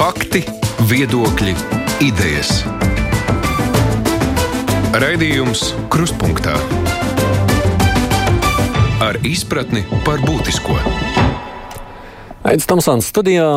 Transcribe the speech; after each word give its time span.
Fakti, 0.00 0.40
viedokļi, 0.88 1.52
idejas. 2.00 2.62
Raidījums 4.96 5.74
Krustpunktā 5.92 6.54
ar 9.04 9.18
izpratni 9.28 9.82
par 10.06 10.22
būtisko. 10.24 10.78
Aizsmeļamies 12.48 12.68
Tamsānas 12.70 13.10
studijā. 13.12 13.50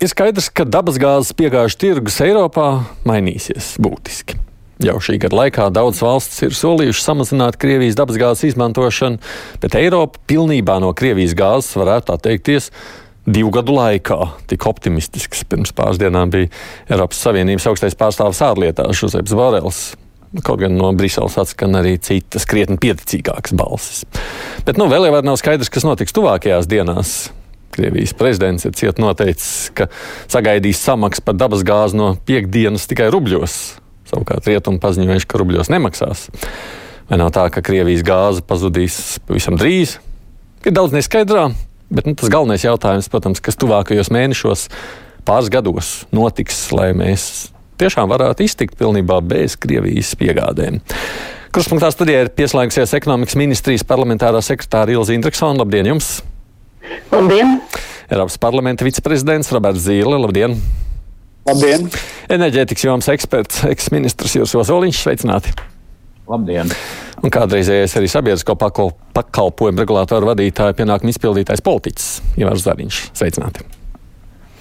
Ir 0.00 0.08
skaidrs, 0.08 0.48
ka 0.48 0.64
dabasgāzes 0.64 1.34
piegāžu 1.36 1.76
tirgus 1.82 2.16
Eiropā 2.24 2.70
mainīsies 3.04 3.74
būtiski. 3.76 4.38
Jau 4.80 4.94
šī 5.04 5.18
gada 5.20 5.36
laikā 5.42 5.66
daudzas 5.74 6.00
valstis 6.06 6.46
ir 6.46 6.56
solījušas 6.56 7.10
samazināt 7.10 7.60
Krievijas 7.60 7.98
dabasgāzes 8.00 8.54
izmantošanu, 8.54 9.20
bet 9.60 9.76
Eiropa 9.76 10.16
pilnībā 10.32 10.78
no 10.80 10.94
Krievijas 10.96 11.36
gāzes 11.36 11.76
varētu 11.76 12.16
atteikties 12.16 12.70
divu 13.28 13.52
gadu 13.54 13.76
laikā. 13.76 14.18
Tik 14.50 14.66
optimistisks 14.68 15.44
pirms 15.48 15.72
pāris 15.76 16.00
dienām 16.00 16.32
bija 16.32 16.50
Eiropas 16.88 17.20
Savienības 17.24 17.68
augstais 17.70 17.96
pārstāvis 17.98 18.42
ārlietās 18.44 18.98
Žuzeps 18.98 19.34
Borels. 19.36 19.82
Kaut 20.44 20.60
gan 20.60 20.74
no 20.76 20.90
Briseles 20.96 21.38
atskan 21.40 21.78
arī 21.78 21.94
citas, 22.04 22.44
krietni 22.48 22.76
pieticīgākas 22.80 23.54
balsis. 23.56 24.02
Bet 24.66 24.76
nu, 24.80 24.88
vēl 24.92 25.08
jau 25.08 25.20
nav 25.24 25.38
skaidrs, 25.40 25.70
kas 25.72 25.86
notiks 25.88 26.12
tuvākajās 26.16 26.68
dienās. 26.68 27.14
Krievijas 27.72 28.12
prezidents 28.16 28.66
ir 28.68 28.74
ciet 28.76 29.00
noteicis, 29.00 29.70
ka 29.76 29.86
sagaidīs 30.28 30.80
samaksu 30.82 31.24
par 31.24 31.36
dabasgāzi 31.38 31.96
no 31.96 32.10
piekdienas 32.28 32.88
tikai 32.90 33.08
rubļos. 33.14 33.78
Savukārt 34.08 34.48
rietumi 34.48 34.80
paziņojuši, 34.82 35.28
ka 35.28 35.40
rubļos 35.40 35.72
nemaksās. 35.72 36.26
Vai 37.08 37.20
nav 37.20 37.32
tā, 37.32 37.46
ka 37.52 37.64
Krievijas 37.64 38.04
gāze 38.04 38.44
pazudīs 38.44 39.16
pavisam 39.28 39.56
drīz? 39.60 39.96
Ir 40.66 40.74
daudz 40.76 40.96
neskaidrā, 40.96 41.46
bet 41.90 42.08
nu, 42.08 42.14
tas 42.18 42.32
galvenais 42.32 42.64
jautājums, 42.64 43.10
protams, 43.12 43.42
kas 43.44 43.58
tuvākajos 43.60 44.10
mēnešos, 44.14 44.66
pāris 45.28 45.52
gados 45.52 45.92
notiks, 46.14 46.66
lai 46.76 46.90
mēs 46.96 47.48
tiešām 47.78 48.10
varētu 48.10 48.46
iztikt 48.46 48.78
pilnībā 48.78 49.20
bez 49.24 49.56
Krievijas 49.60 50.14
piegādēm. 50.18 50.80
Kruspunktā 51.54 51.88
studijā 51.94 52.26
ir 52.26 52.32
pieslēgusies 52.36 52.92
ekonomikas 52.98 53.38
ministrijas 53.40 53.86
parlamentārā 53.88 54.42
sekretāra 54.44 54.92
Ilza 54.92 55.14
Indriksona. 55.16 55.62
Labdien 55.62 55.88
jums! 55.94 56.18
Labdien! 57.12 57.56
Eiropas 58.08 58.36
parlamenta 58.40 58.86
viceprezidents 58.86 59.52
Roberts 59.54 59.86
Zīle. 59.86 60.18
Labdien! 60.20 60.58
Labdien! 61.48 61.88
Enerģētikas 62.28 62.84
jomas 62.84 63.08
eksperts, 63.12 63.64
eksministrs 63.70 64.36
Jūras 64.36 64.56
Ozoliņš, 64.60 65.02
sveicināti! 65.06 65.56
Labdien! 66.28 66.68
Un 67.24 67.32
kādreizējais 67.32 67.96
arī 67.98 68.08
sabiedrisko 68.12 68.54
pakalpojumu 68.58 69.80
regulātoru 69.80 70.28
vadītāja 70.28 70.76
pienākuma 70.76 71.10
izpildītājs 71.14 71.64
politiķis 71.64 72.08
Ivars 72.38 72.66
Zariņš. 72.66 73.00
Sveicināti! 73.16 73.64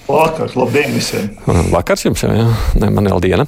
Vakar, 0.07 0.53
labdien 0.55 0.95
visiem! 0.95 1.27
Vakars 1.73 2.07
jums 2.07 2.23
jau, 2.23 2.31
jā, 2.31 2.47
ne, 2.79 2.89
man 2.95 3.11
vēl 3.11 3.19
diena. 3.25 3.45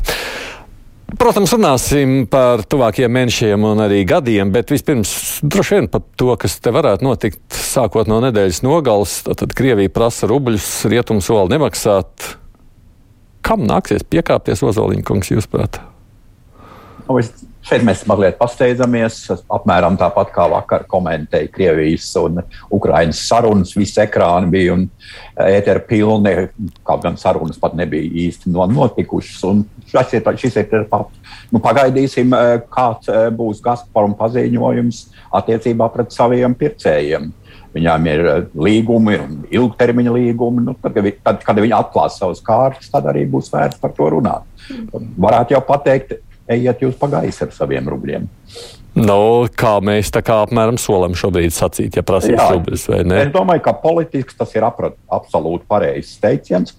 Protams, 1.19 1.53
runāsim 1.55 2.27
par 2.29 2.61
tuvākajiem 2.69 3.15
mēnešiem 3.15 3.63
un 3.65 3.79
arī 3.81 4.03
gadiem, 4.05 4.51
bet 4.53 4.69
vispirms 4.75 5.13
droši 5.41 5.79
vien 5.79 5.87
par 5.89 6.03
to, 6.19 6.29
kas 6.37 6.59
te 6.61 6.73
varētu 6.75 7.07
notikt 7.07 7.41
sākot 7.55 8.11
no 8.11 8.19
nedēļas 8.27 8.61
nogales. 8.67 9.15
Tad 9.25 9.55
Krievija 9.57 9.89
prasa 9.95 10.29
rubļus, 10.29 10.67
rietumu 10.91 11.23
soli 11.25 11.55
nemaksāt. 11.55 12.33
Kam 13.47 13.63
nāksies 13.65 14.03
piekāpties 14.05 14.61
Ozoliņa 14.67 15.07
kungs, 15.07 15.31
jūsuprāt? 15.31 15.79
Nu, 17.07 17.17
es, 17.17 17.31
šeit 17.69 17.85
mēs 17.85 18.01
mazliet 18.09 18.37
pasteidzamies. 18.39 19.19
Apmēram 19.53 19.97
tāpat 19.99 20.31
kā 20.33 20.47
vakar 20.51 20.85
komentēja 20.89 21.51
Krievijas 21.53 22.07
un 22.21 22.41
Ukraiņas 22.73 23.21
sarunas. 23.29 23.75
Visi 23.77 24.01
ekrāni 24.03 24.49
bija 24.53 24.75
un 24.77 24.85
ēteri 25.45 25.83
pilni. 25.89 26.35
Kaut 26.87 27.03
gan 27.05 27.17
sarunas 27.21 27.59
pat 27.61 27.77
nebija 27.77 28.09
īsti 28.25 28.53
notikušas. 28.53 29.43
Un 29.49 29.63
šis 29.89 30.15
ir, 30.17 30.31
šis 30.41 30.61
ir. 30.63 30.87
Nu, 31.49 31.61
pagaidīsim, 31.63 32.33
kāds 32.73 33.11
būs 33.37 33.61
Gazprom 33.65 34.15
paziņojums 34.17 35.03
attiecībā 35.39 35.89
pret 35.93 36.15
saviem 36.15 36.57
pircējiem. 36.57 37.33
Viņām 37.69 38.05
ir 38.09 38.23
līgumi, 38.57 39.17
ilgtermiņa 39.53 40.13
līgumi. 40.15 40.63
Nu, 40.65 40.73
tad, 40.81 40.97
tad, 41.21 41.43
kad 41.45 41.59
viņi 41.61 41.75
atklās 41.77 42.17
savus 42.17 42.41
kārtas, 42.45 42.89
tad 42.89 43.05
arī 43.11 43.27
būs 43.29 43.51
vērts 43.53 43.77
par 43.81 43.93
to 43.93 44.09
runāt. 44.15 44.47
Varētu 45.21 45.53
jau 45.53 45.61
pateikt, 45.67 46.17
ejiet 46.49 46.83
jūs 46.83 46.97
pa 46.99 47.09
gaisu 47.11 47.45
ar 47.45 47.55
saviem 47.55 47.89
rubļiem. 47.91 48.27
Nu, 48.99 49.47
kā 49.55 49.75
mēs 49.85 50.09
tā 50.11 50.23
kā 50.25 50.39
apmēram 50.43 50.79
solam 50.81 51.13
šobrīd 51.17 51.53
sacīt, 51.55 51.99
ja 51.99 52.03
prasīs 52.03 52.39
rubļus 52.39 52.87
vai 52.89 53.03
ne? 53.07 53.19
Es 53.23 53.33
domāju, 53.33 53.63
ka 53.69 53.75
politiski 53.79 54.35
tas 54.37 54.55
ir 54.57 54.65
aprat, 54.67 54.97
absolūti 55.13 55.67
pareizs 55.69 56.17
teiciens. 56.21 56.73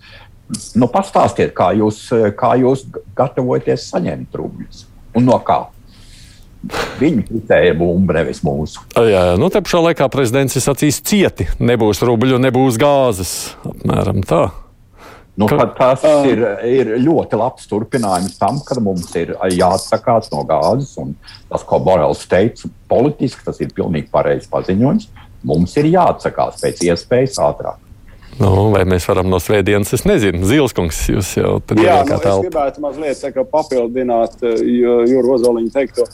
Nu, 0.74 0.88
pastāstiet, 0.90 1.54
kā 1.56 1.70
jūs, 1.78 2.08
kā 2.36 2.56
jūs 2.58 2.88
gatavojaties 3.16 3.86
saņemt 3.92 4.40
rubļus 4.40 4.88
un 5.16 5.30
no 5.30 5.38
kā. 5.46 5.62
Viņi 7.00 7.22
kritēja 7.24 7.76
bumbu, 7.78 8.12
nevis 8.12 8.42
mūsu. 8.44 8.82
Jā, 9.08 9.22
nu 9.40 9.48
te 9.52 9.62
pašā 9.64 9.80
laikā 9.86 10.10
prezidents 10.12 10.58
ir 10.58 10.64
sacījis 10.66 10.98
cieti. 11.08 11.46
Nebūs 11.62 12.02
rubļu, 12.04 12.36
nebūs 12.42 12.76
gāzes. 12.80 13.54
Apmēram 13.64 14.20
tā. 14.28 14.42
Nu, 15.40 15.46
tas 15.78 16.02
ir, 16.28 16.42
ir 16.68 16.90
ļoti 17.00 17.38
labs 17.40 17.68
turpinājums 17.70 18.36
tam, 18.40 18.58
ka 18.66 18.76
mums 18.82 19.08
ir 19.16 19.32
jāatsakās 19.54 20.28
no 20.34 20.42
gāzes. 20.48 20.96
Tas, 21.48 21.64
ko 21.64 21.78
Borels 21.84 22.26
teica, 22.28 22.68
politiski 22.90 23.46
tas 23.46 23.60
ir 23.64 23.72
pilnīgi 23.76 24.10
pareizs 24.12 24.50
paziņojums. 24.52 25.06
Mums 25.48 25.76
ir 25.80 25.88
jāatsakās 25.94 26.60
pēc 26.60 26.82
iespējas 26.90 27.38
ātrāk. 27.40 27.78
Nu, 28.40 28.68
vai 28.72 28.84
mēs 28.88 29.04
varam 29.08 29.28
no 29.28 29.40
svētdienas, 29.42 29.90
es 29.96 30.04
nezinu, 30.08 30.44
Zilskungs, 30.48 31.00
jūs 31.12 31.32
jau 31.36 31.56
tādā 31.64 31.82
veidā 31.82 32.04
nu, 32.08 32.20
es 32.20 32.44
gribētu 32.46 32.84
mazliet 32.84 33.24
kā, 33.34 33.44
papildināt 33.44 34.44
Jūru 34.44 35.34
Ozoliņu 35.36 35.72
teikto. 35.74 36.06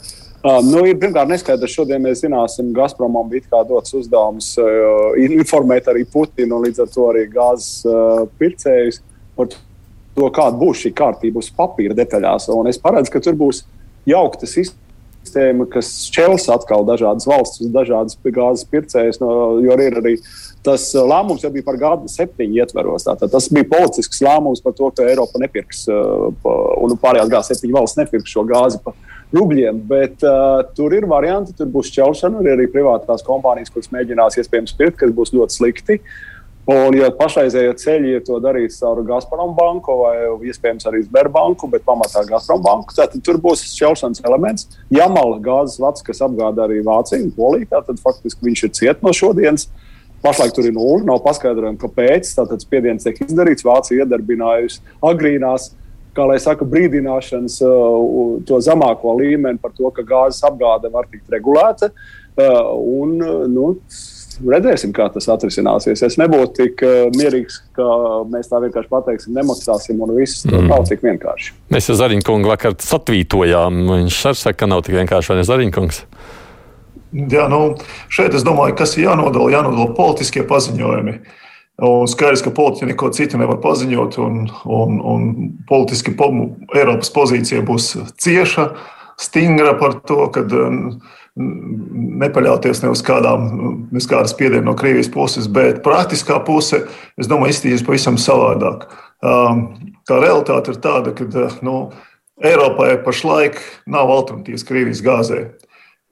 Uh, 0.47 0.59
nu, 0.63 0.83
ir 0.87 0.99
pirmkārt 1.01 1.31
neskaidrs, 1.31 1.73
šodien 1.73 2.03
mēs 2.03 2.21
zināsim, 2.23 2.69
Gazpromam 2.75 3.29
bija 3.31 3.63
dots 3.67 3.95
uzdevums 3.97 4.51
uh, 4.61 5.15
informēt 5.17 5.89
arī 5.91 6.03
Putinu 6.11 6.59
un 6.59 6.67
līdz 6.67 6.83
ar 6.83 6.91
to 6.93 7.07
arī 7.09 7.23
gāzes 7.31 7.81
uh, 7.89 8.27
pircējus 8.39 9.01
par 9.37 9.51
to, 10.17 10.27
kāda 10.33 10.57
būs 10.57 10.83
šī 10.85 10.93
kārtība 10.97 11.41
uz 11.43 11.51
papīra 11.53 11.97
detaļās. 11.97 12.49
Un 12.55 12.69
es 12.71 12.81
paredzu, 12.81 13.13
ka 13.13 13.23
tur 13.23 13.37
būs 13.37 13.63
jaukta 14.09 14.49
sistēma, 14.49 15.67
kas 15.71 15.91
šķels 16.07 16.47
atkal 16.55 16.85
dažādas 16.87 17.27
valsts, 17.29 17.65
dažādas 17.73 18.17
gāzes 18.23 18.67
pircējas, 18.71 19.21
no, 19.21 19.31
jo 19.63 19.77
ir 19.83 19.99
arī 20.01 20.15
tas 20.65 20.89
lēmums 20.95 21.45
jau 21.45 21.51
bija 21.53 21.65
par 21.67 21.77
gādu 21.79 22.09
septiņu 22.11 22.63
ietveros. 22.63 23.05
Tātad 23.07 23.31
tas 23.31 23.49
bija 23.53 23.69
politisks 23.69 24.23
lēmums 24.25 24.63
par 24.63 24.75
to, 24.77 24.89
ka 24.95 25.05
Eiropa 25.07 25.39
nepirks 25.43 25.85
un 25.87 26.97
pārējās 27.03 27.31
gāzes 27.31 27.53
septiņu 27.53 27.77
valsts 27.77 28.01
nepirks 28.01 28.33
šo 28.33 28.47
gāzi. 28.49 28.81
Pa, 28.83 28.95
rubļiem, 29.35 29.81
bet 29.89 30.21
uh, 30.23 30.61
tur 30.71 30.93
ir 30.95 31.03
varianti, 31.11 31.51
tur 31.51 31.67
būs 31.67 31.89
šķelšana, 31.91 32.39
ir 32.45 32.53
arī 32.53 32.69
privātās 32.71 33.25
kompānijas, 33.27 33.73
kuras 33.73 33.91
mēģinās 33.91 34.39
iespējams 34.39 34.75
pirkt, 34.79 35.01
kas 35.01 35.11
būs 35.11 35.33
ļoti 35.35 35.57
slikti. 35.57 35.97
Uh, 35.99 36.36
Un, 36.67 36.97
ja 36.99 37.07
pašreizējie 37.15 37.75
ceļi 37.79 38.09
ir 38.17 38.23
to 38.27 38.41
darīt 38.43 38.73
caur 38.75 38.99
Gazprom 39.07 39.53
banku 39.55 39.93
vai 40.01 40.15
iespējams 40.49 40.89
arī 40.89 41.05
Sberbanku, 41.05 41.69
bet 41.71 41.85
pamatā 41.87 42.25
Gazprom 42.27 42.59
banku, 42.65 42.91
tad 42.97 43.15
tur 43.23 43.39
būs 43.39 43.63
šķelšanas 43.69 44.25
elements. 44.27 44.67
Jamala 44.91 45.37
gāzes 45.43 45.79
vats, 45.79 46.03
kas 46.03 46.19
apgādā 46.27 46.65
arī 46.65 46.81
Vāciju 46.83 47.23
un 47.23 47.31
Poliju, 47.37 47.69
tad 47.71 48.01
faktiski 48.03 48.49
viņš 48.49 48.65
ir 48.67 48.73
ciet 48.81 49.05
no 49.05 49.15
šodienas. 49.15 49.69
Pašlaik 50.25 50.51
tur 50.57 50.67
ir 50.67 50.75
nulle, 50.75 51.05
nav 51.07 51.21
paskaidrojumi, 51.23 51.79
kāpēc. 51.79 52.33
Tātad 52.35 52.65
spiediens 52.65 53.07
tiek 53.07 53.23
izdarīts, 53.23 53.63
Vācija 53.63 54.03
iedarbinājusi 54.03 54.81
agrīnās, 55.07 55.69
kā 56.17 56.27
lai 56.27 56.39
saka, 56.43 56.67
brīdināšanas 56.67 57.61
uh, 57.63 58.43
to 58.49 58.59
zemāko 58.65 59.15
līmeni 59.21 59.61
par 59.61 59.71
to, 59.77 59.87
ka 59.95 60.03
gāzes 60.03 60.43
apgāde 60.49 60.91
var 60.91 61.07
tikt 61.07 61.31
regulēta. 61.31 61.93
Uh, 62.35 62.73
un, 62.75 63.15
nu, 63.53 63.71
redzēsim, 64.41 64.93
kā 64.95 65.07
tas 65.13 65.27
atrisināsies. 65.33 66.03
Es 66.05 66.17
nebūtu 66.19 66.53
tik 66.59 66.83
uh, 66.85 66.97
mierīgs, 67.15 67.59
ka 67.77 67.87
mēs 68.31 68.51
tā 68.51 68.61
vienkārši 68.63 68.91
pateiksim, 68.91 69.37
nemaksāsim, 69.37 70.01
un 70.03 70.13
viss 70.17 70.45
mm. 70.47 70.67
nav 70.71 70.85
tik 70.89 71.03
vienkārši. 71.05 71.55
Mēs 71.73 71.89
ar 71.93 71.99
Zariņkungu 72.03 72.51
vakar 72.51 72.77
satvītojām. 72.83 73.81
Viņš 73.93 74.21
arī 74.31 74.41
saka, 74.43 74.61
ka 74.63 74.69
nav 74.69 74.85
tik 74.85 74.97
vienkārši, 74.99 75.33
vai 75.33 75.39
ne 75.39 75.47
Zariņkungs? 75.47 76.03
Jā, 77.31 77.47
nu, 77.51 77.61
šeit 78.11 78.35
es 78.35 78.43
domāju, 78.45 78.75
kas 78.77 78.97
ir 78.97 79.07
jānodala, 79.07 79.51
jānodala 79.53 79.91
politiskie 79.97 80.43
paziņojumi. 80.47 81.17
Un 81.87 82.09
skaidrs, 82.09 82.41
ka 82.41 82.51
politiķi 82.57 82.89
neko 82.89 83.11
citu 83.13 83.37
nevar 83.37 83.59
paziņot, 83.61 84.17
un, 84.23 84.47
un, 84.65 84.97
un 84.97 85.27
politiski 85.69 86.15
po, 86.17 86.31
Eiropas 86.73 87.11
pozīcija 87.13 87.61
būs 87.65 87.91
cieša, 88.17 88.71
stingra 89.21 89.75
par 89.77 89.99
to, 90.09 90.23
ka 90.33 90.43
nepaļauties 91.37 92.81
ne 92.83 92.91
uz 92.93 93.03
kādām, 93.05 93.45
ne 93.91 94.01
uz 94.01 94.07
kādas 94.09 94.33
spiedienu 94.33 94.65
no 94.69 94.75
Krievijas 94.77 95.09
puses, 95.13 95.47
bet 95.51 95.83
praktiskā 95.85 96.39
puse, 96.45 96.83
es 97.19 97.29
domāju, 97.29 97.53
iztīrīs 97.53 97.85
pavisam 97.85 98.17
savādāk. 98.21 98.87
Um, 99.21 99.67
tā 100.07 100.19
realitāte 100.21 100.73
ir 100.73 100.81
tāda, 100.81 101.13
ka 101.17 101.27
uh, 101.27 101.57
nu, 101.65 101.77
Eiropai 102.45 102.99
pašlaik 103.01 103.57
nav 103.89 104.11
alternatīvas 104.13 104.65
Krievijas 104.65 105.01
gāzē. 105.05 105.39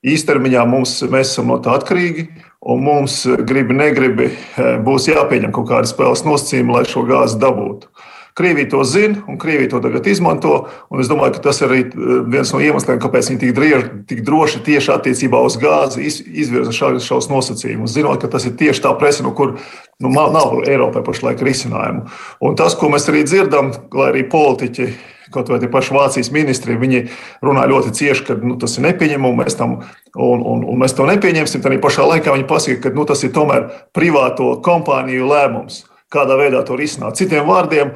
Īstermiņā 0.06 0.64
mums, 0.70 0.98
mēs 1.10 1.34
esam 1.34 1.50
no 1.54 1.60
tā 1.62 1.76
atkarīgi, 1.78 2.28
un 2.66 2.82
mums, 2.86 3.24
gribi, 3.46 3.78
negribi, 3.78 4.32
uh, 4.34 4.76
būs 4.86 5.10
jāpieņem 5.10 5.54
kaut 5.54 5.70
kādi 5.74 5.90
spēles 5.90 6.26
nosacījumi, 6.26 6.78
lai 6.78 6.86
šo 6.90 7.06
gāzi 7.10 7.42
dabūtu. 7.42 7.90
Krievija 8.36 8.68
to 8.70 8.84
zina, 8.84 9.22
un 9.32 9.38
Krievija 9.40 9.70
to 9.72 9.80
tagad 9.80 10.08
izmanto. 10.12 10.66
Es 11.00 11.08
domāju, 11.08 11.38
ka 11.38 11.46
tas 11.48 11.62
ir 11.62 11.72
arī 11.72 11.86
viens 12.28 12.52
no 12.52 12.60
iemesliem, 12.60 13.00
kāpēc 13.00 13.30
viņi 13.32 13.42
tik, 13.46 13.54
driež, 13.56 13.86
tik 14.12 14.26
droši 14.28 14.60
tieši 14.66 14.92
attiecībā 14.92 15.40
uz 15.48 15.56
gāzi 15.62 16.04
iz, 16.10 16.20
izvirza 16.20 16.76
šādus 16.76 17.08
šos 17.08 17.30
nosacījumus, 17.32 17.96
zinot, 17.96 18.20
ka 18.20 18.28
tas 18.34 18.44
ir 18.50 18.58
tieši 18.60 18.84
tā 18.84 18.92
presa, 19.00 19.24
no 19.24 19.32
kur 19.38 19.56
nu, 20.04 20.12
nav 20.12 20.60
Eiropai 20.68 21.06
pašlaik 21.08 21.40
risinājumu. 21.48 22.10
Un 22.44 22.60
tas, 22.60 22.76
ko 22.76 22.92
mēs 22.92 23.08
arī 23.08 23.24
dzirdam, 23.24 23.72
lai 23.96 24.12
arī 24.12 24.28
politiķi 24.28 24.92
kaut 25.32 25.50
vai 25.50 25.60
tie 25.60 25.72
paši 25.72 25.96
Vācijas 25.96 26.32
ministri, 26.36 26.78
viņi 26.80 27.06
runā 27.44 27.66
ļoti 27.72 27.96
cieši, 27.96 28.28
ka 28.28 28.38
nu, 28.44 28.60
tas 28.60 28.76
ir 28.78 28.86
nepieņemami, 28.90 29.42
mēs, 29.46 29.58
tam, 29.60 29.80
un, 30.12 30.44
un, 30.44 30.68
un 30.68 30.84
mēs 30.84 30.96
to 30.96 31.08
nepieņemsim. 31.08 31.64
Tad 31.64 31.80
pašā 31.84 32.06
laikā 32.12 32.36
viņi 32.36 32.48
pasaka, 32.52 32.84
ka 32.84 32.96
nu, 32.96 33.08
tas 33.08 33.24
ir 33.24 33.34
tomēr 33.36 33.68
privāto 33.96 34.54
kompāniju 34.66 35.32
lēmums. 35.32 35.86
Kādā 36.16 36.38
veidā 36.40 36.62
to 36.66 36.78
risināt? 36.80 37.18
Citiem 37.20 37.48
vārdiem, 37.50 37.92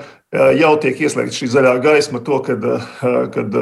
jau 0.59 0.73
tiek 0.83 0.99
ieslēgta 0.99 1.37
šī 1.37 1.49
zaļā 1.53 1.73
gaisma, 1.83 2.19
to, 2.25 2.41
kad, 2.45 2.65
kad 3.33 3.57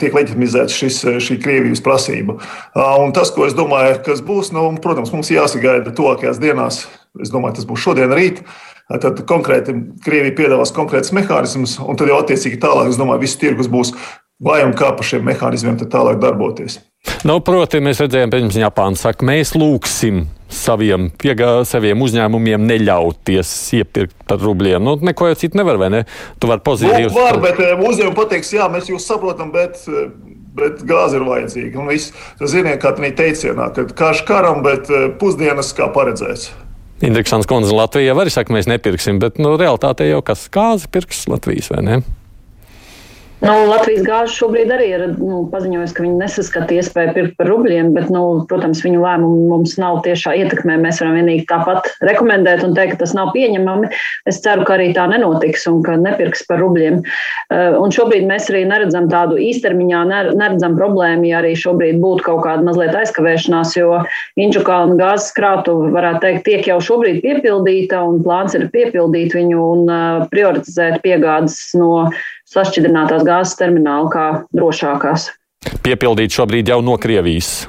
tiek 0.00 0.16
leģitimizēta 0.16 0.74
šis, 0.74 1.00
šī 1.22 1.38
Krievijas 1.42 1.82
prasība. 1.84 2.36
Un 2.74 3.14
tas, 3.16 3.30
ko 3.34 3.46
es 3.46 3.56
domāju, 3.56 4.00
kas 4.06 4.24
būs, 4.26 4.50
nu, 4.56 4.66
protams, 4.82 5.14
mums 5.14 5.32
jāsagaida 5.32 5.94
tuvākajās 5.94 6.42
dienās. 6.42 6.84
Es 7.22 7.30
domāju, 7.30 7.60
tas 7.60 7.68
būs 7.70 7.84
šodien, 7.84 8.12
rīt. 8.16 8.42
Tad 8.90 9.22
konkrēti 9.28 9.72
Krievija 10.04 10.34
piedāvās 10.42 10.74
konkrētus 10.76 11.14
mehānismus, 11.16 11.78
un 11.80 11.96
tad 11.96 12.10
jau 12.10 12.18
attiecīgi 12.20 12.58
tālāk, 12.60 12.90
es 12.90 12.98
domāju, 13.00 13.22
viss 13.22 13.40
tirgus 13.40 13.70
būs 13.72 13.94
vai 14.44 14.60
un 14.66 14.74
kā 14.76 14.90
par 14.92 15.06
šiem 15.08 15.24
mehānismiem 15.24 15.78
tālāk 15.80 16.18
darboties. 16.20 16.82
Nu, 17.24 17.38
proti, 17.44 17.80
mēs 17.84 18.02
redzējām, 18.02 18.32
pirms 18.32 18.56
Japāna 18.60 18.98
saka, 19.00 19.24
mēs 19.24 19.54
lūgsim 19.56 20.26
saviem, 20.54 21.08
piegā, 21.20 21.62
saviem 21.68 22.02
uzņēmumiem 22.04 22.64
neļauties 22.68 23.52
iepirkt 23.80 24.16
par 24.28 24.42
rubļiem. 24.42 24.84
Nu, 24.84 24.96
neko 25.00 25.30
jau 25.30 25.38
citu 25.40 25.60
nevar, 25.60 25.80
vai 25.80 25.90
ne? 25.92 26.02
Tu 26.40 26.50
vari 26.50 26.64
pozitīvi. 26.64 27.08
Nu, 27.08 27.16
var, 27.16 27.40
bet 27.44 27.60
eh, 27.64 27.74
uzņēmumi 27.80 28.18
pateiks, 28.18 28.52
jā, 28.56 28.68
mēs 28.72 28.90
jūs 28.92 29.06
saprotam, 29.08 29.52
bet, 29.54 29.80
eh, 29.88 30.10
bet 30.56 30.84
gāze 30.88 31.18
ir 31.18 31.24
vajadzīga. 31.28 31.80
Un 31.80 31.88
viss, 31.92 32.12
tas 32.40 32.52
ziniet, 32.52 32.80
kā 32.82 32.94
tā 32.96 33.12
teicienā, 33.22 33.70
ka 33.76 33.86
karš 34.04 34.24
karam, 34.28 34.60
bet 34.66 34.92
eh, 34.92 35.08
pusdienas 35.20 35.72
kā 35.76 35.88
paredzēts. 35.94 36.52
Indriksons 37.04 37.48
kundze 37.50 37.74
Latvijā 37.74 38.14
arī 38.16 38.32
saka, 38.32 38.54
mēs 38.54 38.68
nepirksim, 38.70 39.18
bet 39.20 39.40
nu, 39.42 39.56
realitātē 39.60 40.06
jau 40.08 40.20
kas 40.24 40.46
kāzi 40.52 40.92
pirks 40.92 41.26
Latvijas 41.28 41.72
vai 41.72 41.82
ne? 41.84 42.04
Nu, 43.44 43.52
Latvijas 43.68 44.04
gāze 44.06 44.32
šobrīd 44.32 44.70
arī 44.72 44.86
ir 44.94 45.02
nu, 45.18 45.42
paziņojusi, 45.52 45.92
ka 45.92 46.02
viņi 46.04 46.14
nesaskata 46.16 46.76
iespēju 46.78 47.12
pirkt 47.12 47.34
par 47.36 47.50
rubļiem, 47.50 47.90
bet, 47.92 48.06
nu, 48.12 48.22
protams, 48.48 48.80
viņu 48.80 49.02
lēmumu 49.02 49.50
mums 49.50 49.74
nav 49.76 49.98
tiešā 50.06 50.32
ietekmē. 50.40 50.78
Mēs 50.80 51.02
varam 51.02 51.18
vienīgi 51.18 51.44
tāpat 51.50 51.90
rekomendēt 52.08 52.62
un 52.64 52.72
teikt, 52.76 52.94
ka 52.94 53.02
tas 53.02 53.12
nav 53.16 53.34
pieņemami. 53.34 53.90
Es 54.30 54.38
ceru, 54.44 54.64
ka 54.64 54.78
arī 54.78 54.86
tā 54.96 55.04
nenotiks 55.12 55.66
un 55.68 55.82
ka 55.84 55.98
nepirks 56.00 56.46
par 56.48 56.62
rubļiem. 56.64 57.02
Eh, 57.04 57.76
un 57.76 57.92
šobrīd 57.92 58.24
mēs 58.30 58.48
arī 58.48 58.62
neredzam 58.70 59.10
tādu 59.12 59.36
īstermiņā, 59.36 60.00
neredzam 60.32 60.78
problēmu, 60.80 61.28
ja 61.28 61.42
arī 61.42 61.52
šobrīd 61.60 62.00
būtu 62.00 62.24
kaut 62.30 62.46
kāda 62.46 62.64
mazliet 62.64 62.96
aizkavēšanās, 62.96 63.74
jo 63.76 64.00
Inčukalna 64.40 64.96
gāzes 64.96 65.34
krātuve, 65.36 65.90
varētu 65.92 66.24
teikt, 66.24 66.46
tiek 66.48 66.70
jau 66.72 66.78
šobrīd 66.80 67.20
piepildīta 67.26 68.00
un 68.08 68.24
plāns 68.24 68.56
ir 68.56 68.70
piepildīt 68.72 69.36
viņu 69.36 69.68
un 69.74 69.84
eh, 69.84 70.24
prioritizēt 70.32 71.02
piegādes 71.04 71.60
no 71.76 72.08
sašķidrinātās 72.54 73.26
gāzes 73.26 73.58
terminālu 73.60 74.10
kā 74.14 74.26
drošākās. 74.56 75.30
Piepildīt 75.84 76.34
šobrīd 76.34 76.72
jau 76.72 76.82
no 76.84 76.98
Krievijas. 77.00 77.64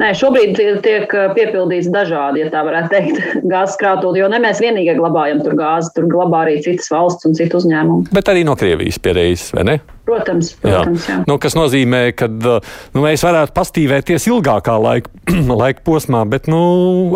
Nē, 0.00 0.10
šobrīd 0.16 0.56
tiek 0.84 1.12
piepildīts 1.36 1.88
dažādi, 1.92 2.42
ja 2.42 2.50
tā 2.52 2.62
varētu 2.64 2.90
teikt, 2.92 3.20
gāzes 3.52 3.76
krātuvi, 3.80 4.22
jo 4.22 4.30
ne 4.32 4.40
mēs 4.40 4.60
vienīgi 4.64 4.96
glabājam 4.96 5.42
tur 5.44 5.56
gāzi, 5.58 5.92
tur 5.96 6.08
glabā 6.12 6.46
arī 6.46 6.56
citas 6.64 6.88
valsts 6.92 7.28
un 7.28 7.36
citu 7.36 7.60
uzņēmumu. 7.60 8.08
Bet 8.16 8.30
arī 8.32 8.44
no 8.48 8.56
Krievijas 8.58 9.00
pieredzes, 9.02 9.50
vai 9.56 9.66
ne? 9.68 9.76
Protams, 10.08 10.54
protams 10.62 11.08
jā. 11.08 11.16
Jā. 11.16 11.22
Nu, 11.28 11.36
kas 11.42 11.56
nozīmē, 11.58 12.02
ka 12.16 12.28
nu, 12.30 13.04
mēs 13.04 13.24
varētu 13.26 13.56
pastīvēties 13.56 14.28
ilgākā 14.30 14.76
laika, 14.80 15.12
laika 15.62 15.84
posmā, 15.86 16.24
bet 16.28 16.48
nu, 16.52 16.60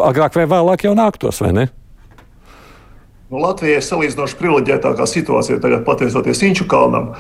agrāk 0.04 0.36
vai 0.40 0.48
vēlāk 0.50 0.88
jau 0.88 0.96
nāktos, 0.98 1.40
vai 1.44 1.54
ne? 1.56 1.68
Nu, 3.30 3.38
Latvijai 3.38 3.76
ir 3.78 3.84
salīdzinoši 3.86 4.34
privileģētākā 4.40 5.04
situācija 5.06 5.60
tagad, 5.62 5.84
pateicoties 5.86 6.40
Inču 6.48 6.64
kalnam, 6.66 7.12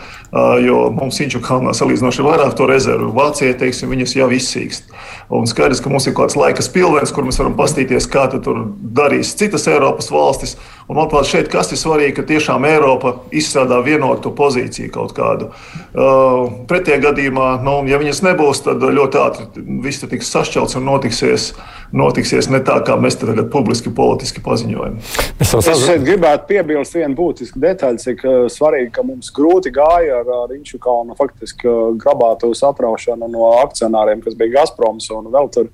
jo 0.58 0.80
mums 0.90 1.20
Inču 1.22 1.38
kalnā 1.44 1.70
salīdzinoši 1.78 2.24
vairāk 2.26 2.56
to 2.58 2.66
rezervu. 2.66 3.12
Vācijai, 3.14 3.52
teiksim, 3.60 3.92
viņas 3.94 4.16
jau 4.16 4.26
izsīkst. 4.34 4.90
Un 5.30 5.46
skaidrs, 5.46 5.78
ka 5.78 5.92
mums 5.92 6.08
ir 6.10 6.16
kaut 6.16 6.32
kāds 6.32 6.38
laika 6.40 6.66
spilvens, 6.66 7.14
kur 7.14 7.28
mēs 7.28 7.38
varam 7.38 7.54
paskatīties, 7.54 8.10
kā 8.10 8.26
tur 8.32 8.58
darīs 8.98 9.36
citas 9.38 9.68
Eiropas 9.70 10.10
valstis. 10.10 10.56
Un, 10.88 10.96
manuprāt, 10.98 11.30
šeit 11.30 11.46
kas 11.52 11.70
ir 11.70 11.78
svarīgi, 11.78 12.16
ka 12.16 12.26
tiešām 12.26 12.66
Eiropa 12.66 13.14
izstrādā 13.30 13.78
vienotu 13.86 14.34
pozīciju 14.34 14.90
kaut 14.90 15.14
kādu. 15.14 15.52
Uh, 15.94 16.64
Pretējā 16.66 16.98
gadījumā, 17.06 17.52
nu, 17.62 17.76
ja 17.86 18.02
viņas 18.02 18.24
nebūs, 18.26 18.64
tad 18.66 18.82
ļoti 18.82 19.22
ātri 19.22 19.46
viss 19.86 20.02
tiks 20.02 20.34
sašķelts 20.34 20.74
un 20.80 20.90
notiksies, 20.90 21.52
notiksies 21.96 22.48
ne 22.52 22.60
tā, 22.64 22.76
kā 22.86 22.96
mēs 23.00 23.18
tagad 23.20 23.48
publiski 23.52 23.92
politiski 23.94 24.42
paziņojam. 24.44 24.98
Es 25.42 25.54
šeit 25.82 26.04
gribētu 26.06 26.46
piebilst 26.50 26.94
vienu 26.96 27.16
būtisku 27.18 27.62
detaļu, 27.62 28.02
cik 28.02 28.22
uh, 28.26 28.36
svarīgi, 28.52 28.92
ka 28.96 29.06
mums 29.06 29.32
grūti 29.34 29.72
gāja 29.74 30.20
ar, 30.22 30.54
Inču 30.54 30.80
kalnu 30.82 31.16
faktiski 31.18 31.68
uh, 31.70 31.80
grabātu 31.98 32.52
sapraušanu 32.56 33.30
no 33.30 33.50
akcionāriem, 33.62 34.22
kas 34.24 34.38
bija 34.38 34.60
Gazproms 34.60 35.10
un 35.14 35.30
vēl 35.32 35.50
tur 35.54 35.70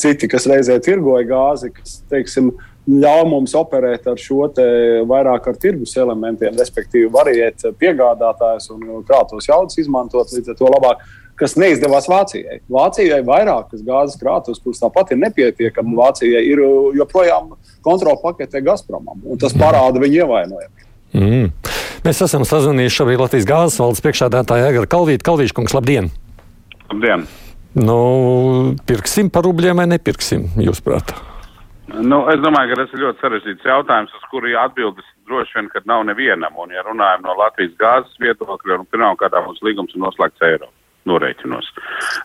citi, 0.00 0.28
kas 0.30 0.48
reizē 0.50 0.78
tirgoja 0.82 1.28
gāzi, 1.28 1.72
kas, 1.76 2.00
teiksim, 2.10 2.52
ļauj 2.90 3.26
mums 3.28 3.54
operēt 3.58 4.06
ar 4.10 4.18
šo 4.18 4.48
vairāk 5.08 5.48
ar 5.50 5.58
tirgus 5.60 5.96
elementiem, 6.00 6.56
respektīvi, 6.58 7.10
variēt 7.12 7.66
piegādātājus 7.78 8.70
un 8.74 9.04
krātos 9.06 9.48
jaudas 9.50 9.78
izmantot 9.78 10.32
līdz 10.34 10.54
ar 10.54 10.58
to 10.58 10.70
labāk. 10.72 11.04
Kas 11.40 11.54
neizdevās 11.56 12.04
Vācijai. 12.10 12.58
Vācijai 12.68 13.22
vairākas 13.24 13.80
gāzes 13.86 14.18
krātuves, 14.20 14.60
kuras 14.60 14.82
tāpat 14.82 15.14
ir 15.14 15.20
nepietiekami, 15.22 15.96
Vācijai 15.96 16.42
ir 16.44 16.60
joprojām 16.98 17.54
kontrola 17.86 18.18
paketē 18.20 18.60
Gazpromam, 18.66 19.22
un 19.24 19.40
tas 19.40 19.54
parāda 19.56 20.02
viņu 20.02 20.20
ievainojumu. 20.20 20.88
Mm. 21.16 21.46
Mēs 22.04 22.20
esam 22.26 22.44
sazvanījuši 22.48 22.98
šobrīd 23.00 23.22
Latvijas 23.22 23.48
gāzes 23.48 23.80
valdes 23.80 24.02
priekšādātāju 24.04 24.68
Egaru 24.68 24.90
Kalvītu. 24.92 25.24
Kalvīšu 25.26 25.56
kungs, 25.56 25.74
labdien! 25.76 26.10
Labdien! 26.90 27.24
Nu, 27.80 27.96
pirksim 28.88 29.30
par 29.32 29.46
rubļiem 29.46 29.80
vai 29.80 29.86
nepirksim, 29.90 30.48
jūsuprāt? 30.60 31.14
Nu, 31.90 32.20
es 32.30 32.42
domāju, 32.42 32.74
ka 32.74 32.82
tas 32.82 32.92
ir 32.94 33.04
ļoti 33.04 33.24
sarežģīts 33.24 33.70
jautājums, 33.70 34.12
uz 34.14 34.26
kuru 34.30 34.52
atbildes 34.60 35.08
droši 35.30 35.56
vien, 35.56 35.70
ka 35.72 35.82
nav 35.88 36.04
nevienam. 36.06 36.52
Un, 36.60 36.74
ja 36.74 36.84
runājam 36.86 37.24
no 37.24 37.38
Latvijas 37.38 37.72
gāzes 37.80 38.20
viedokļa, 38.22 38.82
un 38.82 38.90
pirmkārt 38.92 39.40
mūsu 39.46 39.66
līgums 39.66 39.96
ir 39.96 40.04
noslēgts 40.04 40.46
eiro 40.50 40.70
norēķinos. 41.08 41.68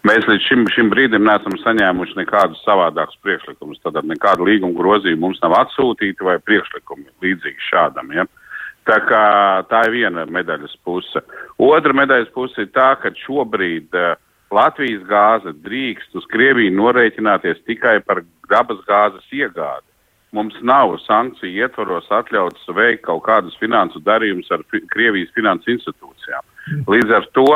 Mēs 0.08 0.28
līdz 0.30 0.48
šim, 0.48 0.66
šim 0.74 0.90
brīdim 0.94 1.26
neesam 1.28 1.56
saņēmuši 1.62 2.18
nekādus 2.20 2.64
savādākus 2.68 3.20
priekšlikumus. 3.24 3.82
Tad 3.84 4.02
nekāda 4.04 4.46
līguma 4.48 4.78
grozījuma 4.80 5.28
mums 5.28 5.42
nav 5.44 5.58
atsūtīta 5.62 6.28
vai 6.28 6.40
priekšlikumi 6.44 7.08
līdzīgi 7.24 7.70
šādam. 7.70 8.12
Ja? 8.16 8.28
Tā, 8.86 9.00
kā, 9.08 9.24
tā 9.72 9.88
ir 9.88 9.96
viena 9.96 10.28
medaļas 10.30 10.76
puse. 10.86 11.24
Otra 11.62 11.96
medaļas 11.98 12.30
puse 12.36 12.68
ir 12.68 12.72
tā, 12.76 12.92
ka 13.02 13.14
šobrīd 13.24 13.96
uh, 13.98 14.14
Latvijas 14.54 15.04
gāze 15.10 15.56
drīkst 15.66 16.16
uz 16.16 16.26
Krieviju 16.30 16.74
norēķināties 16.78 17.64
tikai 17.66 17.98
par 18.06 18.22
dabas 18.52 18.82
gāzes 18.88 19.26
iegādi. 19.34 19.88
Mums 20.36 20.58
nav 20.68 20.98
sankciju 21.06 21.64
ietvaros 21.64 22.10
atļauts 22.12 22.68
veikt 22.76 23.06
kaut 23.08 23.24
kādus 23.26 23.56
finansu 23.62 24.02
darījumus 24.04 24.52
ar 24.52 24.66
fi 24.70 24.84
Krievijas 24.92 25.32
finansu 25.36 25.72
institūcijām. 25.74 26.46
Līdz 26.92 27.14
ar 27.16 27.28
to 27.38 27.48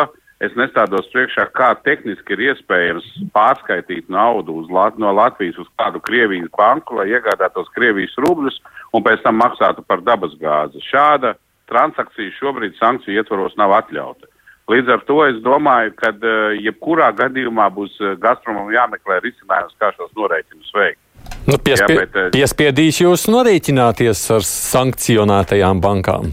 es 0.43 0.55
nestādos 0.59 1.09
priekšā, 1.13 1.49
kā 1.55 1.73
tehniski 1.83 2.35
ir 2.35 2.45
iespējams 2.53 3.07
pārskaitīt 3.35 4.09
naudu 4.11 4.61
Lat 4.71 4.97
no 5.01 5.11
Latvijas 5.15 5.59
uz 5.59 5.67
kādu 5.79 6.01
Krievijas 6.03 6.49
banku, 6.57 6.99
lai 6.99 7.09
iegādātos 7.11 7.69
Krievijas 7.75 8.15
rubļus 8.23 8.59
un 8.93 9.05
pēc 9.05 9.23
tam 9.25 9.39
maksātu 9.41 9.83
par 9.87 10.03
dabas 10.05 10.35
gāzi. 10.41 10.81
Šāda 10.89 11.35
transakcija 11.69 12.33
šobrīd 12.39 12.77
sankciju 12.79 13.19
ietvaros 13.19 13.55
nav 13.59 13.75
atļauta. 13.83 14.29
Līdz 14.69 14.91
ar 14.93 15.05
to 15.07 15.21
es 15.25 15.37
domāju, 15.41 15.95
ka 15.97 16.11
uh, 16.13 16.33
jebkurā 16.61 17.09
gadījumā 17.17 17.71
būs 17.73 17.95
uh, 18.03 18.13
Gazpromam 18.21 18.69
jāmeklē 18.73 19.17
risinājums, 19.23 19.73
kā 19.81 19.89
šos 19.95 20.11
norēķinus 20.17 20.75
veikt. 20.75 21.01
Nu, 21.49 21.57
piespie, 21.57 21.95
Jā, 21.95 22.03
bet, 22.03 22.13
uh, 22.13 22.29
piespiedīs 22.35 23.01
jūs 23.01 23.25
norēķināties 23.33 24.21
ar 24.35 24.45
sankcionētajām 24.45 25.81
bankām. 25.81 26.29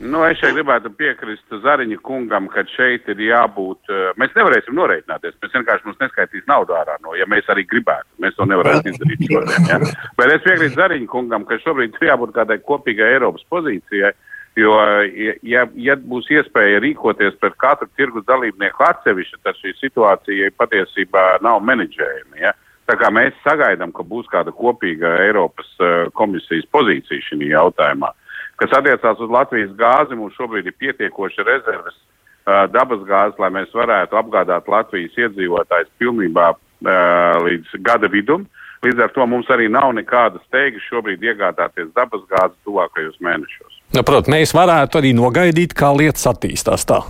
Nu, 0.00 0.22
es 0.24 0.38
šeit 0.40 0.54
gribētu 0.56 0.88
piekrist 0.96 1.52
Zariņa 1.60 1.98
kungam, 2.00 2.46
ka 2.48 2.62
šeit 2.72 3.08
ir 3.12 3.18
jābūt. 3.20 3.90
Mēs 4.20 4.32
nevarēsim 4.32 4.72
norēķināties. 4.78 5.34
Mēs 5.42 5.56
vienkārši 5.58 5.88
mums 5.88 5.98
neskaitīs 6.00 6.46
naudu 6.48 6.72
ārā 6.72 6.94
no, 7.04 7.12
ja 7.18 7.26
mēs 7.28 7.50
arī 7.52 7.66
gribētu. 7.68 8.08
Mēs 8.24 8.38
to 8.38 8.46
nevarētu 8.48 8.94
izdarīt 8.94 9.26
šodien. 9.28 9.66
Ja? 9.68 9.76
Bet 10.16 10.32
es 10.32 10.46
piekrītu 10.46 10.78
Zariņa 10.78 11.10
kungam, 11.10 11.44
ka 11.44 11.60
šobrīd 11.60 11.98
ir 12.00 12.08
jābūt 12.08 12.32
kādai 12.38 12.56
kopīgai 12.64 13.10
Eiropas 13.18 13.44
pozīcijai. 13.52 14.14
Jo, 14.58 14.72
ja, 15.46 15.66
ja 15.78 15.94
būs 16.00 16.26
iespēja 16.32 16.80
rīkoties 16.82 17.36
pret 17.38 17.54
katru 17.60 17.86
tirgus 18.00 18.24
dalībnieku 18.26 18.82
atsevišķi, 18.88 19.38
tad 19.44 19.60
šī 19.60 19.76
situācija 19.78 20.48
patiesībā 20.58 21.26
nav 21.44 21.60
menedžējama. 21.68 22.40
Ja? 22.40 22.54
Tā 22.88 22.96
kā 22.98 23.12
mēs 23.14 23.36
sagaidām, 23.44 23.92
ka 23.94 24.02
būs 24.02 24.32
kāda 24.32 24.50
kopīga 24.56 25.12
Eiropas 25.28 25.68
uh, 25.78 26.08
komisijas 26.16 26.64
pozīcija 26.72 27.28
šajā 27.28 27.52
jautājumā. 27.52 28.10
Kas 28.60 28.76
attiecās 28.76 29.20
uz 29.24 29.30
Latvijas 29.32 29.70
gāzi, 29.78 30.16
mums 30.18 30.36
šobrīd 30.36 30.66
ir 30.68 30.76
pietiekoši 30.76 31.44
rezerves 31.46 31.96
uh, 31.96 32.66
dabas 32.68 33.00
gāzes, 33.08 33.38
lai 33.40 33.48
mēs 33.56 33.72
varētu 33.72 34.18
apgādāt 34.20 34.68
Latvijas 34.68 35.16
iedzīvotājus 35.16 35.88
pilnībā 36.02 36.50
uh, 36.52 37.38
līdz 37.46 37.78
gada 37.86 38.10
vidum. 38.12 38.44
Līdz 38.84 39.00
ar 39.04 39.10
to 39.12 39.24
mums 39.28 39.48
arī 39.52 39.68
nav 39.72 39.90
nekādas 39.96 40.44
steigas 40.48 40.84
šobrīd 40.88 41.24
iegādāties 41.24 41.88
dabas 41.96 42.22
gāzi 42.28 42.56
tuvākajos 42.68 43.16
mēnešos. 43.24 43.80
Nu, 43.96 44.04
Protams, 44.04 44.32
mēs 44.32 44.54
varētu 44.56 45.00
arī 45.00 45.10
nogaidīt, 45.16 45.74
kā 45.76 45.92
lietas 45.96 46.24
attīstās 46.28 46.84
tā. 46.88 47.00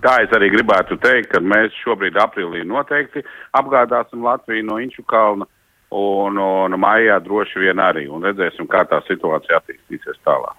Tā 0.00 0.14
es 0.24 0.32
arī 0.32 0.48
gribētu 0.54 0.96
teikt, 1.00 1.28
ka 1.34 1.40
mēs 1.44 1.76
šobrīd 1.84 2.16
aprīlī 2.20 2.62
noteikti 2.68 3.20
apgādāsim 3.56 4.24
Latviju 4.24 4.64
no 4.68 4.78
Inču 4.80 5.04
kalna 5.08 5.48
un, 5.90 6.38
un 6.38 6.80
maijā 6.80 7.20
droši 7.24 7.66
vien 7.66 7.82
arī. 7.82 8.06
Un 8.10 8.24
redzēsim, 8.26 8.68
kā 8.70 8.84
tā 8.88 9.02
situācija 9.08 9.60
attīstīsies 9.60 10.20
tālāk. 10.26 10.56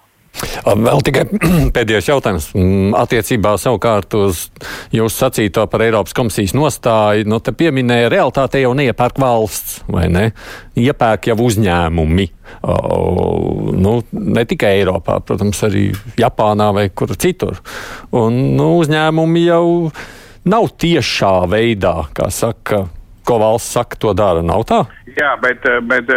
Vēl 0.62 1.02
tikai 1.04 1.24
pēdējais 1.76 2.08
jautājums. 2.08 2.48
Mm, 2.56 2.94
Attiecībā 2.98 3.54
savukārt 3.60 4.14
uz 4.16 4.46
jūsu 4.94 5.24
sacīto 5.24 5.66
par 5.70 5.84
Eiropas 5.84 6.16
komisijas 6.16 6.54
nostāju, 6.56 7.26
nu, 7.28 7.38
te 7.44 7.54
pieminēja, 7.56 8.10
realitāte 8.12 8.62
jau 8.62 8.72
neiepērk 8.78 9.20
valsts, 9.22 9.82
vai 9.92 10.08
ne? 10.12 10.24
Iepērk 10.78 11.30
jau 11.32 11.36
uzņēmumi. 11.46 12.28
O, 12.68 12.74
nu, 13.76 13.98
ne 14.12 14.46
tikai 14.48 14.74
Eiropā, 14.80 15.20
protams, 15.26 15.62
arī 15.68 15.90
Japānā 16.20 16.72
vai 16.76 16.88
kur 16.94 17.14
citur. 17.16 17.60
Un 18.16 18.56
nu, 18.56 18.72
uzņēmumi 18.80 19.46
jau 19.46 19.66
nav 20.48 20.72
tiešā 20.80 21.36
veidā, 21.52 21.96
kā 22.16 22.28
saka, 22.32 22.86
ko 23.26 23.38
valsts 23.42 23.74
saka, 23.76 23.98
to 24.00 24.12
dara. 24.16 24.42
Nav 24.44 24.64
tā? 24.68 24.82
Jā, 25.16 25.34
bet, 25.42 25.66
bet 25.88 26.10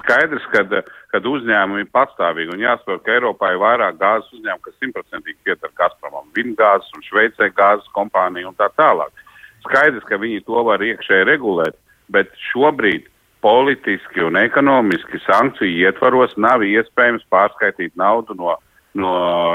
skaidrs, 0.00 0.46
ka 0.52 1.20
uzņēmumi 1.24 1.84
ir 1.84 1.90
pastāvīgi. 1.94 2.54
Un 2.54 2.64
jāsaprot, 2.64 3.02
ka 3.04 3.14
Eiropā 3.16 3.52
ir 3.54 3.62
vairāk 3.62 3.98
gāzes 4.00 4.32
uzņēmumu, 4.38 4.64
kas 4.64 4.78
simtprocentīgi 4.82 5.38
pieder 5.46 5.72
Gazpromam, 5.78 6.28
Vingāzes 6.36 6.90
un 6.96 7.04
Šveicē 7.06 7.50
gāzes 7.56 7.88
kompānija 7.96 8.50
un 8.50 8.58
tā 8.58 8.70
tālāk. 8.78 9.24
Skaidrs, 9.66 10.04
ka 10.08 10.20
viņi 10.20 10.44
to 10.46 10.64
var 10.66 10.82
iekšēji 10.84 11.28
regulēt, 11.28 11.78
bet 12.12 12.30
šobrīd 12.52 13.08
politiski 13.44 14.24
un 14.26 14.38
ekonomiski 14.40 15.20
sankciju 15.26 15.86
ietvaros 15.86 16.34
nav 16.36 16.64
iespējams 16.66 17.26
pārskaitīt 17.30 17.94
naudu 17.98 18.34
no, 18.38 18.56
no 18.98 19.12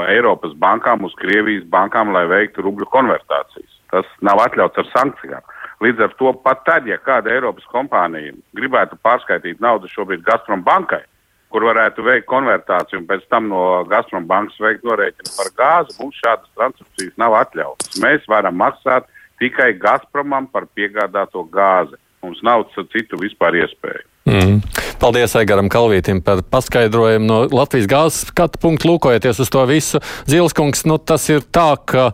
Eiropas 0.08 0.54
bankām 0.60 1.04
uz 1.04 1.14
Krievijas 1.20 1.66
bankām, 1.72 2.14
lai 2.16 2.24
veiktu 2.30 2.64
rubļu 2.64 2.88
konvertācijas. 2.92 3.80
Tas 3.92 4.08
nav 4.24 4.40
atļauts 4.46 4.80
ar 4.80 4.90
sankcijām. 4.94 5.52
Līdz 5.82 6.04
ar 6.06 6.14
to 6.18 6.30
pat 6.44 6.62
tad, 6.66 6.86
ja 6.86 7.00
kāda 7.02 7.32
Eiropas 7.34 7.66
kompānija 7.72 8.34
gribētu 8.56 8.98
pārskaitīt 9.02 9.60
naudu 9.64 9.90
šobrīd 9.90 10.22
Gazprom 10.26 10.62
bankai, 10.66 11.02
kur 11.54 11.66
varētu 11.68 12.04
veikt 12.06 12.28
konvertāciju 12.30 13.02
un 13.02 13.08
pēc 13.10 13.26
tam 13.30 13.50
no 13.50 13.64
Gazprom 13.90 14.28
bankas 14.30 14.60
veikt 14.62 14.86
norēķinu 14.86 15.34
par 15.36 15.50
gāzi, 15.58 15.98
mums 16.00 16.22
šādas 16.22 16.54
transakcijas 16.54 17.20
nav 17.20 17.36
atļautas. 17.42 17.98
Mēs 18.02 18.26
varam 18.30 18.58
maksāt 18.62 19.10
tikai 19.42 19.74
Gazpromam 19.78 20.48
par 20.50 20.66
piegādāto 20.74 21.44
gāzi. 21.52 21.98
Mums 22.24 22.40
nav 22.46 22.64
citu 22.74 23.18
vispār 23.20 23.58
iespēju. 23.60 24.06
Mm. 24.24 24.60
Paldies 24.96 25.34
Aigaram 25.36 25.68
Kalvītam 25.68 26.22
par 26.24 26.40
paskaidrojumu 26.48 27.26
no 27.28 27.40
Latvijas 27.52 27.88
gāzes 27.90 28.30
skatu 28.30 28.60
punktu. 28.62 28.88
Lūkojoties 28.88 29.42
uz 29.44 29.50
to 29.52 29.64
visu, 29.68 30.00
Zilskungs, 30.30 30.86
nu 30.88 30.96
tas 30.96 31.28
ir 31.28 31.44
tā, 31.52 31.74
ka 31.76 32.06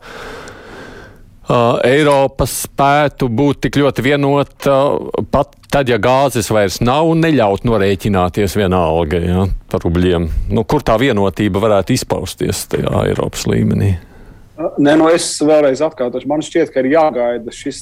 Eiropa 1.86 2.46
spētu 2.46 3.26
būt 3.32 3.64
tik 3.66 3.78
ļoti 3.80 4.04
vienota 4.04 4.76
uh, 4.92 5.24
pat 5.30 5.56
tad, 5.70 5.88
ja 5.90 5.98
gāzes 6.02 6.50
vairs 6.52 6.80
nav, 6.82 7.12
neļaut 7.18 7.64
norēķināties 7.66 8.56
vienalga 8.58 9.22
ja, 9.22 9.46
par 9.70 9.86
rubļiem. 9.86 10.28
Nu, 10.54 10.66
kur 10.68 10.84
tā 10.86 10.98
vienotība 11.00 11.62
varētu 11.62 11.96
izpausties 11.96 12.66
tajā 12.74 13.04
Eiropas 13.10 13.46
līmenī? 13.50 13.94
Nē, 14.60 14.92
nu 15.00 15.06
es 15.08 15.24
vēlreiz 15.40 15.80
atkārtošu. 15.80 16.28
Man 16.28 16.42
šķiet, 16.44 16.68
ka 16.74 16.82
ir 16.82 16.90
jāgaida 16.92 17.52
šis 17.54 17.78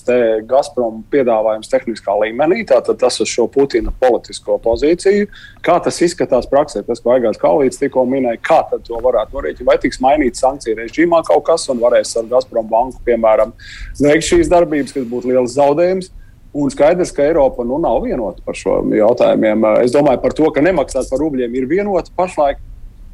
Gazprom 0.46 1.00
piedāvājums 1.10 1.70
tehniskā 1.72 2.14
līmenī, 2.20 2.60
tātad 2.68 3.00
tas 3.00 3.18
uz 3.24 3.30
šo 3.32 3.48
Putina 3.50 3.90
politisko 3.98 4.60
pozīciju. 4.62 5.26
Kā 5.64 5.78
tas 5.82 5.98
izskatās 6.04 6.46
praksē, 6.50 6.84
tas, 6.86 7.02
ko 7.02 7.16
Aigās 7.16 7.40
Kalvīts 7.42 7.80
tikko 7.82 8.04
minēja, 8.06 8.38
kā 8.46 8.60
to 8.70 9.00
varētu 9.02 9.34
norēķināt? 9.34 9.66
Vai 9.66 9.78
tiks 9.82 9.98
mainīts 10.04 10.44
sankciju 10.44 10.78
režīmā 10.78 11.24
kaut 11.26 11.48
kas 11.48 11.66
un 11.72 11.82
varēs 11.82 12.14
ar 12.20 12.30
Gazprom 12.30 12.70
banku, 12.70 13.02
piemēram, 13.08 13.56
veikt 13.98 14.28
šīs 14.30 14.52
darbības, 14.52 14.94
kas 14.94 15.10
būtu 15.10 15.32
liels 15.32 15.58
zaudējums? 15.58 16.12
Un 16.58 16.70
skaidrs, 16.72 17.10
ka 17.12 17.26
Eiropa 17.26 17.66
nu, 17.66 17.76
nav 17.82 18.04
vienota 18.06 18.40
par 18.46 18.56
šo 18.56 18.80
jautājumiem. 18.94 19.66
Es 19.82 19.92
domāju 19.92 20.22
par 20.22 20.32
to, 20.36 20.46
ka 20.54 20.62
nemaksāt 20.64 21.10
par 21.10 21.20
rubļiem 21.20 21.58
ir 21.58 21.68
vienota 21.70 22.14
pašlaik. 22.16 22.62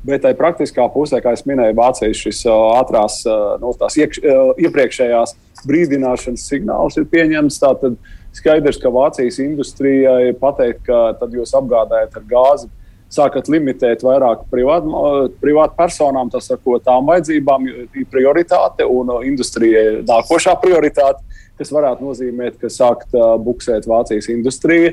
Bet 0.04 0.20
tai 0.20 0.34
praktiskā 0.36 0.84
pusē, 0.92 1.22
kā 1.24 1.32
jau 1.32 1.46
minēju, 1.48 1.76
Vācijas 1.78 2.18
šis 2.20 2.42
ātrās, 2.52 3.22
no 3.24 3.70
nu, 3.70 3.72
tās 3.80 3.96
iekš, 3.96 4.20
iepriekšējās 4.66 5.32
brīdināšanas 5.64 6.44
signāls 6.50 6.98
ir 7.00 7.06
pieņemts. 7.08 7.56
Tātad 7.62 7.96
skaidrs, 8.36 8.80
ka 8.82 8.92
Vācijas 8.92 9.40
industrijai 9.40 10.34
pateikt, 10.36 10.84
ka 10.88 11.14
tad 11.20 11.32
jūs 11.32 11.54
apgādājat 11.56 12.18
ar 12.20 12.26
gāzi, 12.28 12.68
sākat 13.14 13.48
limitēt 13.52 14.04
vairāk 14.04 14.44
privātu 14.52 15.30
privāt 15.40 15.72
personām, 15.78 16.28
tas 16.32 16.50
ar 16.52 16.60
ko 16.60 16.76
tām 16.82 17.08
vajadzībām 17.08 17.64
ir 17.70 18.06
prioritāte 18.12 18.84
un 18.84 19.12
industrijai 19.24 20.02
nākošā 20.04 20.56
prioritāte, 20.60 21.22
kas 21.56 21.72
varētu 21.72 22.04
nozīmēt, 22.10 22.58
ka 22.60 22.68
sākt 22.72 23.14
buksēt 23.44 23.88
Vācijas 23.88 24.28
industriju. 24.34 24.92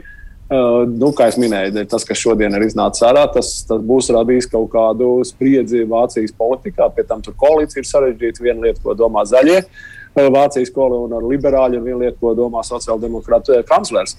Uh, 0.51 0.81
nu, 0.83 1.13
kā 1.15 1.29
jau 1.29 1.39
minēju, 1.39 1.85
tas, 1.87 2.03
kas 2.03 2.19
šodien 2.19 2.51
ir 2.57 2.65
iznācis 2.65 3.05
ārā, 3.07 3.21
tas, 3.31 3.53
tas 3.69 3.79
būs 3.87 4.09
radījis 4.11 4.49
kaut 4.51 4.67
kādu 4.73 5.21
spriedzi 5.23 5.85
Vācijas 5.87 6.35
politikā. 6.35 6.89
Pēc 6.91 7.07
tam 7.07 7.23
tur 7.23 7.37
koalīcija 7.39 7.79
ir 7.79 7.87
sarežģīta. 7.87 8.43
Viena 8.43 8.65
lieta, 8.65 8.81
ko 8.83 8.97
domā 8.99 9.23
zaļie 9.29 9.61
Vācijas 10.11 10.73
koalīcija, 10.75 11.07
un 11.07 11.15
ar 11.15 11.29
liberāļu, 11.31 11.79
un 11.79 11.87
viena 11.87 12.01
lieta, 12.03 12.19
ko 12.19 12.35
domā 12.35 12.65
sociāldemokrāta 12.67 13.61
kanclers. 13.69 14.17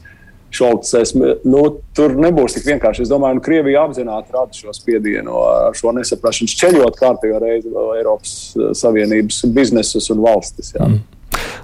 Šolts, 0.52 0.94
es, 0.96 1.12
nu, 1.16 1.62
tur 1.96 2.16
nebūs 2.16 2.56
tik 2.56 2.64
vienkārši. 2.70 3.04
Es 3.04 3.12
domāju, 3.12 3.36
ka 3.36 3.40
nu, 3.40 3.44
Krievija 3.50 3.84
apzināti 3.84 4.32
rada 4.32 4.56
šo 4.56 4.72
spiedienu, 4.76 5.36
šo 5.76 5.92
nesaprašanu, 5.96 6.52
šķeļot 6.52 6.96
kārtējo 7.00 7.44
reizi 7.44 7.72
Eiropas 7.98 8.36
Savienības 8.80 9.44
biznesus 9.52 10.08
un 10.12 10.24
valstis. 10.24 10.72
Jā. 10.78 10.88
Mm. 10.88 11.11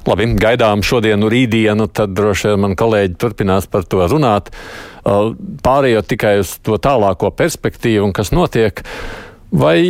Labi, 0.09 0.25
gaidām 0.41 0.81
šodienu, 0.87 1.29
rītdienu, 1.29 1.89
tad 1.93 2.15
droši 2.17 2.53
vien 2.53 2.63
man 2.63 2.77
kolēģi 2.79 3.17
turpinās 3.21 3.67
par 3.69 3.85
to 3.85 4.07
runāt. 4.09 4.49
Pārējot 5.05 6.09
tikai 6.09 6.39
uz 6.41 6.55
to 6.65 6.79
tālāko 6.81 7.29
perspektīvu 7.37 8.07
un 8.07 8.15
kas 8.17 8.33
notiek. 8.33 8.81
Vai 9.53 9.81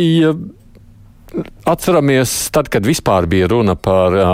atceramies, 1.69 2.33
tad, 2.51 2.71
kad 2.73 2.87
vispār 2.87 3.29
bija 3.31 3.47
runa 3.51 3.77
par 3.79 4.15
uh, 4.17 4.33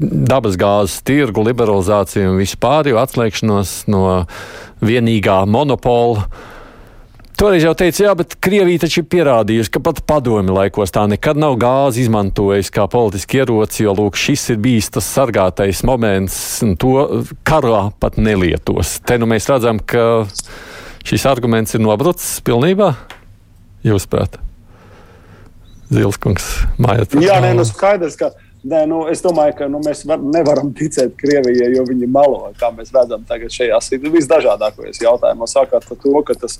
dabasgāzes 0.00 1.02
tirgu 1.06 1.44
liberalizāciju 1.46 2.32
un 2.32 2.40
vispār 2.40 2.90
jau 2.90 2.98
atslēgšanos 3.02 3.74
no 3.92 4.04
vienīgā 4.82 5.42
monopola? 5.46 6.26
Toreiz 7.40 7.62
jau 7.64 7.70
teica, 7.72 8.02
jā, 8.04 8.10
bet 8.12 8.34
Krievija 8.44 8.82
taču 8.82 8.98
ir 9.00 9.06
pierādījusi, 9.08 9.70
ka 9.72 9.80
pat 9.80 10.02
padomi 10.04 10.52
laikos 10.52 10.92
tā 10.92 11.06
nekad 11.08 11.38
nav 11.40 11.54
gāzi 11.56 12.02
izmantojusi 12.04 12.74
kā 12.74 12.84
politiski 12.92 13.40
ieroci, 13.40 13.86
jo 13.86 13.94
lūk, 13.96 14.18
šis 14.20 14.42
ir 14.52 14.58
bijis 14.60 14.90
tas 14.92 15.08
sargātais 15.08 15.80
moments, 15.88 16.36
un 16.66 16.74
to 16.76 17.22
karā 17.48 17.86
pat 17.96 18.18
nelietos. 18.20 18.98
Te 19.08 19.16
nu 19.16 19.30
mēs 19.30 19.48
redzam, 19.48 19.80
ka 19.80 20.26
šis 21.08 21.24
arguments 21.32 21.72
ir 21.78 21.80
nobrucis 21.80 22.42
pilnībā, 22.44 22.90
jūsuprāt. 23.88 24.36
Zilskungs, 25.88 26.52
mājāt. 26.76 27.16
Jā, 27.24 27.40
nē, 27.40 27.54
nu 27.56 27.64
skaidrs, 27.64 28.20
ka 28.20 28.34
Nē, 28.60 28.82
nu, 28.84 28.98
es 29.08 29.22
domāju, 29.24 29.54
ka 29.56 29.66
nu, 29.72 29.78
mēs 29.80 30.02
var, 30.04 30.20
nevaram 30.20 30.68
ticēt 30.76 31.14
Krievijai, 31.16 31.70
jo 31.72 31.84
viņi 31.88 32.08
melo. 32.12 32.42
Kā 32.60 32.68
mēs 32.76 32.90
redzam, 32.92 33.22
tagad 33.24 33.54
šajās 33.54 33.88
visdažādākajos 34.04 35.00
jautājumos, 35.00 35.54
sākot 35.56 35.80
ar 35.80 36.00
to, 36.02 36.12
ka, 36.28 36.36
tas, 36.42 36.58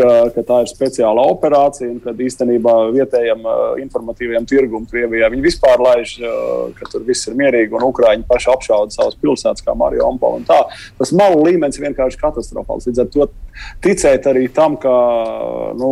ka, 0.00 0.10
ka 0.34 0.44
tā 0.46 0.58
ir 0.64 0.70
speciāla 0.70 1.24
operācija 1.30 1.88
un 1.90 2.00
ka 2.02 2.14
īstenībā 2.26 2.74
vietējam 2.94 3.44
uh, 3.44 3.60
informatīvajam 3.82 4.48
tirgumam 4.48 4.88
Krievijā 4.90 5.28
viņi 5.32 5.44
vispār 5.44 5.82
laiž, 5.84 6.16
uh, 6.24 6.70
ka 6.78 6.88
tur 6.92 7.04
viss 7.06 7.28
ir 7.28 7.36
mierīgi 7.38 7.76
un 7.76 7.86
Ukrāņi 7.90 8.26
paši 8.28 8.50
apšauda 8.54 8.96
savas 8.96 9.18
pilsētas, 9.20 9.64
kā 9.66 9.76
Mariupola. 9.76 10.42
Tas 10.98 11.12
malu 11.16 11.44
līmenis 11.46 11.80
vienkārši 11.82 12.20
katastrofāls. 12.20 12.88
Līdz 12.88 13.02
ar 13.04 13.10
to 13.12 13.28
ticēt 13.84 14.28
arī 14.30 14.46
tam, 14.54 14.76
ka, 14.80 14.94
nu, 15.78 15.90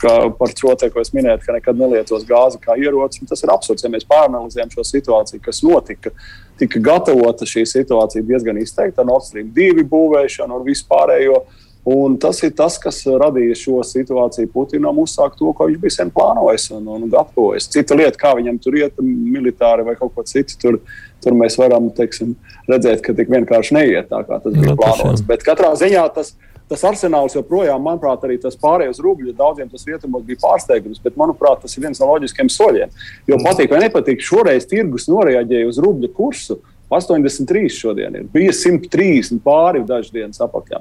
ka 0.00 0.16
par 0.38 0.52
te, 0.54 0.90
ko 0.92 1.02
es 1.02 1.12
minēju, 1.16 1.40
ka 1.44 1.56
nekad 1.56 1.80
nelietos 1.80 2.26
gāzi 2.28 2.60
kā 2.62 2.76
ieroci, 2.80 3.24
tas 3.28 3.44
ir 3.44 3.54
absurds. 3.54 3.86
Ja 3.86 3.92
mēs 3.92 4.06
pāranalizējam 4.08 4.74
šo 4.74 4.84
situāciju, 4.86 5.42
kas 5.44 5.62
notika, 5.66 6.12
tika 6.58 6.82
gatavota 6.82 7.48
šī 7.48 7.64
situācija 7.68 8.26
diezgan 8.26 8.58
izteikti 8.60 9.00
ar 9.00 9.08
Nord 9.08 9.26
Stream 9.26 9.52
2 9.56 9.86
būvēšanu 9.88 10.58
un 10.58 10.68
vispārējo. 10.68 11.42
Un 11.88 12.18
tas 12.20 12.42
ir 12.44 12.50
tas, 12.56 12.74
kas 12.82 12.98
radīja 13.06 13.54
šo 13.56 13.78
situāciju 13.86 14.50
Putinam 14.52 14.98
uzsākt 15.00 15.38
to, 15.38 15.52
ko 15.56 15.68
viņš 15.68 15.78
bija 15.80 15.94
sen 15.94 16.10
plānojis 16.12 16.66
un, 16.76 16.88
un 16.96 17.06
gatavojis. 17.12 17.68
Cita 17.72 17.96
lieta, 17.96 18.18
kā 18.20 18.34
viņam 18.36 18.58
tur 18.60 18.76
iet, 18.80 18.98
militāri 19.00 19.86
vai 19.86 19.94
kaut 19.96 20.12
ko 20.16 20.24
citu, 20.28 20.58
tur, 20.60 20.80
tur 21.24 21.38
mēs 21.38 21.56
varam 21.60 21.88
teiksim, 21.96 22.34
redzēt, 22.68 23.00
ka 23.06 23.14
tik 23.16 23.32
vienkārši 23.32 23.78
neiet 23.78 24.10
tā, 24.10 24.20
kā 24.26 24.40
tas 24.42 24.52
bija 24.52 24.74
no, 24.74 24.76
nu, 24.76 24.82
plānots. 24.82 25.24
Bet 25.30 25.46
katrā 25.46 25.72
ziņā 25.80 26.04
tas 26.18 26.34
tas 26.68 26.84
arsenāls 26.84 27.32
joprojām, 27.32 27.80
manuprāt, 27.80 28.24
arī 28.26 28.36
tas 28.42 28.58
pārējais 28.60 29.00
rubļu 29.00 29.32
daudziem 29.36 29.70
tas 29.72 29.86
rietumos 29.88 30.24
bija 30.26 30.40
pārsteigums, 30.42 31.00
bet, 31.00 31.16
manuprāt, 31.16 31.62
tas 31.62 31.76
ir 31.76 31.86
viens 31.86 32.00
no 32.00 32.10
loģiskiem 32.10 32.50
soļiem. 32.52 32.92
Jo 33.30 33.38
patīk 33.44 33.72
vai 33.72 33.80
nepatīk, 33.86 34.20
šoreiz 34.24 34.68
tirgus 34.68 35.08
noreaģēja 35.08 35.70
uz 35.70 35.80
rubļu 35.84 36.12
kursu. 36.16 36.60
83 36.88 37.68
šodien 37.72 38.14
ir. 38.16 38.28
Bija 38.32 38.52
130 38.56 39.42
pāri 39.44 39.82
dažas 39.84 40.12
dienas 40.12 40.40
apakšā. 40.40 40.80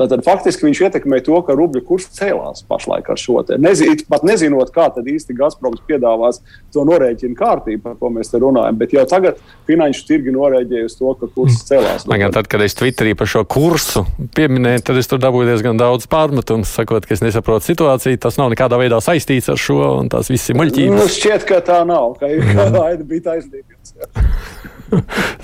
Tātad 0.00 0.22
faktiski 0.24 0.66
viņš 0.66 0.80
ietekmē 0.86 1.20
to, 1.26 1.36
ka 1.46 1.54
rubļa 1.56 1.82
kurs 1.86 2.08
cēlās 2.16 2.64
pašlaik 2.68 3.10
ar 3.12 3.20
šo 3.20 3.42
te. 3.46 3.58
Nezin, 3.60 4.00
pat 4.08 4.24
nezinot, 4.26 4.72
kā 4.74 4.88
tad 4.94 5.08
īsti 5.08 5.36
Gazproms 5.36 5.82
piedāvās 5.88 6.40
to 6.74 6.84
norēķinu 6.88 7.36
kārtību, 7.38 7.82
par 7.84 7.98
ko 8.00 8.10
mēs 8.14 8.32
te 8.32 8.40
runājam. 8.42 8.78
Bet 8.80 8.94
jau 8.96 9.04
tagad 9.08 9.40
finanšu 9.68 10.06
tirgi 10.08 10.34
norēģēja 10.34 10.88
uz 10.88 10.96
to, 10.98 11.12
ka 11.20 11.28
kurs 11.28 11.58
mm. 11.58 11.66
cēlās. 11.68 12.06
Man 12.10 12.24
gan 12.24 12.34
tad, 12.34 12.48
kad 12.50 12.64
es 12.64 12.76
Twitterī 12.78 13.14
par 13.18 13.30
šo 13.30 13.44
kursu 13.44 14.04
pieminēju, 14.36 14.84
tad 14.88 15.00
es 15.02 15.10
tur 15.10 15.20
dabūju 15.22 15.50
diezgan 15.52 15.80
daudz 15.80 16.08
pārmetumu, 16.12 16.66
sakot, 16.68 17.06
ka 17.06 17.16
es 17.16 17.24
nesaprotu 17.24 17.68
situāciju. 17.70 18.20
Tas 18.22 18.40
nav 18.40 18.52
nekādā 18.54 18.80
veidā 18.80 19.02
saistīts 19.04 19.52
ar 19.52 19.60
šo, 19.60 19.80
un 20.00 20.08
tās 20.12 20.32
viss 20.32 20.50
ir 20.50 20.58
muļķības. 20.60 20.98
Nu, 20.98 21.08
šķiet, 21.12 21.46
ka 21.48 21.60
tā 21.66 21.82
nav, 21.88 22.16
ka 22.20 22.30
ir 22.34 22.48
kāda 22.48 22.88
bija 23.04 23.28
taisnība. 23.32 23.76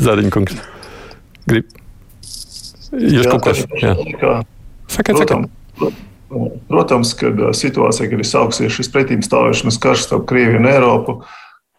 Zariņkungs. 0.09 0.65
Grib. 1.49 1.77
Jūs 2.93 3.29
kaut 3.29 3.45
ko 3.45 3.55
sakat? 4.89 5.17
Protams, 5.19 5.51
protams, 6.69 7.15
kad 7.19 7.41
situācija, 7.57 8.09
kad 8.11 8.23
ir 8.23 8.29
sāksies 8.29 8.75
šis 8.79 8.91
pretimstāvēšanas 8.95 9.81
karš 9.83 10.07
starp 10.07 10.27
Krieviju 10.31 10.63
un 10.63 10.71
Eiropu, 10.71 11.19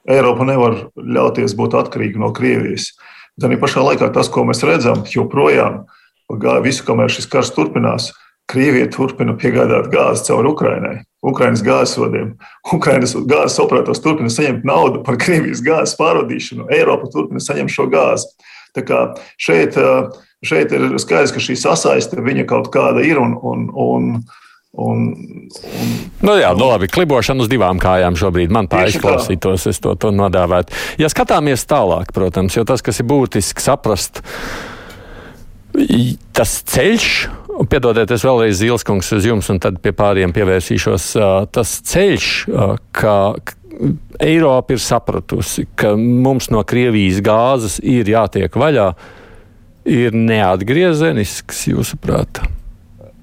Eiropa 0.10 0.46
nevar 0.48 0.78
ļauties 0.96 1.56
būt 1.58 1.78
atkarīga 1.78 2.22
no 2.22 2.32
Krievijas. 2.36 2.92
Tad 3.40 3.54
pašā 3.62 3.84
laikā 3.86 4.10
tas, 4.14 4.30
ko 4.32 4.44
mēs 4.48 4.64
redzam, 4.68 5.06
joprojām 5.08 5.86
visu, 6.64 6.84
kamēr 6.86 7.12
šis 7.14 7.30
karš 7.30 7.54
turpinās, 7.56 8.12
Krievija 8.50 8.88
turpina 8.90 9.36
piegādāt 9.38 9.92
gāzi 9.94 10.26
caur 10.26 10.48
Ukrainai, 10.50 11.04
Ukraiņas 11.22 11.62
gāzesvadiem. 11.62 12.32
Ukraiņas 12.74 13.14
gāzes 13.30 13.60
operators 13.62 14.02
turpina 14.02 14.32
saņemt 14.34 14.66
naudu 14.66 15.04
par 15.06 15.20
Krievijas 15.22 15.62
gāzes 15.62 15.94
pārvadīšanu. 16.00 16.66
Eiropa 16.74 17.12
turpina 17.14 17.44
saņemt 17.46 17.70
šo 17.70 17.86
gāzi. 17.94 18.26
Tā 18.74 18.82
kā 18.86 19.04
šeit 19.38 19.78
uh, 19.78 20.10
šeit 20.46 20.74
ir 20.76 20.92
skaidrs, 21.02 21.34
ka 21.36 21.44
šī 21.44 21.58
sasaiste 21.60 22.22
viņa 22.24 22.46
kaut 22.50 22.72
kāda 22.74 23.04
ir. 23.06 23.22
Un, 23.22 23.38
un, 23.42 23.68
un, 23.74 24.14
Un, 24.80 25.00
un, 25.66 25.94
nu 26.22 26.34
jā, 26.38 26.52
nu 26.54 26.68
labi, 26.70 26.86
klibošana 26.94 27.42
uz 27.42 27.50
divām 27.50 27.80
kājām 27.82 28.14
šobrīd 28.20 28.52
man 28.54 28.68
tā 28.70 28.84
izklausītos, 28.86 29.66
es 29.72 29.82
to, 29.82 29.96
to 29.98 30.12
nodāvētu. 30.14 30.78
Ja 31.02 31.10
skatāmies 31.10 31.66
tālāk, 31.68 32.14
protams, 32.14 32.54
jo 32.54 32.62
tas, 32.70 32.84
kas 32.86 33.02
ir 33.02 33.08
būtiski 33.10 33.66
saprast, 33.66 34.22
tas 36.38 36.54
ceļš, 36.70 37.10
piedodiet, 37.74 38.14
es 38.14 38.24
vēlreiz 38.30 38.62
Zilskungs 38.62 39.10
uz 39.18 39.26
jums, 39.26 39.50
un 39.50 39.58
tad 39.64 39.82
pie 39.82 39.92
pāriem 39.98 40.38
pievērsīšos, 40.38 41.12
tas 41.50 41.76
ceļš, 41.90 42.30
ka 42.94 43.16
Eiropa 44.22 44.78
ir 44.78 44.86
sapratusi, 44.86 45.66
ka 45.80 45.96
mums 45.98 46.52
no 46.54 46.62
Krievijas 46.68 47.24
gāzes 47.26 47.82
ir 47.82 48.10
jātiek 48.14 48.54
vaļā 48.54 48.92
ir 49.88 50.16
neatgriezenisks, 50.16 51.68
jūsuprāt? 51.72 52.42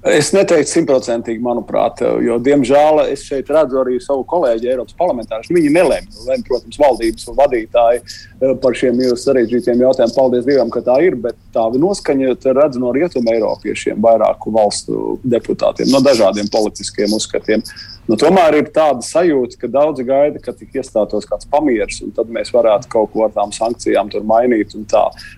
Es 0.07 0.29
neteiktu 0.31 0.69
simtprocentīgi, 0.69 1.41
manuprāt, 1.43 1.99
jo, 2.23 2.37
diemžēl, 2.43 3.01
es 3.11 3.25
šeit 3.27 3.49
redzu 3.51 3.79
arī 3.81 3.97
savu 4.03 4.23
kolēģi 4.29 4.69
Eiropas 4.71 4.95
parlamentārus. 4.99 5.49
Viņi 5.51 5.71
nelemj, 5.73 6.21
lem, 6.27 6.43
protams, 6.47 6.77
valdības 6.79 7.27
vadītāji 7.35 7.99
eh, 8.03 8.53
par 8.61 8.77
šiem 8.77 9.01
sarežģītiem 9.19 9.83
jautājumiem. 9.83 10.15
Paldies 10.15 10.47
Dievam, 10.47 10.71
ka 10.71 10.83
tā 10.85 10.99
ir, 11.03 11.17
bet 11.25 11.35
tā 11.55 11.65
noskaņa 11.73 12.37
redz 12.45 12.79
no 12.79 12.93
rietumu 12.95 13.33
Eiropiešiem, 13.33 13.99
vairāku 14.03 14.53
valstu 14.55 15.17
deputātiem, 15.27 15.91
no 15.91 16.03
dažādiem 16.05 16.47
politiskiem 16.53 17.17
uzskatiem. 17.17 17.65
Nu, 18.07 18.15
tomēr 18.15 18.55
ir 18.55 18.69
tāda 18.71 19.03
sajūta, 19.03 19.57
ka 19.59 19.67
daudzi 19.67 20.05
gaida, 20.07 20.39
ka 20.39 20.53
tik 20.55 20.77
iestātos 20.79 21.27
kāds 21.27 21.47
pamieris, 21.51 21.99
un 22.05 22.13
tad 22.15 22.29
mēs 22.31 22.53
varētu 22.55 22.87
kaut 22.93 23.11
ko 23.11 23.25
ar 23.25 23.33
tām 23.35 23.51
sankcijām 23.51 24.13
mainīt. 24.23 24.71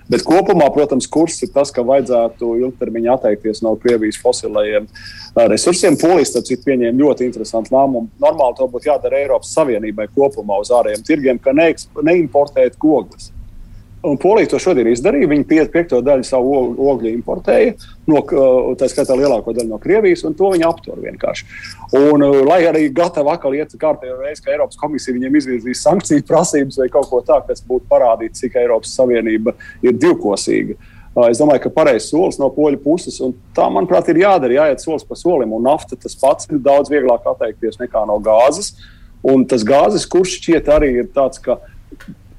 Bet 0.09 0.25
kopumā, 0.27 0.67
protams, 0.75 1.07
kurs 1.09 1.39
ir 1.41 1.49
tas, 1.55 1.73
ka 1.73 1.81
vajadzētu 1.87 2.51
ilgtermiņā 2.67 3.15
atteikties 3.15 3.63
no 3.65 3.73
Krievijas 3.81 4.21
fosilajiem 4.21 4.85
resursiem. 5.49 5.97
Polijas 5.97 6.35
tad 6.35 6.53
ir 6.53 6.61
pieņēma 6.65 7.01
ļoti 7.01 7.25
interesantu 7.25 7.73
lēmumu. 7.73 8.13
Normāli 8.21 8.59
to 8.61 8.69
būtu 8.69 8.91
jādara 8.91 9.23
Eiropas 9.23 9.55
Savienībai 9.57 10.11
kopumā 10.13 10.61
uz 10.61 10.69
ārējiem 10.69 11.05
tirgiem, 11.09 11.41
ka 11.41 11.57
neimportēt 11.57 12.77
ogles. 12.77 13.31
Un 14.03 14.15
Polija 14.15 14.47
to 14.53 14.59
šodien 14.63 14.87
izdarīja. 14.87 15.27
Viņi 15.27 15.65
piekto 15.73 15.97
daļu 16.03 16.23
savu 16.23 16.53
ogļu 16.91 17.09
importēja, 17.11 17.73
no, 18.07 18.21
tā 18.79 18.87
skaitā 18.87 19.17
lielāko 19.19 19.51
daļu 19.55 19.73
no 19.73 19.79
Krievijas, 19.83 20.23
un 20.27 20.37
to 20.39 20.53
viņi 20.53 20.63
aptur 20.67 21.01
vienkārši. 21.03 21.47
Un, 21.99 22.23
lai 22.47 22.61
arī 22.69 22.85
gatavi 22.95 23.33
atkal 23.33 23.57
iet 23.57 23.75
kārtējo 23.81 24.15
reizi, 24.21 24.45
ka 24.45 24.53
Eiropas 24.53 24.79
komisija 24.79 25.17
viņiem 25.17 25.35
izvirzīs 25.35 25.83
sankciju 25.83 26.23
prasības 26.29 26.79
vai 26.79 26.87
kaut 26.93 27.09
ko 27.11 27.19
tādu, 27.27 27.49
kas 27.49 27.65
būtu 27.67 27.89
parādīts, 27.91 28.39
cik 28.39 28.55
Eiropas 28.61 28.93
Savienība 28.95 29.57
ir 29.83 29.99
divkosīga. 29.99 30.77
Es 31.27 31.41
domāju, 31.41 31.65
ka 31.65 31.73
pareizs 31.73 32.07
solis 32.13 32.37
no 32.39 32.47
poļu 32.55 32.79
puses, 32.79 33.17
un 33.25 33.33
tā, 33.57 33.65
manuprāt, 33.73 34.07
ir 34.13 34.21
jādara, 34.21 34.55
jāiet 34.61 34.83
solis 34.83 35.03
pa 35.03 35.17
solim. 35.19 35.51
Un 35.57 35.65
nafta 35.67 35.97
tas 35.99 36.15
pats 36.15 36.47
ir 36.47 36.61
daudz 36.63 36.91
vieglāk 36.93 37.27
atteikties 37.27 37.81
nekā 37.81 38.05
no 38.07 38.15
gāzes. 38.23 38.77
Un 39.27 39.43
tas 39.49 39.65
gāzes 39.67 40.07
kurs 40.07 40.37
šķiet 40.37 40.69
arī 40.71 40.93
ir 41.01 41.09
tāds, 41.11 41.41
ka 41.43 41.57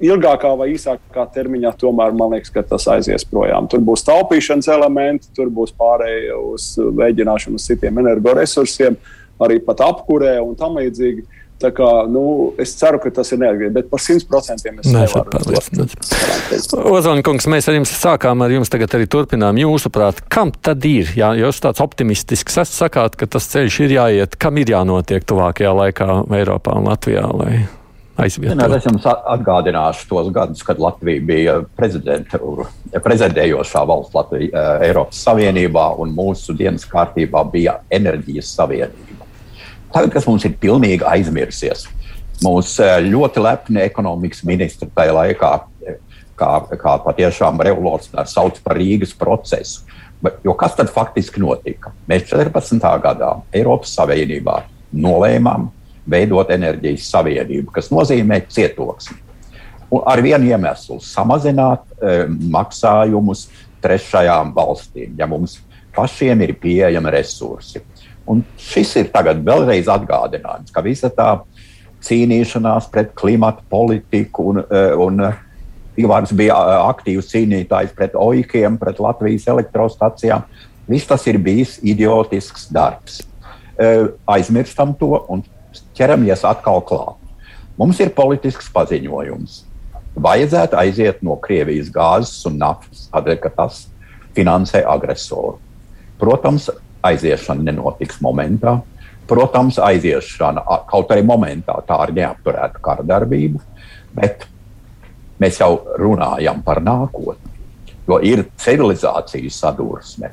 ilgākā 0.04 0.52
vai 0.58 0.70
īsākā 0.74 1.26
termiņā, 1.34 1.74
tomēr 1.80 2.14
man 2.16 2.34
liekas, 2.34 2.52
ka 2.54 2.64
tas 2.66 2.86
aizies 2.92 3.26
projām. 3.28 3.68
Tur 3.70 3.82
būs 3.84 4.04
taupīšanas 4.08 4.70
elementi, 4.72 5.30
tur 5.36 5.52
būs 5.52 5.74
pārējie 5.78 6.38
uz 6.52 6.72
mēģināšanu 6.78 7.60
uz 7.60 7.68
citiem 7.68 8.00
energoresursiem, 8.04 8.98
arī 9.40 9.60
pat 9.64 9.84
apkurē 9.86 10.38
un 10.44 10.56
tam 10.58 10.80
līdzīgi. 10.80 11.26
Tā 11.60 11.68
kā, 11.76 11.86
nu, 12.08 12.22
es 12.56 12.70
ceru, 12.72 12.96
ka 13.02 13.10
tas 13.12 13.28
ir 13.34 13.40
neatgriezt, 13.42 13.74
bet 13.74 13.88
par 13.90 14.00
100% 14.00 14.70
es 14.80 14.86
neesmu 14.94 15.24
pārliecināts. 15.28 16.70
Ozonkungs, 16.72 17.44
mēs 17.52 17.68
ar 17.68 17.76
jums 17.76 17.92
sākām, 17.92 18.40
ar 18.40 18.54
jums 18.54 18.72
tagad 18.72 18.96
arī 18.96 19.04
turpinām. 19.12 19.60
Jūsuprāt, 19.60 20.22
kam 20.32 20.54
tad 20.56 20.86
ir? 20.88 21.10
Jā, 21.20 21.34
jūs 21.36 21.60
tāds 21.60 21.82
optimistisks 21.84 22.56
esat, 22.62 22.72
sakāt, 22.86 23.18
ka 23.20 23.28
tas 23.36 23.50
ceļš 23.52 23.76
ir 23.84 23.92
jāiet, 23.98 24.38
kam 24.40 24.56
ir 24.56 24.72
jānotiek 24.72 25.28
tuvākajā 25.28 25.74
laikā 25.82 26.08
Eiropā 26.40 26.80
un 26.80 26.88
Latvijā? 26.88 27.26
Lai 27.28 27.52
aizvietot? 28.24 28.72
Es 28.76 28.87
jums 28.87 29.06
atgādināšu 29.06 30.09
tos 30.11 30.28
gadus, 30.35 30.62
kad 30.66 30.78
Latvija 30.83 31.20
bija 31.26 31.54
prezidējošā 31.76 33.83
valsts 33.88 34.14
Latvija, 34.16 34.50
eh, 34.50 34.88
Eiropas 34.88 35.18
Savienībā 35.26 35.87
un 36.00 36.09
mūsu 36.16 36.56
dienas 36.56 36.85
kārtībā 36.88 37.40
bija 37.52 37.72
enerģijas 37.90 38.48
savienība. 38.56 39.24
Tagad, 39.92 40.12
kas 40.12 40.26
mums 40.26 40.44
ir 40.46 40.52
pilnīgi 40.61 41.04
aizmirsies, 41.06 41.87
mūsu 42.44 42.85
eh, 42.85 43.00
ļoti 43.09 43.40
lepni 43.42 43.80
ekonomikas 43.85 44.44
ministri 44.44 44.88
tajā 44.94 45.12
laikā, 45.16 45.61
eh, 45.87 45.94
kā, 46.38 46.52
kā 46.80 46.92
patiešām 47.04 47.61
revolucionāri 47.66 48.28
sauc 48.28 48.54
par 48.64 48.76
Rīgas 48.76 49.16
procesu. 49.16 49.80
Bet, 50.22 50.33
jo 50.44 50.52
kas 50.52 50.74
tad 50.76 50.90
faktiski 50.92 51.40
notika? 51.40 51.92
Mēs 52.09 52.22
14. 52.28 53.00
gadā 53.00 53.42
Eiropas 53.56 53.96
Savienībā 53.96 54.62
nolēmām 54.92 55.70
veidot 56.06 56.50
enerģijas 56.50 57.08
savienību, 57.10 57.72
kas 57.72 57.90
nozīmē 57.92 58.42
cietoksni. 58.48 59.18
Un 59.90 60.04
ar 60.06 60.22
vienu 60.22 60.46
iemeslu- 60.46 61.00
samazināt 61.16 61.82
e, 62.00 62.26
maksājumus 62.28 63.48
trešajām 63.82 64.54
valstīm, 64.54 65.18
ja 65.18 65.26
mums 65.26 65.60
pašiem 65.96 66.42
ir 66.42 66.54
pieejami 66.54 67.10
resursi. 67.10 67.82
Un 68.26 68.44
šis 68.58 68.94
ir 68.96 69.10
tagad 69.10 69.42
vēlreiz 69.44 69.88
atgādinājums, 69.90 70.72
ka 70.72 70.82
visa 70.84 71.10
tā 71.10 71.40
cīnīšanās 72.06 72.88
pret 72.92 73.14
klimatu 73.18 73.64
politiku 73.70 74.50
un, 74.52 74.62
e, 74.64 74.82
un 74.94 75.24
e, 75.26 75.32
Ivārs 76.00 76.32
bija 76.36 76.54
e, 76.54 76.76
aktīvs 76.92 77.32
cīnītājs 77.32 77.94
pret 77.96 78.14
oikiem, 78.16 78.78
pret 78.80 79.00
Latvijas 79.02 79.48
elektrostacijām. 79.50 80.46
Viss 80.88 81.08
tas 81.10 81.26
ir 81.30 81.38
bijis 81.38 81.78
idiotisks 81.86 82.68
darbs. 82.72 83.20
Aizmirstam 84.28 84.90
to 84.98 85.14
un 85.32 85.40
ķeramies 86.00 86.44
atkal 86.48 86.80
klāt. 86.86 87.18
Mums 87.80 88.00
ir 88.00 88.12
politisks 88.16 88.70
paziņojums. 88.72 89.64
Vajadzētu 90.20 90.76
aiziet 90.80 91.20
no 91.24 91.36
Krievijas 91.40 91.90
gāzes 91.92 92.40
un 92.48 92.58
naftas, 92.60 93.06
tādēļ, 93.12 93.36
ka 93.44 93.52
tas 93.56 93.84
finansē 94.36 94.82
agresoru. 94.88 95.58
Protams, 96.20 96.68
aiziešana 97.06 97.70
nenotiks 97.70 98.20
momentā. 98.24 98.80
Protams, 99.30 99.78
aiziešana 99.78 100.64
kaut 100.90 101.12
arī 101.14 101.22
momentā 101.24 101.76
tā 101.86 102.00
ir 102.08 102.16
neapturēta 102.18 102.82
kara 102.82 103.06
darbība, 103.06 103.62
bet 104.16 104.48
mēs 105.40 105.60
jau 105.62 105.76
runājam 106.00 106.64
par 106.66 106.82
nākotni. 106.82 107.54
Jo 108.10 108.18
ir 108.26 108.48
civilizācijas 108.58 109.62
sadursme 109.62 110.32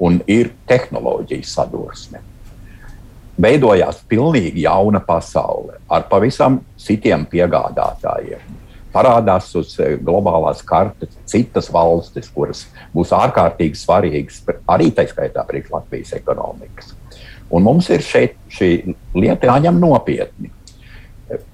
un 0.00 0.22
ir 0.30 0.54
tehnoloģijas 0.66 1.52
sadursme 1.58 2.22
veidojās 3.42 4.02
pilnīgi 4.08 4.64
jauna 4.66 5.00
pasaule 5.04 5.78
ar 5.88 6.06
pavisam 6.10 6.60
citiem 6.78 7.26
piegādātājiem. 7.30 8.58
parādās 8.92 9.52
uz 9.54 9.76
eh, 9.78 9.96
globālās 10.02 10.64
kartes 10.66 11.14
citas 11.24 11.68
valstis, 11.72 12.30
kuras 12.34 12.64
būs 12.94 13.12
ārkārtīgi 13.14 13.78
svarīgas 13.78 14.40
arī 14.66 14.90
tā 14.90 15.06
skaitā 15.06 15.44
priekš 15.46 15.70
Latvijas 15.70 16.12
ekonomikas. 16.18 16.94
Un 17.50 17.62
mums 17.62 17.90
ir 17.90 18.02
šeit 18.02 18.34
šī 18.50 18.94
lieta 19.14 19.46
jāņem 19.46 19.78
nopietni. 19.78 20.50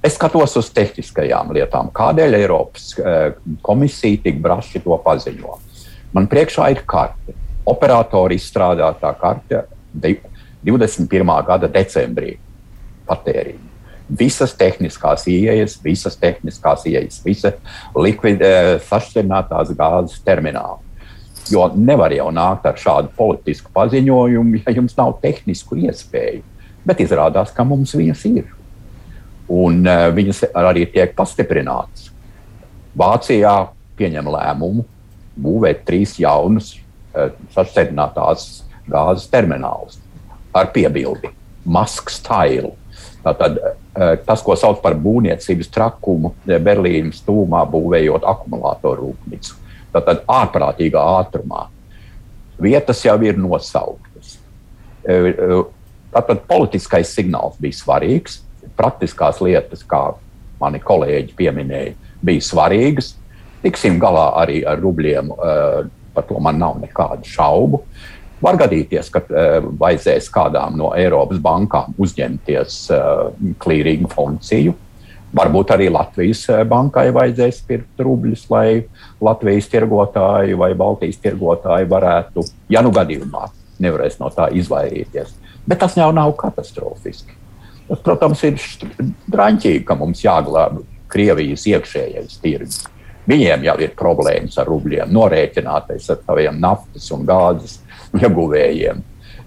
Es 0.05 0.17
skatos 0.17 0.57
uz 0.57 0.71
tehniskajām 0.73 1.53
lietām, 1.53 1.91
kādēļ 1.93 2.39
Eiropas 2.41 2.95
eh, 2.99 3.37
komisija 3.63 4.25
tik 4.25 4.41
braši 4.41 4.81
to 4.85 4.97
paziņo. 5.05 5.59
Man 6.17 6.29
priekšā 6.33 6.71
ir 6.73 6.85
karte. 6.89 7.37
Operatori 7.67 8.39
izstrādātā 8.39 9.11
karte 9.21 9.65
21. 10.67 11.33
gada 11.47 11.71
decembrī 11.71 12.37
patēriņu 13.07 13.77
visas 14.09 14.55
tehniskās 14.55 15.27
ieejas, 15.27 15.79
visas 15.85 16.17
tehniskās 16.17 16.87
ieejas, 16.87 17.21
visa 17.25 17.53
likvidē 17.95 18.51
eh, 18.57 18.73
sašķelinātās 18.87 19.73
gāzes 19.77 20.21
termināli. 20.27 20.83
Jo 21.51 21.69
nevar 21.75 22.11
jau 22.15 22.29
nākt 22.35 22.67
ar 22.67 22.79
šādu 22.79 23.13
politisku 23.17 23.71
paziņojumu, 23.75 24.63
ja 24.63 24.75
jums 24.75 24.97
nav 24.99 25.15
tehnisku 25.23 25.79
iespēju. 25.79 26.43
Bet 26.87 27.03
izrādās, 27.03 27.53
ka 27.55 27.67
mums 27.67 27.95
viņas 27.95 28.25
ir. 28.31 28.49
Un 29.51 29.85
uh, 29.87 30.09
viņas 30.15 30.43
arī 30.59 30.89
tiek 30.91 31.13
pastiprinātas. 31.15 32.09
Vācijā 32.99 33.55
pieņem 33.99 34.31
lēmumu 34.35 34.83
būvēt 35.39 35.85
trīs 35.87 36.17
jaunus 36.19 36.73
uh, 36.75 37.31
sašķelinātās 37.55 38.49
gāzes 38.91 39.31
terminālus 39.31 40.01
ar 40.57 40.73
piebildi 40.75 41.33
Mask 41.67 42.11
style. 42.15 42.73
Tātad 43.27 43.59
Eh, 43.97 44.19
tas, 44.29 44.43
ko 44.45 44.53
sauc 44.61 44.83
par 44.85 44.93
būvniecības 45.01 45.71
trakumu, 45.73 46.35
eh, 46.45 46.59
Berlīnas 46.61 47.23
tūmā 47.25 47.63
būvējot 47.73 48.27
akumulātoru 48.29 49.07
rūpnīcu. 49.07 49.55
Tātad 49.95 50.21
ārprātīgā 50.29 51.01
ātrumā. 51.17 51.69
Vietas 52.61 53.01
jau 53.05 53.17
ir 53.25 53.41
nosauktas. 53.41 54.37
Eh, 55.09 55.33
tātad 56.13 56.45
politiskais 56.45 57.09
signāls 57.09 57.57
bija 57.59 57.73
svarīgs, 57.73 58.41
praktiskās 58.77 59.41
lietas, 59.41 59.83
kā 59.83 60.15
mani 60.61 60.79
kolēģi 60.79 61.33
pieminēja, 61.35 61.95
bija 62.23 62.41
svarīgas. 62.41 63.15
Tiksim 63.63 63.99
galā 63.99 64.37
arī 64.37 64.63
ar 64.67 64.77
rubļiem, 64.77 65.31
par 66.15 66.25
to 66.25 66.39
man 66.39 66.59
nav 66.59 66.77
nekādu 66.81 67.25
šaubu. 67.25 67.83
Var 68.43 68.59
gadīties, 68.61 69.09
ka 69.13 69.23
uh, 69.25 69.69
vajadzēs 69.81 70.29
kādām 70.33 70.77
no 70.77 70.91
Eiropas 70.97 71.39
bankām 71.43 71.95
uzņemties 71.97 72.81
uh, 72.93 73.31
klīringu 73.63 74.13
funkciju. 74.13 74.75
Varbūt 75.37 75.73
arī 75.75 75.89
Latvijas 75.93 76.45
eh, 76.49 76.63
bankai 76.69 77.11
vajadzēs 77.13 77.59
pirkt 77.67 78.01
rubļus, 78.01 78.47
lai 78.53 78.87
Latvijas 79.21 79.69
tirgotāji 79.73 80.57
vai 80.57 80.71
Baltijas 80.79 81.19
tirgotāji 81.21 81.89
varētu, 81.91 82.45
ja 82.73 82.81
nu 82.85 82.93
gadījumā 82.95 83.49
nevarēs 83.83 84.21
no 84.21 84.31
tā 84.33 84.49
izvairīties. 84.57 85.35
Bet 85.67 85.83
tas 85.83 85.97
jau 85.99 86.09
nav 86.15 86.33
katastrofiski. 86.39 87.35
Tas, 87.89 88.01
protams, 88.07 88.43
ir 88.47 88.57
drāmīgi, 89.31 89.83
ka 89.87 89.99
mums 89.99 90.23
jāglābj 90.25 90.87
Krievijas 91.11 91.67
iekšējais 91.71 92.39
tirgus. 92.43 92.81
Viņiem 93.27 93.67
jau 93.67 93.75
ir 93.83 93.93
problēmas 93.99 94.57
ar 94.63 94.71
rubļiem, 94.71 95.11
norēķināties 95.15 96.09
ar 96.15 96.23
saviem 96.23 96.59
naftas 96.63 97.11
un 97.15 97.27
gāzes 97.27 97.81
ieguvējiem. 98.23 99.03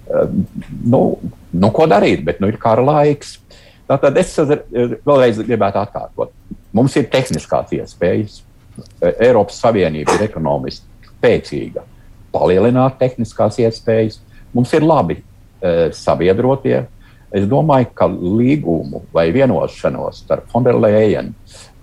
Uh, 0.10 0.32
nu, 0.86 1.02
nu, 1.52 1.72
ko 1.76 1.88
darīt, 1.90 2.24
bet 2.26 2.42
nu, 2.42 2.50
ir 2.50 2.60
kara 2.62 2.84
laiks. 2.86 3.38
Tātad 3.90 4.18
es 4.22 4.36
vēlreiz 4.38 5.40
gribētu 5.42 5.82
atkārtot. 5.82 6.34
Mums 6.78 6.96
ir 7.00 7.10
tehniskās 7.10 7.72
iespējas. 7.74 8.44
Eiropas 9.02 9.58
Savienība 9.60 10.14
ir 10.16 10.28
ekonomiski 10.28 11.10
spēcīga, 11.10 11.84
palielināt 12.34 13.00
tehniskās 13.02 13.58
iespējas. 13.60 14.20
Mums 14.54 14.72
ir 14.78 14.86
labi 14.86 15.18
e, 15.20 15.90
sabiedrotie. 15.96 16.84
Es 17.36 17.46
domāju, 17.50 17.90
ka 17.98 18.08
līgumu 18.10 19.04
vai 19.14 19.28
vienošanos 19.34 20.24
starp 20.24 20.48
Fonderleinu 20.54 21.34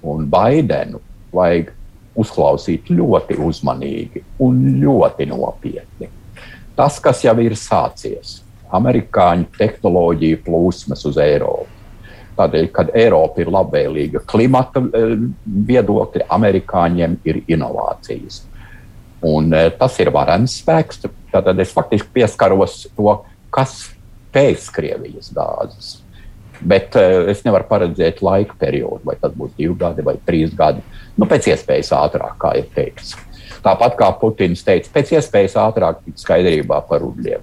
un 0.07 0.25
Baidenu 0.31 1.03
vajag 1.35 1.73
uzklausīt 2.17 2.89
ļoti 2.91 3.37
uzmanīgi 3.45 4.25
un 4.43 4.63
ļoti 4.81 5.29
nopietni. 5.31 6.09
Tas, 6.77 6.99
kas 7.01 7.23
jau 7.25 7.35
ir 7.41 7.57
sācies, 7.57 8.41
amerikāņu 8.77 9.49
tehnoloģiju 9.57 10.43
plūsmas 10.45 11.07
uz 11.09 11.17
Eiropu. 11.23 11.73
Tādēļ, 12.37 12.67
kad 12.69 12.91
Eiropa 12.93 13.41
ir 13.41 13.49
labvēlīga 13.49 14.21
klimata 14.29 14.83
eh, 14.85 15.15
viedokļa, 15.71 16.27
amerikāņiem 16.37 17.17
ir 17.25 17.41
inovācijas. 17.49 18.43
Un, 19.25 19.49
eh, 19.57 19.71
tas 19.79 19.97
ir 20.05 20.13
varens 20.13 20.59
spēks. 20.61 21.07
Tad 21.33 21.49
es 21.61 21.73
faktiski 21.73 22.13
pieskaros 22.21 22.83
to, 22.97 23.15
kas 23.53 23.79
pēc 24.37 24.69
Krievijas 24.77 25.33
gāzes. 25.37 25.97
Bet 26.61 26.97
uh, 26.97 27.27
es 27.29 27.43
nevaru 27.45 27.67
paredzēt 27.69 28.23
laika 28.25 28.57
periodu, 28.57 29.03
vai 29.05 29.17
tas 29.21 29.35
būs 29.37 29.53
divi 29.59 29.75
gadi 29.77 30.05
vai 30.07 30.17
trīs 30.25 30.55
gadi. 30.57 30.81
Nu, 31.21 31.29
pēc 31.29 31.51
iespējas 31.53 31.93
ātrāk, 31.97 32.39
kā 32.41 32.55
ir 32.61 32.71
teikts. 32.73 33.13
Tāpat 33.67 33.97
kā 33.99 34.13
Putins 34.21 34.63
teica, 34.67 34.93
pēc 34.95 35.17
iespējas 35.19 35.57
ātrāk 35.59 36.05
tikt 36.05 36.23
skaidrībā 36.23 36.85
par 36.87 37.03
rubļiem. 37.03 37.43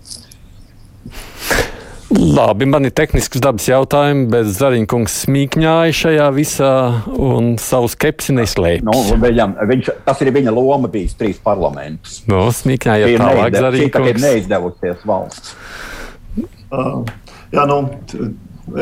Labi, 2.13 2.67
man 2.69 2.85
ir 2.85 2.93
tehnisks 2.93 3.41
dabas 3.41 3.65
jautājumi, 3.65 4.27
bet 4.31 4.49
Zariņkungs 4.53 5.15
smīkņāja 5.25 5.95
šajā 5.97 6.27
visā 6.35 6.71
un 7.09 7.55
savu 7.61 7.89
skepsi 7.89 8.35
neslēpj. 8.37 8.85
Nu, 8.85 8.93
viņam, 9.23 9.55
viņš, 9.71 9.89
tas 10.05 10.21
ir 10.21 10.29
viņa 10.35 10.53
loma 10.53 10.91
bijis 10.93 11.17
trīs 11.17 11.41
parlamentus. 11.43 12.21
Nu, 12.29 12.45
smīkņāja 12.53 13.11
tālāk 13.17 13.57
Zariņkungs. 13.57 14.11
Ir 14.13 14.21
neizdevusies 14.21 15.05
valsts. 15.09 15.55
Uh, 16.73 17.01
jā, 17.53 17.65
nu, 17.69 17.79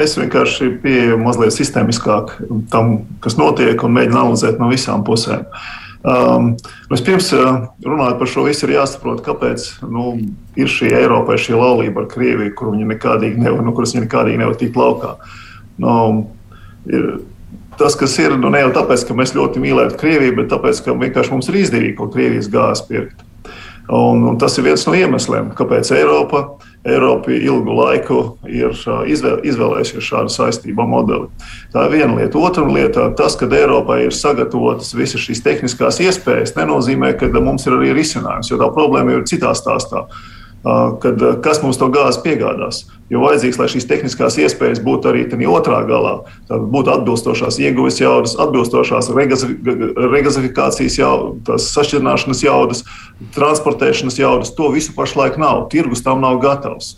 es 0.03 0.17
vienkārši 0.19 0.73
pieeju 0.83 1.21
mazliet 1.23 1.55
sistēmiskāk 1.55 2.35
tam, 2.73 2.97
kas 3.23 3.39
notiek 3.39 3.79
un 3.87 3.95
mēģinu 3.95 4.19
analizēt 4.25 4.59
no 4.59 4.67
visām 4.73 5.07
pusēm. 5.07 5.47
Uh, 5.47 5.80
Um, 6.01 6.55
Vispirms, 6.89 7.27
uh, 7.37 7.67
runājot 7.85 8.17
par 8.17 8.29
šo 8.29 8.47
visu, 8.47 8.65
ir 8.65 8.79
jāsaprot, 8.79 9.19
kāpēc 9.25 9.67
nu, 9.85 10.15
ir 10.57 10.71
šī 10.71 10.89
Eiropai 10.97 11.37
šī 11.37 11.53
laulība 11.59 12.01
ar 12.03 12.07
Krieviju, 12.09 12.55
kur 12.57 12.71
viņi 12.73 12.87
nekādīgi 12.89 13.41
nevar, 13.41 13.61
nu, 13.65 13.73
kuras 13.77 13.93
viņi 13.93 14.07
nekādīgi 14.07 14.41
nevar 14.41 14.57
tikt 14.57 14.79
laukā. 14.81 15.13
Nu, 15.81 15.93
ir, 16.89 17.05
tas, 17.77 17.93
kas 17.99 18.17
ir, 18.17 18.33
nu, 18.41 18.49
ne 18.49 18.63
jau 18.63 18.71
tāpēc, 18.79 19.05
ka 19.05 19.17
mēs 19.17 19.35
ļoti 19.37 19.61
mīlētu 19.61 19.99
Krieviju, 20.01 20.39
bet 20.41 20.49
tāpēc, 20.55 20.81
ka 20.87 20.97
vienkārši 21.03 21.35
mums 21.35 21.51
ir 21.51 21.59
izdevīgi 21.61 21.99
kaut 21.99 22.15
Krievijas 22.15 22.49
gāzi 22.49 22.87
pirkt. 22.89 23.21
Un, 23.89 24.21
un 24.27 24.37
tas 24.37 24.57
ir 24.57 24.67
viens 24.69 24.83
no 24.87 24.93
iemesliem, 24.95 25.49
kāpēc 25.57 25.89
Eiropa 25.95 26.43
ir 26.61 26.71
Eiropa 26.85 27.31
ilgu 27.31 27.75
laiku 27.77 28.19
ir 28.49 28.73
izvēl, 28.73 29.41
izvēlējusies 29.45 30.05
šādu 30.05 30.33
saistību 30.33 30.85
modeli. 30.89 31.27
Tā 31.73 31.85
ir 31.85 31.93
viena 31.93 32.15
lieta. 32.17 32.39
Otra 32.41 32.65
lieta- 32.65 33.09
tas, 33.19 33.35
ka 33.35 33.45
Eiropai 33.45 34.05
ir 34.07 34.11
sagatavotas 34.11 34.93
visas 34.97 35.21
šīs 35.21 35.43
tehniskās 35.45 36.01
iespējas, 36.01 36.55
nenozīmē, 36.57 37.13
ka 37.19 37.27
mums 37.39 37.67
ir 37.67 37.73
arī 37.73 37.93
risinājums, 37.93 38.49
jo 38.49 38.57
tā 38.57 38.73
problēma 38.73 39.11
ir 39.11 39.29
citā 39.29 39.53
stāstā 39.53 40.07
kad, 40.63 41.21
kas 41.41 41.61
mums 41.63 41.79
to 41.81 41.87
gāzi 41.93 42.21
piegādās. 42.25 42.85
Jo 43.11 43.23
vajadzīgs, 43.25 43.57
lai 43.59 43.67
šīs 43.73 43.87
tehniskās 43.89 44.37
iespējas 44.39 44.79
būtu 44.85 45.09
arī 45.09 45.47
otrā 45.49 45.81
galā. 45.87 46.13
Tad 46.47 46.67
būtu 46.71 46.93
atbilstošās 46.93 47.57
ieguves 47.59 47.99
jaudas, 47.99 48.37
atbilstošās 48.39 49.09
regazifikācijas 49.11 50.99
jaudas, 51.01 51.71
sašķirināšanas 51.73 52.43
jaudas, 52.45 52.85
transportēšanas 53.35 54.21
jaudas. 54.21 54.53
To 54.55 54.69
visu 54.71 54.95
pašlaik 54.95 55.41
nav. 55.41 55.65
Tirgus 55.73 56.05
tam 56.05 56.21
nav 56.23 56.39
gatavs. 56.43 56.95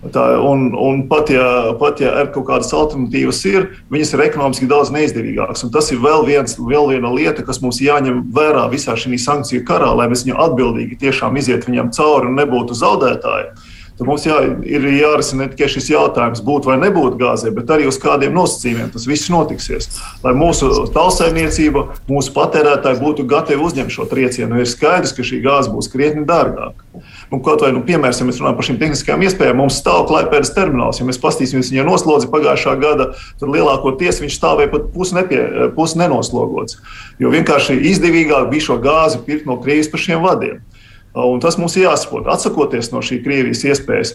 Tā, 0.00 0.22
un, 0.40 0.70
un 0.80 1.02
pat, 1.10 1.28
ja, 1.28 1.74
pat 1.76 1.98
ja 2.00 2.14
ir 2.22 2.30
kaut 2.32 2.46
kādas 2.48 2.70
alternatīvas, 2.72 3.40
ir, 3.50 3.66
viņas 3.92 4.14
ir 4.14 4.22
ekonomiski 4.24 4.68
daudz 4.70 4.88
neizdevīgākas. 4.94 5.66
Un 5.66 5.72
tas 5.74 5.90
ir 5.92 6.00
vēl, 6.00 6.24
viens, 6.24 6.56
vēl 6.56 6.88
viena 6.94 7.10
lieta, 7.12 7.44
kas 7.44 7.60
mums 7.60 7.82
jāņem 7.84 8.22
vērā 8.32 8.64
visā 8.72 8.96
šī 8.96 9.18
sankciju 9.20 9.66
karā, 9.68 9.90
lai 9.98 10.08
mēs 10.08 10.24
viņu 10.24 10.38
atbildīgi 10.40 10.96
tiešām 11.04 11.36
iziet 11.36 11.68
viņam 11.68 11.92
cauri 11.92 12.30
un 12.30 12.40
nebūtu 12.40 12.78
zaudētāji. 12.80 13.52
Tad 14.00 14.08
mums 14.08 14.22
jā, 14.24 14.38
ir 14.64 14.84
jārisina 14.96 15.44
ne 15.44 15.50
tikai 15.52 15.66
šis 15.68 15.90
jautājums, 15.90 16.40
būt 16.40 16.64
vai 16.64 16.78
nebūt 16.80 17.18
gāzē, 17.20 17.50
bet 17.52 17.68
arī 17.68 17.84
uz 17.90 17.98
kādiem 18.00 18.32
nosacījumiem 18.32 18.88
tas 18.94 19.04
viss 19.04 19.28
notiksies. 19.28 19.90
Lai 20.24 20.32
mūsu 20.32 20.70
tautsēmniecība, 20.94 21.82
mūsu 22.08 22.32
patērētāji 22.32 22.96
būtu 23.02 23.26
gatavi 23.28 23.60
uzņemt 23.60 23.92
šo 23.92 24.06
triecienu, 24.08 24.56
ir 24.56 24.70
skaidrs, 24.72 25.12
ka 25.12 25.26
šī 25.28 25.42
gāze 25.44 25.68
būs 25.74 25.90
krietni 25.92 26.24
dārgāka. 26.24 27.04
Nu, 27.28 27.42
kaut 27.44 27.60
vai, 27.60 27.74
nu, 27.76 27.84
piemēram, 27.84 28.16
ja 28.16 28.28
mēs 28.30 28.40
runājam 28.40 28.56
par 28.56 28.68
šīm 28.70 28.80
tehniskajām 28.80 29.26
iespējām, 29.28 29.60
mums 29.60 29.76
stāv 29.82 30.06
klipēdas 30.08 30.54
termināls. 30.56 31.02
Ja 31.02 31.06
mēs 31.06 31.20
paskatīsimies 31.20 31.68
viņa 31.74 31.84
noslodzi 31.86 32.32
pagājušā 32.32 32.74
gada, 32.80 33.10
tad 33.36 33.52
lielākoties 33.52 34.24
viņš 34.24 34.40
stāvēja 34.40 34.72
pat 34.72 34.88
pusi, 34.96 35.18
nepie, 35.20 35.44
pusi 35.76 36.00
nenoslogots. 36.00 36.80
Jo 37.20 37.36
vienkārši 37.36 37.76
izdevīgāk 37.92 38.48
bija 38.48 38.70
šo 38.70 38.80
gāzi 38.80 39.20
pirkt 39.28 39.44
no 39.44 39.60
Krievijas 39.60 39.92
pa 39.92 40.00
šiem 40.00 40.24
vadiem. 40.24 40.64
Un 41.14 41.40
tas 41.42 41.56
mums 41.58 41.74
jāsaprot. 41.78 42.28
Atsakoties 42.30 42.92
no 42.94 43.02
šī 43.02 43.18
Krievijas 43.24 43.64
iespējas, 43.66 44.14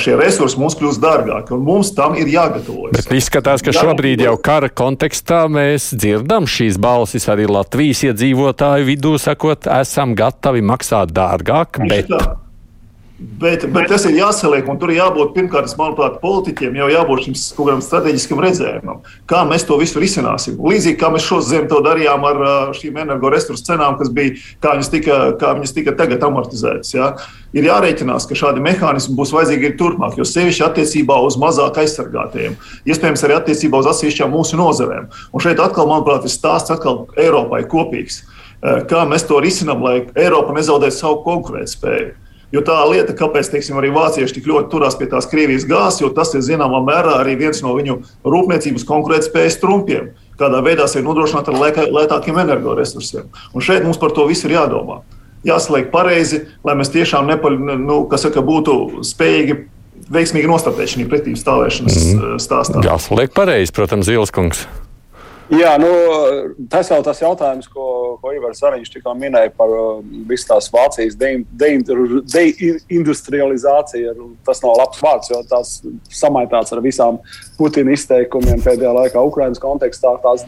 šie 0.00 0.16
resursi 0.20 0.60
mums 0.60 0.76
kļūs 0.78 1.00
dārgāki, 1.00 1.54
un 1.56 1.64
mums 1.64 1.92
tam 1.96 2.16
ir 2.20 2.28
jāgatavojas. 2.32 2.96
Bet 2.98 3.16
izskatās, 3.16 3.64
ka 3.64 3.72
šobrīd 3.76 4.24
jau 4.24 4.36
kara 4.40 4.68
kontekstā 4.72 5.44
mēs 5.52 5.90
dzirdam 5.96 6.48
šīs 6.48 6.80
balsis 6.80 7.28
arī 7.32 7.48
Latvijas 7.50 8.04
iedzīvotāju 8.10 8.88
vidū, 8.88 9.16
sakot, 9.20 9.68
esam 9.80 10.16
gatavi 10.18 10.64
maksāt 10.64 11.12
dārgāk. 11.16 11.84
Bet... 11.88 12.12
Tā. 12.12 12.43
Bet, 13.14 13.62
bet 13.70 13.86
tas 13.86 14.02
ir 14.08 14.16
jāsaliek, 14.18 14.66
un 14.66 14.78
tur 14.82 14.90
jābūt 14.90 15.36
pirmkārt, 15.36 15.70
manuprāt, 15.78 16.16
politiķiem 16.18 16.74
jau 16.80 16.88
jābūt 16.90 17.20
šim 17.22 17.36
kaut 17.54 17.68
kādam 17.68 17.82
strateģiskam 17.86 18.40
redzējumam, 18.42 19.04
kā 19.30 19.44
mēs 19.46 19.62
to 19.68 19.76
visu 19.78 20.00
risināsim. 20.02 20.56
Līdzīgi 20.58 20.98
kā 20.98 21.12
mēs 21.14 21.22
šo 21.22 21.38
ziemu 21.46 21.68
to 21.70 21.78
darījām 21.84 22.26
ar 22.26 22.40
šīm 22.74 22.98
energoresursu 23.04 23.62
cenām, 23.68 23.94
kas 24.00 24.10
bija, 24.10 24.34
kā 24.58 24.72
viņas 24.74 24.90
tika, 24.90 25.18
kā 25.38 25.52
viņas 25.60 25.74
tika 25.76 25.94
tagad 26.00 26.26
amortizētas. 26.26 26.90
Ja? 26.96 27.12
Ir 27.54 27.68
jārēķinās, 27.68 28.26
ka 28.26 28.40
šādi 28.40 28.64
mehānismi 28.66 29.14
būs 29.20 29.34
vajadzīgi 29.36 29.70
arī 29.70 29.78
turpmāk, 29.78 30.18
jo 30.18 30.26
sevišķi 30.26 30.66
attiecībā 30.66 31.20
uz 31.22 31.38
mazāk 31.38 31.78
aizsargātajiem, 31.84 32.58
iespējams, 32.82 33.24
arī 33.28 33.38
attiecībā 33.38 33.78
uz 33.78 33.92
atsevišķām 33.92 34.34
mūsu 34.34 34.58
nozarēm. 34.58 35.06
Un 35.30 35.46
šeit 35.46 35.62
atkal, 35.62 35.86
manuprāt, 35.92 36.26
ir 36.26 36.34
stāsts 36.34 36.74
atkal 36.74 37.04
Eiropai 37.14 37.62
kopīgs. 37.70 38.24
Kā 38.90 39.06
mēs 39.06 39.28
to 39.30 39.38
risinām, 39.44 39.86
lai 39.86 39.96
Eiropa 40.18 40.58
nezaudētu 40.58 40.98
savu 40.98 41.22
konkurētspēju. 41.28 42.23
Jo 42.54 42.60
tā 42.62 42.76
lieta, 42.86 43.16
kāpēc 43.18 43.48
teiksim, 43.50 43.80
arī 43.80 43.90
vācieši 43.94 44.36
tik 44.36 44.46
ļoti 44.46 44.70
turās 44.70 44.94
pie 44.98 45.08
tās 45.10 45.26
Krievijas 45.26 45.66
gāzes, 45.66 46.04
jo 46.04 46.12
tas 46.14 46.30
ir 46.36 46.44
zināmā 46.46 46.78
mērā 46.86 47.16
arī 47.18 47.34
viens 47.40 47.58
no 47.64 47.72
viņu 47.74 47.98
rūpniecības 48.22 48.86
konkurētspējas 48.86 49.58
trumpiem. 49.62 50.12
Kādā 50.38 50.60
veidā 50.62 50.86
sevi 50.90 51.06
nodrošināt 51.08 51.50
ar 51.50 51.58
lētākiem 51.90 52.38
energoresursiem. 52.44 53.26
Un 53.54 53.64
šeit 53.64 53.82
mums 53.86 53.98
par 53.98 54.14
to 54.14 54.28
visu 54.30 54.46
ir 54.46 54.54
jādomā. 54.54 55.00
Jāsaliek 55.44 55.90
pareizi, 55.92 56.44
lai 56.64 56.76
mēs 56.78 56.94
tiešām 56.94 57.26
nepaļ, 57.34 57.58
nu, 57.82 57.98
saka, 58.22 58.42
būtu 58.44 59.02
spējīgi 59.04 59.58
veiksmīgi 60.14 60.48
nostāties 60.48 60.94
šī 60.94 61.08
pretī 61.10 61.34
stāvēšanas 61.38 62.00
mm. 62.00 62.40
stāstā. 62.42 62.86
Jāsaliek 62.86 63.34
pareizi, 63.34 63.74
protams, 63.74 64.08
Zīles 64.08 64.32
kungs. 64.34 64.64
Jā, 65.52 65.74
nu, 65.76 65.90
tas 66.72 66.88
jau 66.88 67.02
tas 67.04 67.20
jautājums, 67.20 67.68
ko, 67.68 67.84
ko 68.20 68.28
Ivars 68.36 68.60
Zariņš 68.62 68.88
tikko 68.94 69.12
minēja 69.18 69.50
par 69.56 69.70
uh, 69.72 69.80
visu 70.28 70.46
tās 70.50 70.66
Vācijas 70.72 71.14
deindustrializāciju. 71.18 74.14
De, 74.14 74.22
tas 74.46 74.62
nav 74.64 74.72
labs 74.80 74.98
vārds, 75.04 75.30
jo 75.32 75.38
tas 75.50 75.68
samaitāts 76.12 76.72
ar 76.74 76.80
visām 76.84 77.14
Putina 77.58 77.90
izteikumiem 77.94 78.58
pēdējā 78.64 78.92
laikā 78.98 79.18
Ukrainas 79.28 79.62
kontekstā. 79.62 80.10
Tās 80.24 80.42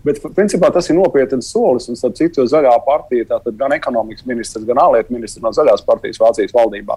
Bet, 0.00 0.16
principā, 0.32 0.70
tas 0.72 0.86
ir 0.88 0.96
nopietns 0.96 1.50
solis. 1.52 1.84
Un, 1.92 1.96
starp 1.98 2.14
citu, 2.16 2.46
zaļā 2.48 2.72
partija, 2.86 3.40
gan 3.52 3.74
ekonomikas 3.76 4.24
ministrs, 4.28 4.64
gan 4.68 4.80
ārlietu 4.80 5.12
ministrs 5.12 5.44
no 5.44 5.52
zaļās 5.52 5.84
partijas 5.84 6.20
Vācijas 6.22 6.56
valdībā, 6.56 6.96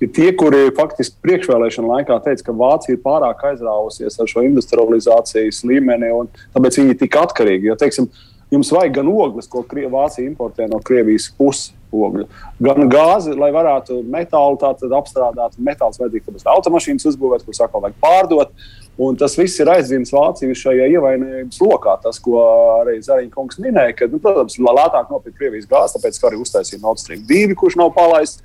ir 0.00 0.08
tie, 0.14 0.30
kuri 0.38 0.70
faktiski 0.76 1.18
priekšvēlēšana 1.26 1.92
laikā 1.92 2.16
teica, 2.24 2.46
ka 2.46 2.56
Vācija 2.56 2.96
ir 2.96 3.02
pārāk 3.04 3.44
aizrāvusies 3.50 4.16
ar 4.16 4.30
šo 4.30 4.46
industrializācijas 4.46 5.60
līmeni, 5.68 6.08
un 6.14 6.30
tāpēc 6.56 6.80
viņi 6.80 6.94
ir 6.94 7.00
tik 7.02 7.20
atkarīgi. 7.20 7.68
Jo, 7.68 7.76
teiksim, 7.80 8.08
jums 8.52 8.72
vajag 8.72 9.00
gan 9.00 9.10
ogles, 9.12 9.48
ko 9.50 9.64
Vācija 9.68 10.26
importē 10.26 10.68
no 10.68 10.80
Krievijas 10.84 11.30
puses. 11.38 11.74
Ogļu. 11.88 12.26
Gan 12.60 12.90
gāzi, 12.92 13.32
lai 13.32 13.48
varētu 13.48 14.02
metālu 14.12 14.58
apstrādāt, 14.60 15.54
metāls 15.56 15.96
vajadzīgs, 15.96 16.26
tāpēc 16.26 16.50
automašīnas 16.52 17.08
uzbūvēt, 17.08 17.46
kuras 17.46 17.62
atkal 17.64 17.80
vajag 17.80 17.96
pārdot. 18.02 18.52
Un 18.98 19.16
tas 19.16 19.36
viss 19.38 19.60
ir 19.62 19.70
aizdzimts 19.70 20.12
Vāciju 20.12 20.56
šajā 20.58 20.88
ievainojības 20.98 21.60
lokā. 21.62 21.94
Tas, 22.02 22.18
ko 22.20 22.42
arī 22.82 22.98
Zariņš 23.00 23.32
kungs 23.32 23.60
minēja, 23.62 23.94
ka, 23.94 24.08
nu, 24.10 24.20
protams, 24.20 24.58
lētāk 24.58 25.12
nopirkt 25.14 25.38
Krievijas 25.38 25.68
gāzi, 25.70 25.96
tāpēc, 25.96 26.18
arī 26.28 26.40
uztaisīja 26.42 26.82
Nord 26.82 27.00
Stream 27.00 27.22
2, 27.28 27.54
kurš 27.56 27.78
nav 27.78 27.94
palaists. 27.96 28.42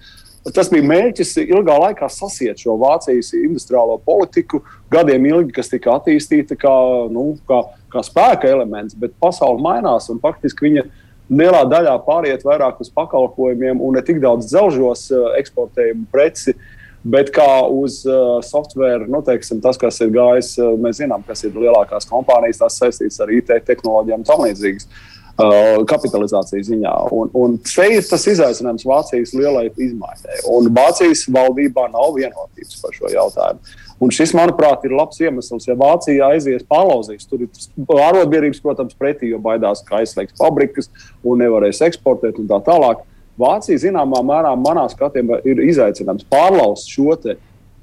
Tas 0.53 0.67
bija 0.67 0.83
mērķis 0.83 1.37
ilgā 1.45 1.75
laikā 1.79 2.09
sasiet 2.11 2.59
šo 2.59 2.75
Vācijas 2.81 3.31
industriālo 3.39 3.95
politiku, 4.03 4.59
gadiem 4.91 5.25
ilgi, 5.29 5.55
kas 5.55 5.71
tika 5.71 5.95
attīstīta 5.97 6.57
kā, 6.59 6.73
nu, 7.15 7.29
kā, 7.47 7.61
kā 7.93 8.03
spēka 8.05 8.49
elements, 8.49 8.97
bet 8.97 9.15
pasaule 9.21 9.61
mainās 9.63 10.09
un 10.11 10.21
faktiski 10.23 10.67
viņa 10.67 10.85
lielā 11.33 11.63
daļā 11.71 11.97
pāriet 12.05 12.45
vairāk 12.45 12.81
uz 12.83 12.91
pakalpojumiem 12.93 13.81
un 13.81 13.97
ne 13.97 14.03
tik 14.05 14.21
daudz 14.23 14.49
dzelžos 14.51 15.09
uh, 15.13 15.33
eksportējumu 15.39 16.09
preci. 16.11 16.57
Bet 17.03 17.33
kā 17.35 17.65
uz 17.67 17.97
uh, 18.07 18.37
software, 18.47 19.09
nu, 19.11 19.19
teiksim, 19.27 19.59
tas, 19.63 19.75
kas 19.79 19.97
ir 20.05 20.13
gājis, 20.15 20.53
uh, 20.61 20.77
mēs 20.79 21.01
zinām, 21.01 21.25
kas 21.27 21.43
ir 21.43 21.57
lielākās 21.57 22.07
kompānijas, 22.07 22.61
tas 22.61 22.77
saistīts 22.79 23.19
ar 23.19 23.33
IT 23.35 23.51
tehnoloģijām 23.67 24.23
un 24.23 24.29
tam 24.29 24.45
līdzīgas. 24.45 24.87
Uh, 24.87 25.01
Uh, 25.03 25.12
kapitalizācijas 25.37 26.67
ziņā. 26.69 26.91
Un, 27.15 27.29
un 27.33 27.55
te 27.65 27.87
ir 27.95 28.03
tas 28.05 28.25
izaicinājums 28.29 28.85
Vācijas 28.85 29.33
lielai 29.33 29.69
izmaiņai. 29.71 30.43
Un 30.53 30.69
Vācijas 30.75 31.25
valdībā 31.33 31.87
nav 31.93 32.13
vienotības 32.19 32.81
par 32.83 32.93
šo 32.93 33.09
jautājumu. 33.09 33.79
Un 34.03 34.11
šis, 34.11 34.33
manuprāt, 34.35 34.83
ir 34.85 34.93
labs 34.93 35.21
iemesls, 35.23 35.65
ja 35.67 35.77
Vācija 35.79 36.33
aizies 36.33 36.65
palauzīs. 36.69 37.25
Tur 37.29 37.45
ir 37.45 37.49
ārotbiedrības, 37.87 38.61
protams, 38.61 38.97
pretī, 38.99 39.31
jo 39.31 39.39
baidās, 39.41 39.81
ka 39.87 40.01
aizslēgs 40.01 40.37
fabrikas 40.37 40.91
un 41.23 41.41
nevarēs 41.41 41.81
eksportēt 41.87 42.41
un 42.41 42.49
tā 42.51 42.59
tālāk. 42.67 43.01
Vācija, 43.39 43.79
zināmā 43.81 44.21
mērā, 44.25 44.53
manā 44.59 44.85
skatījumā, 44.91 45.39
ir 45.49 45.63
izaicinājums 45.65 46.27
pārlauzt 46.29 46.91
šo 46.93 47.15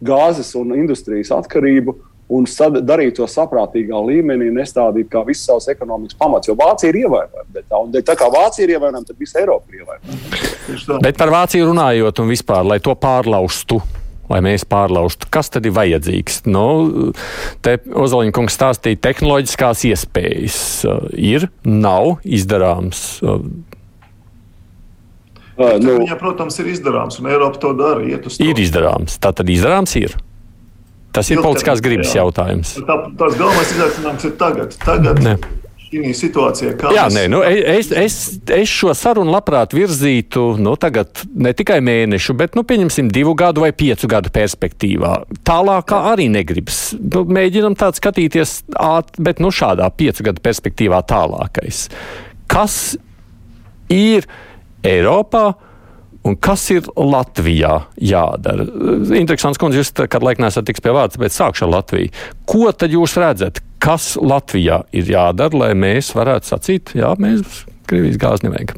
gāzes 0.01 0.55
un 0.57 0.77
industrijas 0.79 1.33
atkarību 1.35 1.97
un 2.31 2.47
darīt 2.87 3.19
to 3.19 3.27
saprātīgā 3.31 4.01
līmenī, 4.07 4.51
nestādīt 4.55 5.11
kā 5.11 5.23
visu 5.27 5.49
savus 5.49 5.69
ekonomikas 5.73 6.19
pamats. 6.19 6.51
Jo 6.51 6.57
Vācija 6.59 6.93
ir 6.93 7.03
ievainojama. 7.03 7.63
Tā, 7.63 7.81
un, 7.81 7.95
tā 8.07 8.17
kā 8.19 8.29
Vācija 8.33 8.67
ir 8.67 8.77
ievainojama, 8.77 9.09
tad 9.09 9.19
visa 9.21 9.41
Eiropa 9.43 9.73
ir 9.73 9.83
ievainojama. 9.83 11.01
Bet 11.03 11.19
par 11.19 11.33
Vāciju 11.35 11.71
runājot 11.73 12.23
un 12.23 12.31
vispār, 12.31 12.63
lai 12.67 12.79
to 12.85 12.95
pārlaustu. 12.99 13.81
Lai 14.31 14.39
mēs 14.47 14.63
pārlaužtu, 14.63 15.27
kas 15.35 15.49
tad 15.51 15.65
ir 15.67 15.73
vajadzīgs. 15.75 16.45
Nu, 16.47 16.63
te 17.67 17.81
Ozoliņa 17.83 18.35
kungs 18.37 18.55
stāstīja, 18.55 19.01
tehnoloģiskās 19.03 19.83
iespējas 19.89 20.61
uh, 20.87 21.09
ir, 21.19 21.49
nav 21.67 22.21
izdarāms. 22.23 23.01
Uh, 23.27 23.43
nu, 25.83 25.97
Viņa, 25.99 26.15
protams, 26.23 26.63
ir 26.63 26.71
izdarāms, 26.71 27.19
un 27.19 27.27
Eiropa 27.27 27.59
to 27.59 27.75
dara. 27.75 28.07
Ir 28.07 28.63
izdarāms. 28.63 29.19
Tā 29.19 29.35
tad 29.35 29.51
izdarāms 29.51 29.99
ir. 29.99 30.15
Tas 31.15 31.31
ir 31.33 31.41
politiskās 31.43 31.83
gribas 31.83 32.13
jā. 32.15 32.23
jautājums. 32.23 32.77
Tā, 32.87 32.99
tās 33.19 33.39
galvenais 33.39 33.73
izaicinājums 33.75 34.29
ir 34.29 34.37
tagad. 34.39 34.77
tagad. 34.85 35.25
Ne. 35.25 35.39
Jā, 35.91 37.09
nē, 37.11 37.25
nu, 37.33 37.41
es, 37.43 37.89
es, 37.91 38.17
es 38.55 38.71
šo 38.71 38.93
sarunu 38.95 39.33
labprāt 39.35 39.73
virzītu 39.75 40.53
nu, 40.63 40.77
tagad 40.79 41.25
ne 41.35 41.51
tikai 41.57 41.81
mēnešu, 41.83 42.37
bet 42.39 42.55
nu, 42.55 42.63
pieņemsim 42.63 43.09
divu 43.11 43.33
gadu 43.35 43.65
vai 43.65 43.73
piecu 43.75 44.07
gadu 44.11 44.31
perspektīvā. 44.31 45.17
Tālākā 45.47 45.99
arī 46.13 46.29
negribas. 46.31 46.93
Nu, 46.95 47.25
mēģinam 47.27 47.75
tā 47.79 47.91
skatīties, 47.97 48.61
āt, 48.79 49.19
bet 49.19 49.43
nu, 49.43 49.51
šādā 49.51 49.91
piecu 49.91 50.29
gadu 50.31 50.45
perspektīvā 50.47 51.03
tālākais. 51.11 51.89
Kas 52.51 52.79
ir 53.91 54.31
Eiropā? 54.87 55.49
Un 56.29 56.37
kas 56.37 56.67
ir 56.75 56.85
Latvijā 56.97 57.73
jādara? 57.97 58.67
Interesants, 59.17 59.61
kundze, 59.61 59.81
jūs 59.81 59.93
kādā 59.97 60.21
laikā 60.29 60.51
esat 60.51 60.69
tiks 60.69 60.85
pie 60.85 60.93
vārds, 60.93 61.17
bet 61.21 61.33
sākšu 61.33 61.65
ar 61.65 61.75
Latviju. 61.79 62.13
Ko 62.51 62.69
tad 62.77 62.93
jūs 62.93 63.17
redzat, 63.21 63.63
kas 63.81 64.13
Latvijā 64.21 64.83
ir 64.93 65.09
jādara, 65.15 65.65
lai 65.65 65.73
mēs 65.79 66.13
varētu 66.17 66.53
sacīt, 66.53 66.95
jā, 66.99 67.15
mēs 67.21 67.65
Krievijas 67.89 68.21
gāzi 68.21 68.47
nevajag? 68.47 68.77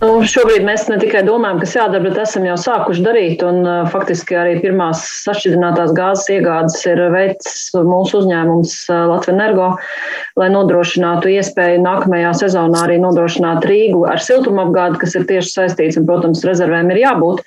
Nu, 0.00 0.22
šobrīd 0.24 0.62
mēs 0.64 0.86
ne 0.88 0.96
tikai 0.96 1.20
domājam, 1.26 1.58
kas 1.60 1.74
jādara, 1.76 2.00
bet 2.06 2.16
esam 2.22 2.46
jau 2.46 2.54
sākuši 2.56 3.02
darīt. 3.04 3.42
Un, 3.44 3.58
uh, 3.68 3.88
faktiski 3.92 4.32
arī 4.40 4.54
pirmās 4.62 5.02
sašķidrinātās 5.26 5.92
gāzes 5.92 6.30
iegādes 6.32 6.78
ir 6.88 7.02
veids 7.12 7.50
mūsu 7.76 8.22
uzņēmums 8.22 8.72
uh, 8.88 9.02
Latvijas 9.10 9.34
Energo, 9.34 9.66
lai 10.40 10.48
nodrošinātu 10.54 11.28
iespēju 11.34 11.82
nākamajā 11.84 12.30
sezonā 12.38 12.86
arī 12.86 12.96
nodrošināt 13.02 13.66
Rīgu 13.68 14.06
ar 14.08 14.24
siltumapgādi, 14.24 15.02
kas 15.02 15.18
ir 15.20 15.26
tieši 15.28 15.52
saistīts 15.52 16.00
un, 16.00 16.06
protams, 16.08 16.46
rezervēm 16.48 16.88
ir 16.94 17.02
jābūt. 17.02 17.44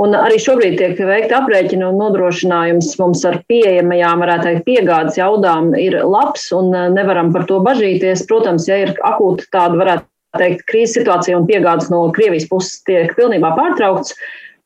Un 0.00 0.16
arī 0.16 0.38
šobrīd 0.40 0.78
tiek 0.80 1.02
veikti 1.04 1.36
aprēķini 1.36 1.84
un 1.84 2.00
nodrošinājums 2.00 2.94
mums 3.02 3.26
ar 3.28 3.42
pieejamajām, 3.52 4.24
varētu 4.24 4.48
teikt, 4.48 4.64
piegādes 4.70 5.20
jaudām 5.20 5.74
ir 5.76 6.00
labs 6.00 6.48
un 6.56 6.72
nevaram 6.96 7.28
par 7.36 7.44
to 7.50 7.60
bažīties. 7.68 8.24
Protams, 8.32 8.70
ja 8.72 8.80
ir 8.86 8.96
akūti 9.04 9.50
tāda, 9.52 9.76
varētu 9.82 10.08
teikt, 10.38 10.66
krīzes 10.70 10.98
situācija 10.98 11.38
un 11.38 11.48
piegādes 11.48 11.90
no 11.92 12.04
Krievijas 12.14 12.48
puses 12.50 12.80
tiek 12.86 13.14
pilnībā 13.18 13.52
pārtraukts, 13.56 14.14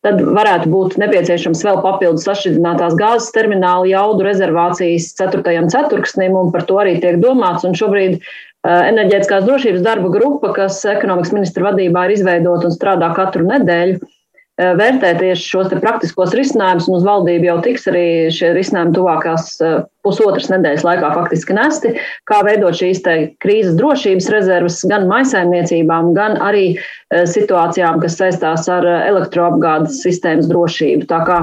tad 0.05 0.21
varētu 0.21 0.69
būt 0.73 0.97
nepieciešams 1.01 1.63
vēl 1.65 1.79
papildus 1.85 2.27
sašķidrinātās 2.29 2.97
gāzes 2.99 3.31
termināla 3.37 3.89
jaudu 3.89 4.27
rezervācijas 4.27 5.13
4. 5.21 5.69
ceturksnim, 5.73 6.37
un 6.37 6.51
par 6.53 6.67
to 6.69 6.81
arī 6.83 6.99
tiek 7.01 7.17
domāts. 7.23 7.65
Un 7.65 7.77
šobrīd 7.79 8.21
enerģētiskās 8.65 9.47
drošības 9.49 9.85
darba 9.85 10.13
grupa, 10.13 10.53
kas 10.57 10.83
ekonomikas 10.89 11.33
ministra 11.37 11.71
vadībā 11.71 12.05
ir 12.05 12.19
izveidota 12.19 12.69
un 12.69 12.77
strādā 12.77 13.11
katru 13.17 13.49
nedēļu, 13.49 14.01
Eh, 14.01 14.14
vērtē 14.59 15.11
tieši 15.19 15.49
šos 15.51 15.73
praktiskos 15.83 16.35
risinājumus, 16.37 16.87
un 16.87 16.99
uz 17.01 17.07
valdību 17.07 17.49
jau 17.49 17.57
tiks 17.65 17.89
arī 17.91 18.05
šie 18.35 18.53
risinājumi 18.55 18.95
tuvākās 18.95 19.49
eh, 19.65 19.81
pusotras 20.07 20.47
nedēļas 20.53 20.85
laikā 20.87 21.11
faktiski 21.17 21.57
nesti, 21.57 21.95
kā 22.31 22.41
veidot 22.47 22.79
šīs 22.79 23.03
krīzes 23.43 23.75
drošības 23.81 24.31
rezerves 24.31 24.79
gan 24.91 25.09
maisaimniecībām, 25.11 26.13
gan 26.15 26.39
arī 26.39 26.67
eh, 26.77 27.25
situācijām, 27.27 27.99
kas 28.05 28.19
saistās 28.21 28.71
ar 28.71 28.87
elektroapgādes 28.95 30.03
sistēmas 30.07 30.51
drošību. 30.53 31.11
Tā 31.11 31.23
kā 31.27 31.41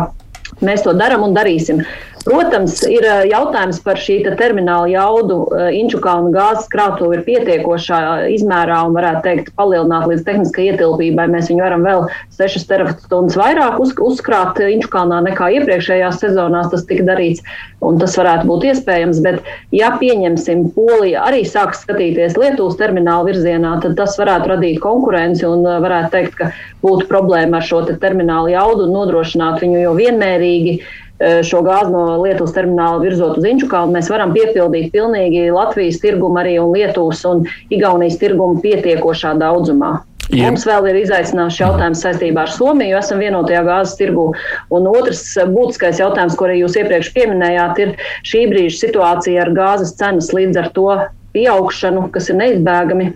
Mēs 0.60 0.84
to 0.86 0.94
darām 0.98 1.24
un 1.26 1.38
darīsim. 1.38 1.86
Protams, 2.22 2.76
ir 2.86 3.02
jautājums 3.26 3.80
par 3.82 3.98
šī 3.98 4.20
termināla 4.38 4.86
jaudu. 4.92 5.40
Inčukalna 5.74 6.30
gāzes 6.36 6.68
krātuve 6.70 7.18
ir 7.18 7.24
pietiekošā 7.26 8.02
izmērā 8.36 8.84
un 8.86 8.94
varētu 8.94 9.24
teikt 9.26 9.50
palielināt 9.58 10.06
līdz 10.12 10.28
tehniskai 10.28 10.68
ietilpībai. 10.70 11.26
Mēs 11.34 11.50
viņu 11.50 11.66
varam 11.66 11.88
vēl 11.88 12.06
6 12.38 12.68
terawatstundas 12.70 13.40
vairāk 13.42 13.80
uz, 13.82 13.96
uzkrāt 13.98 14.62
Inčukalnā 14.62 15.24
nekā 15.32 15.50
iepriekšējās 15.58 16.22
sezonās 16.22 16.70
tas 16.70 16.86
tika 16.86 17.08
darīts, 17.10 17.42
tas 17.82 18.18
varētu 18.22 18.46
būt 18.52 18.68
iespējams. 18.70 19.24
Bet, 19.26 19.42
ja 19.74 19.90
pieņemsim, 19.98 20.68
Polija 20.78 21.26
arī 21.26 21.42
sāks 21.50 21.82
skatīties 21.88 22.38
Lietuvas 22.38 22.78
terminālu 22.78 23.32
virzienā, 23.32 23.80
tad 23.82 23.98
tas 23.98 24.14
varētu 24.22 24.54
radīt 24.54 24.78
konkurenci 24.86 25.50
un 25.50 25.66
varētu 25.66 26.14
teikt, 26.14 26.38
ka 26.38 26.52
būtu 26.86 27.10
problēma 27.10 27.58
ar 27.58 27.66
šo 27.66 27.82
te 27.90 27.98
terminālu 28.02 28.54
jaudu 28.54 28.86
un 28.86 28.96
nodrošināt 29.00 29.62
viņu 29.62 29.82
jau 29.88 29.98
vienmērīgi 29.98 30.41
Eh, 31.22 31.44
šo 31.46 31.60
gāzi 31.62 31.92
no 31.94 32.18
Lietuvas 32.24 32.56
termināla 32.56 33.02
virzot 33.04 33.36
uz 33.38 33.46
Inčukalnu, 33.46 33.94
mēs 33.94 34.08
varam 34.10 34.32
piepildīt 34.34 34.90
pilnīgi 34.94 35.52
Latvijas 35.54 36.00
tirgumu 36.02 36.42
arī 36.42 36.56
un 36.58 36.72
Lietuvas 36.74 37.22
un 37.30 37.44
Igaunijas 37.70 38.18
tirgumu 38.18 38.58
pietiekošā 38.64 39.36
daudzumā. 39.38 40.00
Ja. 40.32 40.48
Mums 40.48 40.66
vēl 40.66 40.88
ir 40.90 41.00
izaicināts 41.04 41.60
jautājums 41.60 42.02
saistībā 42.02 42.48
ar 42.48 42.54
Somiju, 42.56 42.96
jo 42.96 43.02
esam 43.04 43.22
vienotajā 43.22 43.62
gāzes 43.68 43.98
tirgu. 44.00 44.32
Un 44.74 44.88
otrs 44.90 45.26
būtiskais 45.52 46.02
jautājums, 46.02 46.38
ko 46.40 46.48
arī 46.48 46.62
jūs 46.64 46.80
iepriekš 46.82 47.12
pieminējāt, 47.14 47.82
ir 47.84 47.96
šī 48.32 48.46
brīža 48.54 48.80
situācija 48.88 49.44
ar 49.46 49.54
gāzes 49.58 49.94
cenas 50.00 50.32
līdz 50.34 50.64
ar 50.64 50.72
to 50.78 50.88
pieaugšanu, 51.36 52.08
kas 52.16 52.32
ir 52.32 52.40
neizbēgami 52.42 53.12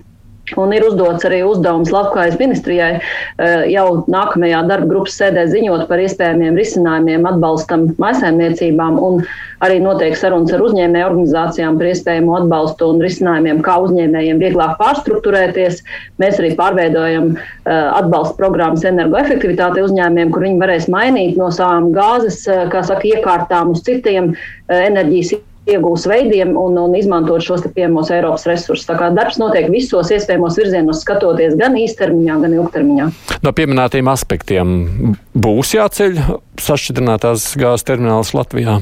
Un 0.54 0.74
ir 0.78 0.84
uzdots 0.86 1.26
arī 1.26 1.40
uzdevums 1.42 1.90
Latvijas 1.90 2.36
ministrijai 2.38 3.00
eh, 3.00 3.64
jau 3.72 4.04
nākamajā 4.12 4.60
darba 4.70 4.92
grupas 4.92 5.16
sēdē 5.18 5.48
ziņot 5.50 5.88
par 5.90 6.04
iespējamiem 6.04 6.60
risinājumiem 6.60 7.26
atbalstam 7.26 7.88
maisaimniecībām 8.02 9.00
un 9.02 9.24
arī 9.66 9.80
noteikti 9.82 10.20
sarunas 10.22 10.54
ar 10.54 10.62
uzņēmēju 10.68 11.08
organizācijām 11.08 11.80
par 11.80 11.90
iespējamo 11.90 12.38
atbalstu 12.38 12.92
un 12.94 13.02
risinājumiem, 13.02 13.64
kā 13.66 13.80
uzņēmējiem 13.88 14.44
vieglāk 14.44 14.78
pārstruktūrēties. 14.84 15.82
Mēs 16.22 16.38
arī 16.44 16.54
pārveidojam 16.62 17.34
eh, 17.34 17.42
atbalsta 17.72 18.38
programmas 18.38 18.86
energoefektivitāte 18.86 19.82
uzņēmējiem, 19.88 20.36
kur 20.36 20.46
viņi 20.46 20.62
varēs 20.62 20.88
mainīt 20.94 21.42
no 21.42 21.50
savām 21.58 21.90
gāzes, 21.98 22.44
eh, 22.46 22.68
kā 22.70 22.86
saka, 22.86 23.10
iekārtām 23.16 23.74
uz 23.74 23.82
citiem 23.88 24.36
enerģijas 24.70 25.40
iegūs 25.70 26.06
veidiem 26.10 26.54
un, 26.60 26.78
un 26.82 26.96
izmantot 26.98 27.44
šos 27.46 27.66
pieejamos 27.76 28.12
Eiropas 28.14 28.46
resursus. 28.50 28.86
Tā 28.88 28.98
kā 29.00 29.10
darbs 29.16 29.40
notiek 29.42 29.70
visos 29.74 30.12
iespējamos 30.14 30.60
virzienos, 30.62 31.02
skatoties 31.06 31.58
gan 31.60 31.78
īstermiņā, 31.80 32.38
gan 32.44 32.58
ilgtermiņā. 32.60 33.10
No 33.46 33.56
pieminētiem 33.56 34.12
aspektiem 34.12 34.76
būs 35.34 35.76
jāceļ 35.78 36.22
sašķidrinātās 36.62 37.54
gāzes 37.60 37.88
termināls 37.88 38.36
Latvijā. 38.38 38.80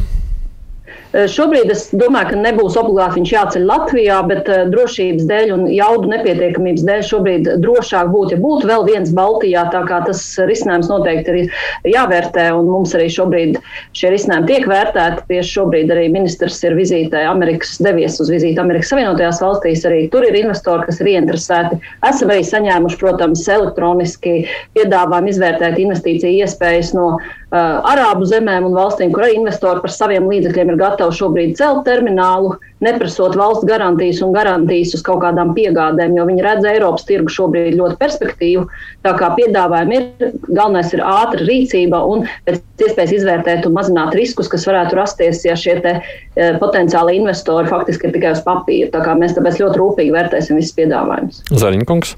Eh, 1.13 1.27
šobrīd 1.29 1.69
es 1.69 1.83
domāju, 1.93 2.31
ka 2.31 2.37
nebūs 2.41 2.73
obligāti 2.79 3.19
viņš 3.19 3.31
jāceļ 3.35 3.65
Latvijā, 3.69 4.15
bet 4.25 4.47
uh, 4.49 4.63
drošības 4.71 5.27
dēļ 5.29 5.51
un 5.53 5.65
jaudu 5.69 6.09
nepietiekamības 6.09 6.85
dēļ 6.87 7.03
šobrīd 7.05 7.49
drošāk 7.61 8.09
būtu, 8.09 8.33
ja 8.33 8.41
būtu 8.41 8.69
vēl 8.71 8.85
viens 8.87 9.11
Baltijā. 9.13 9.67
Tā 9.69 9.83
kā 9.85 9.99
tas 10.07 10.23
risinājums 10.49 10.89
noteikti 10.89 11.35
ir 11.43 11.91
jāvērtē, 11.93 12.47
un 12.57 12.71
mums 12.71 12.95
arī 12.97 13.11
šobrīd 13.13 13.59
šie 13.93 14.09
risinājumi 14.15 14.49
tiek 14.49 14.65
vērtēti. 14.71 15.27
Tieši 15.29 15.53
šobrīd 15.59 15.93
arī 15.93 16.07
ministrs 16.15 16.57
ir 16.65 16.73
vizītē 16.79 17.21
Amerikas, 17.29 17.75
devies 17.85 18.17
uz 18.23 18.33
vizīti 18.33 18.63
Amerikas 18.63 18.89
Savienotajās 18.95 19.43
valstīs. 19.45 19.85
Arī 19.85 20.07
tur 20.09 20.25
ir 20.25 20.39
investori, 20.41 20.87
kas 20.89 20.97
ir 21.03 21.11
ieinteresēti. 21.13 21.77
Esam 22.09 22.33
arī 22.33 22.41
saņēmuši, 22.49 22.99
protams, 23.05 23.45
elektroniski 23.53 24.47
piedāvājumu 24.73 25.29
izvērtēt 25.35 25.77
investīciju 25.85 26.41
iespējas 26.41 26.95
no 26.97 27.11
Arābu 27.53 28.25
zemēm 28.25 28.65
un 28.65 28.73
valstīm, 28.73 29.11
kur 29.13 29.27
arī 29.27 29.35
investori 29.37 29.81
par 29.83 29.91
saviem 29.93 30.25
līdzekļiem 30.25 30.71
ir 30.73 30.77
gatavi 30.79 31.13
šobrīd 31.13 31.51
celt 31.59 31.83
terminālu, 31.85 32.55
neprasot 32.81 33.37
valsts 33.37 33.67
garantijas 33.69 34.23
un 34.25 34.33
garantijas 34.33 34.95
uz 34.97 35.03
kaut 35.05 35.21
kādām 35.21 35.53
piegādēm, 35.53 36.15
jo 36.17 36.25
viņi 36.31 36.45
redz 36.47 36.65
Eiropas 36.71 37.05
tirgu 37.05 37.29
šobrīd 37.29 37.77
ļoti 37.77 37.99
perspektīvu. 38.01 38.65
Tā 39.05 39.13
kā 39.21 39.29
piedāvājumi 39.37 39.99
ir, 39.99 40.33
galvenais 40.49 40.97
ir 40.97 41.05
ātra 41.05 41.45
rīcība 41.45 42.01
un 42.09 42.25
pēc 42.49 42.87
iespējas 42.87 43.15
izvērtēt 43.19 43.69
un 43.69 43.77
mazināt 43.77 44.17
riskus, 44.17 44.49
kas 44.49 44.65
varētu 44.69 44.97
rasties, 44.97 45.45
ja 45.45 45.53
šie 45.59 45.77
te, 45.85 45.95
e, 46.01 46.51
potenciāli 46.57 47.19
investori 47.21 47.69
faktiski 47.69 48.09
ir 48.09 48.17
tikai 48.17 48.33
uz 48.33 48.41
papīra. 48.47 48.89
Tā 48.97 49.05
kā 49.05 49.13
mēs 49.19 49.37
tāpēc 49.37 49.61
ļoti 49.61 49.83
rūpīgi 49.83 50.17
vērtēsim 50.17 50.57
visus 50.57 50.73
piedāvājumus. 50.81 51.45
Zaļņkungs. 51.53 52.17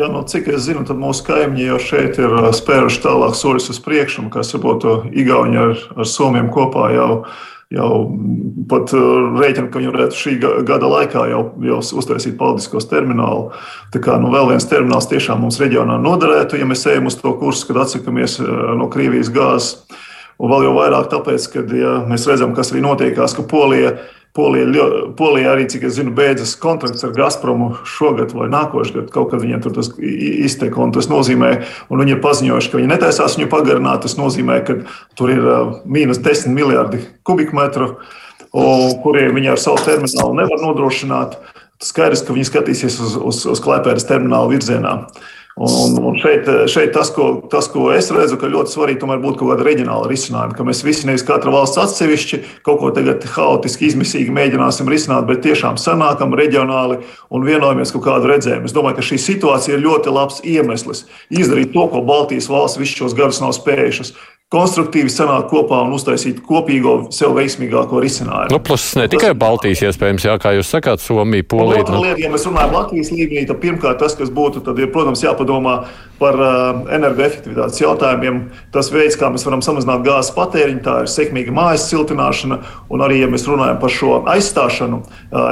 Ja, 0.00 0.06
nu, 0.08 0.22
cik 0.24 0.46
es 0.48 0.62
zinu, 0.64 0.80
tad 0.88 0.96
mūsu 0.96 1.26
kaimiņi 1.26 1.64
jau 1.66 1.78
šeit 1.84 2.18
ir 2.22 2.32
spēruši 2.56 3.02
tālāk 3.04 3.34
soļus 3.36 3.66
uz 3.74 3.80
priekšu, 3.84 4.22
kas 4.32 4.54
varbūt 4.54 4.86
Igauni 5.12 5.58
ar, 5.60 5.74
ar 5.92 6.08
Somiem 6.08 6.48
kopā 6.54 6.86
jau 6.94 7.08
jau 7.70 7.88
pat 8.70 8.90
rēķina, 8.94 9.68
ka 9.70 9.78
viņi 9.78 9.92
varētu 9.92 10.16
šī 10.18 10.32
gada 10.66 10.88
laikā 10.90 11.26
jau, 11.30 11.42
jau 11.62 11.76
uztaisīt 12.00 12.38
paldiskos 12.40 12.88
terminālu. 12.90 13.52
Tā 13.94 14.00
kā 14.02 14.16
nu, 14.22 14.32
vēl 14.32 14.48
viens 14.54 14.66
termināls 14.70 15.06
tiešām 15.10 15.44
mums 15.44 15.60
reģionā 15.62 16.00
noderētu, 16.02 16.58
ja 16.58 16.66
mēs 16.66 16.86
ejam 16.90 17.06
uz 17.12 17.20
to 17.20 17.34
kursu, 17.38 17.68
kad 17.68 17.84
atsakamies 17.84 18.40
no 18.80 18.88
Krievijas 18.90 19.30
gāzes. 19.36 19.84
Un 20.40 20.48
vēl 20.48 20.64
jau 20.70 20.74
vairāk 20.80 21.12
tāpēc, 21.12 21.46
ka 21.52 21.66
ja 21.76 21.94
mēs 22.08 22.24
redzam, 22.26 22.56
kas 22.56 22.72
arī 22.72 22.80
notiekās, 22.88 23.36
ka 23.36 23.44
Polija 23.46 23.98
Polija, 24.36 24.84
Polija 25.18 25.50
arī, 25.56 25.64
cik 25.70 25.88
es 25.88 25.96
zinu, 25.96 26.12
beidzas 26.14 26.52
kontrakts 26.60 27.02
ar 27.06 27.14
Gazpromu 27.16 27.72
šogad 27.88 28.30
vai 28.36 28.46
nākošais 28.52 28.94
gads. 28.94 29.12
Kaut 29.14 29.32
kad 29.32 29.42
viņiem 29.42 29.64
tur 29.64 29.74
tas 29.74 29.90
izteka, 29.98 30.78
un 30.84 30.94
tas 30.94 31.10
nozīmē, 31.10 31.50
un 31.90 32.02
viņi 32.02 32.14
ir 32.14 32.20
paziņojuši, 32.22 32.70
ka 32.70 32.78
viņi 32.78 32.92
netaisās 32.92 33.34
viņu 33.38 33.50
pagarināt. 33.50 34.04
Tas 34.06 34.14
nozīmē, 34.20 34.60
ka 34.68 34.78
tur 35.18 35.34
ir 35.34 35.48
mīnus 35.82 36.22
10 36.22 36.54
miljardi 36.54 37.02
kubikmetru, 37.26 37.96
kuriem 39.02 39.34
viņi 39.34 39.50
ar 39.56 39.62
savu 39.62 39.82
terminālu 39.82 40.38
nevar 40.38 40.62
nodrošināt. 40.62 41.34
Skaidrs, 41.82 42.22
ka 42.22 42.36
viņi 42.36 42.46
skatīsies 42.46 43.00
uz, 43.02 43.18
uz, 43.18 43.42
uz 43.50 43.62
Klaipēdas 43.64 44.06
terminālu 44.06 44.54
virzienā. 44.54 44.94
Un, 45.60 45.98
un 46.08 46.14
šeit, 46.16 46.46
šeit 46.72 46.94
tas, 46.96 47.10
ko, 47.12 47.42
tas, 47.52 47.66
ko 47.68 47.90
es 47.92 48.06
redzu, 48.16 48.38
ka 48.40 48.48
ļoti 48.48 48.72
svarīgi 48.72 49.02
tomēr 49.02 49.18
būtu 49.20 49.42
kaut 49.42 49.50
kāda 49.52 49.66
reģionāla 49.66 50.08
risinājuma, 50.08 50.56
ka 50.56 50.64
mēs 50.64 50.80
visi 50.86 51.04
nevis 51.04 51.24
katra 51.28 51.52
valsts 51.52 51.76
atsevišķi 51.82 52.38
kaut 52.64 52.80
ko 52.80 52.88
tagad 52.96 53.26
haotiski, 53.34 53.90
izmisīgi 53.90 54.32
mēģināsim 54.32 54.88
risināt, 54.88 55.28
bet 55.28 55.42
tiešām 55.44 55.76
sanākam 55.76 56.32
reģionāli 56.40 57.02
un 57.28 57.44
vienojamies 57.44 57.92
kaut 57.92 58.06
kādu 58.08 58.32
redzējumu. 58.32 58.70
Es 58.70 58.76
domāju, 58.76 59.02
ka 59.02 59.08
šī 59.10 59.20
situācija 59.20 59.76
ir 59.76 59.84
ļoti 59.84 60.16
labs 60.16 60.40
iemesls 60.48 61.04
izdarīt 61.28 61.76
to, 61.76 61.84
ko 61.92 62.00
Baltijas 62.08 62.48
valsts 62.48 62.80
visus 62.80 62.96
šos 63.02 63.18
gadus 63.20 63.44
nav 63.44 63.52
spējušas 63.58 64.14
konstruktīvi 64.50 65.10
sanākt 65.12 65.50
kopā 65.52 65.78
un 65.86 65.94
uztaisīt 65.94 66.40
kopīgo, 66.46 66.94
sev 67.14 67.36
veiksmīgāko 67.36 68.00
risinājumu. 68.02 68.50
Nu, 68.50 68.58
plus 68.66 68.88
ne 68.98 69.06
tikai 69.10 69.30
Baltijas 69.38 69.84
iespējams, 69.86 70.26
jā, 70.26 70.34
kā 70.42 70.56
jūs 70.56 70.72
sakāt, 70.74 71.02
Somija, 71.02 71.46
Polija. 71.46 71.84
Otra 71.84 71.94
nu. 71.94 72.02
lieta, 72.08 72.18
ja 72.24 72.30
mēs 72.32 72.48
runājam 72.48 72.74
Latvijas 72.74 73.12
līmenī, 73.14 73.44
tad 73.46 73.60
pirmkārt 73.62 74.02
tas, 74.02 74.16
kas 74.18 74.32
būtu, 74.34 74.64
tad 74.66 74.80
ir, 74.82 74.90
protams, 74.90 75.22
jāpadomā 75.22 75.76
par 76.20 76.36
uh, 76.36 76.82
energoefektivitātes 76.92 77.80
jautājumiem. 77.80 78.42
Tas 78.74 78.90
veids, 78.92 79.16
kā 79.18 79.30
mēs 79.32 79.46
varam 79.46 79.62
samazināt 79.64 80.04
gāzes 80.04 80.34
patēriņu, 80.36 80.82
tā 80.84 80.96
ir 81.04 81.10
sekmīga 81.10 81.54
mājas 81.56 81.86
siltināšana, 81.88 82.60
un 82.92 83.04
arī, 83.06 83.22
ja 83.22 83.30
mēs 83.32 83.46
runājam 83.48 83.80
par 83.80 83.94
šo 83.94 84.20
aizstāšanu, 84.34 85.00
uh, 85.00 85.50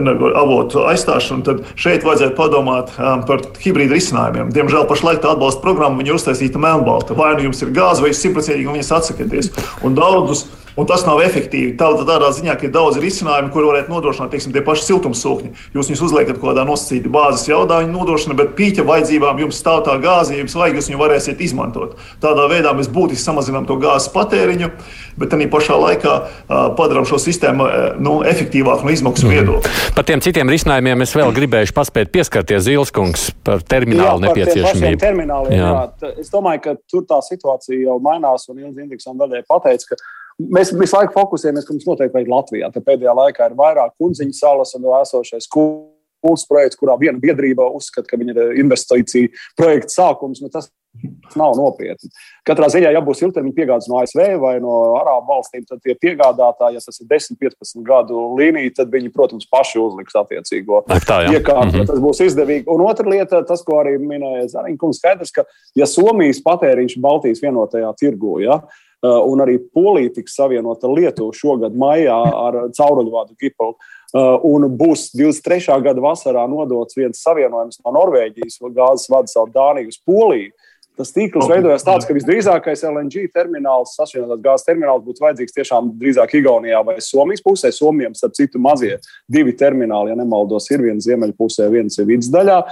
energoavotu 0.00 0.86
aizstāšanu, 0.90 1.44
tad 1.46 1.64
šeit 1.76 2.06
vajadzētu 2.08 2.36
padomāt 2.38 2.94
uh, 2.96 3.18
par 3.28 3.44
hibrīdu 3.62 3.98
risinājumiem. 3.98 4.52
Diemžēl 4.56 4.88
pašlaik 4.88 5.20
tā 5.24 5.34
atbalsta 5.36 5.64
programma 5.64 6.04
ir 6.04 6.16
uztaisīta 6.16 6.60
melnbalta. 6.62 7.16
Vai 7.18 7.34
nu 7.36 7.50
jums 7.50 7.60
ir 7.62 7.74
gāze, 7.76 8.04
vai 8.04 8.14
simtprocentīgi 8.16 8.72
viņas 8.72 8.94
atsakieties. 9.00 9.52
Un 9.84 9.98
daudzus 9.98 10.46
Un 10.76 10.84
tas 10.84 11.06
nav 11.08 11.22
efektīvi. 11.24 11.72
Tādā, 11.80 12.04
tādā 12.04 12.28
ziņā, 12.36 12.54
ka 12.60 12.66
ir 12.68 12.72
daudz 12.74 12.98
risinājumu, 13.00 13.48
kur 13.54 13.64
varētu 13.70 13.88
nodrošināt 13.88 14.34
teiksim, 14.34 14.52
tie 14.52 14.60
paši 14.64 14.84
siltumsūkņi. 14.90 15.52
Jūs 15.72 15.88
viņus 15.88 16.02
uzliekat 16.04 16.36
kaut 16.36 16.50
kādā 16.50 16.66
nosacītā 16.68 17.08
bāzes 17.12 17.46
jaudā, 17.48 17.78
viņa 17.80 17.94
nodrošina, 17.94 18.36
bet 18.36 18.52
pīķa 18.58 18.84
vajadzībām 18.84 19.40
jums 19.40 19.56
stāv 19.56 19.86
tā 19.86 19.94
gāze, 20.02 20.34
ja 20.34 20.42
jums 20.42 20.56
vajag, 20.58 20.76
jūs 20.76 20.90
viņu 20.90 21.00
varēsiet 21.00 21.40
izmantot. 21.46 21.94
Tādā 22.20 22.44
veidā 22.52 22.74
mēs 22.76 22.90
būtiski 22.92 23.24
samazinām 23.24 23.64
to 23.64 23.78
gāzes 23.80 24.12
patēriņu, 24.12 24.68
bet 25.16 25.36
arī 25.38 25.46
pašā 25.52 25.78
laikā 25.80 26.12
uh, 26.20 26.52
padarām 26.76 27.08
šo 27.08 27.22
sistēmu 27.24 27.64
uh, 27.64 27.86
nu, 27.96 28.18
efektīvāku 28.28 28.84
no 28.84 28.92
izmaksu 28.92 29.30
mm. 29.30 29.32
viedokļa. 29.32 29.72
Par 29.96 30.08
tiem 30.10 30.20
citiem 30.24 30.52
risinājumiem 30.52 31.06
es 31.06 31.16
vēl 31.16 31.32
gribēju 31.40 31.72
paspēt 31.76 32.12
pieskarties 32.12 32.66
Zilskungs 32.68 33.30
par 33.46 33.64
terminālu 33.64 34.20
jā, 34.20 34.28
nepieciešamību. 34.28 35.00
Termināliem, 35.00 35.56
jā. 35.56 35.72
Jā, 35.72 36.12
es 36.20 36.28
domāju, 36.32 36.62
ka 36.68 36.76
tur 36.84 37.08
tā 37.08 37.22
situācija 37.24 37.80
jau 37.88 37.96
mainās, 38.04 38.44
un 38.52 38.60
Ilga 38.60 38.84
Indeksona 38.84 39.24
daļai 39.24 39.42
pateica, 39.48 39.94
ka 39.94 40.00
Mēs 40.36 40.72
visu 40.76 40.98
laiku 40.98 41.14
fokusējamies, 41.16 41.64
ka 41.64 41.72
mums 41.72 41.86
noteikti 41.88 42.18
vajag 42.18 42.32
Latvijā. 42.32 42.72
Te 42.72 42.82
pēdējā 42.84 43.14
laikā 43.16 43.48
ir 43.48 43.54
vairāk 43.56 43.94
kundziņu 44.00 44.36
salas 44.36 44.74
un 44.76 44.84
vēl 44.84 44.98
esošais 45.00 45.48
būs 46.26 46.46
projekts, 46.48 46.78
kurā 46.80 46.96
viena 47.00 47.20
biedrība 47.22 47.68
uzskata, 47.76 48.08
ka 48.10 48.18
viņa 48.20 48.34
ir 48.34 48.58
investīcija 48.64 49.30
projekta 49.58 49.94
sākums. 49.94 50.42
Nu, 50.42 50.50
tas 50.52 50.68
nav 51.36 51.56
nopietni. 51.58 52.08
Katrā 52.46 52.68
ziņā, 52.72 52.90
ja 52.94 53.02
būs 53.04 53.20
ilgtermiņa 53.24 53.56
piegādes 53.56 53.88
no 53.90 53.98
ASV 54.00 54.22
vai 54.40 54.54
no 54.64 54.76
Arābu 54.96 55.28
valstīm, 55.34 55.66
tad 55.68 55.82
tie 55.84 55.96
piegādātāji, 56.00 56.78
ja 56.78 56.84
tas 56.84 57.00
ir 57.02 57.08
10, 57.10 57.36
15 57.42 57.84
gadu 57.86 58.22
līnija, 58.38 58.72
tad 58.78 58.92
viņi, 58.94 59.12
protams, 59.14 59.48
paši 59.52 59.80
uzliks 59.82 60.16
attiecīgo 60.16 60.82
iekārtu. 60.86 61.36
Mm 61.36 61.74
-hmm. 61.74 61.86
Tas 61.90 62.00
būs 62.00 62.22
izdevīgi. 62.28 62.64
Un 62.72 62.86
otra 62.86 63.08
lieta, 63.08 63.42
tas, 63.44 63.64
ko 63.66 63.82
arī 63.82 63.98
minēja 64.00 64.48
Zariņkungs, 64.56 65.02
skaidrs, 65.02 65.34
ka 65.36 65.44
ja 65.76 65.86
Somijas 65.86 66.40
patēriņš 66.44 66.98
Baltijas 67.00 67.44
vienotajā 67.44 67.92
tirgu, 68.00 68.40
ja, 68.40 68.62
un 69.04 69.42
arī 69.44 69.58
Polija 69.60 70.14
tiks 70.16 70.38
savienota 70.38 70.88
Lietuva 70.88 71.34
šogad 71.36 71.76
maijā 71.76 72.16
ar 72.16 72.62
cauruļvādu 72.76 73.36
Kipelu. 73.36 73.76
Uh, 74.16 74.36
un 74.46 74.68
būs 74.78 75.10
23. 75.18 75.74
gada 75.82 76.00
vasarā 76.00 76.46
nodots 76.48 76.96
viens 76.96 77.18
savienojums 77.20 77.82
no 77.82 77.92
Norvēģijas 77.96 78.62
gāzes 78.72 79.10
vada 79.12 79.28
caur 79.32 79.50
Dāniju 79.52 79.92
uz 79.92 79.98
Poliju. 80.00 80.54
Tas 80.96 81.10
tīkls 81.12 81.44
veidojas 81.50 81.84
tāds, 81.84 82.06
ka 82.08 82.14
visdrīzākais 82.16 82.80
LNG 82.88 83.26
termināls, 83.34 83.92
sašķeltās 83.98 84.40
gāzes 84.40 84.64
termināls, 84.64 85.02
būtu 85.04 85.26
vajadzīgs 85.26 85.52
tiešām 85.58 85.90
drīzāk 86.00 86.32
Igaunijā 86.38 86.80
vai 86.86 86.94
Somijas 87.04 87.44
pusē. 87.44 87.68
Somijam, 87.74 88.14
starp 88.16 88.32
citu, 88.38 88.60
mazie 88.62 88.94
divi 89.28 89.52
termināli, 89.60 90.14
ja 90.14 90.16
nemaldos, 90.16 90.70
ir 90.72 90.86
viens 90.86 91.04
ziemeļu 91.04 91.36
pusē, 91.36 91.68
viens 91.74 92.00
ir 92.00 92.08
vidusdaļā. 92.08 92.62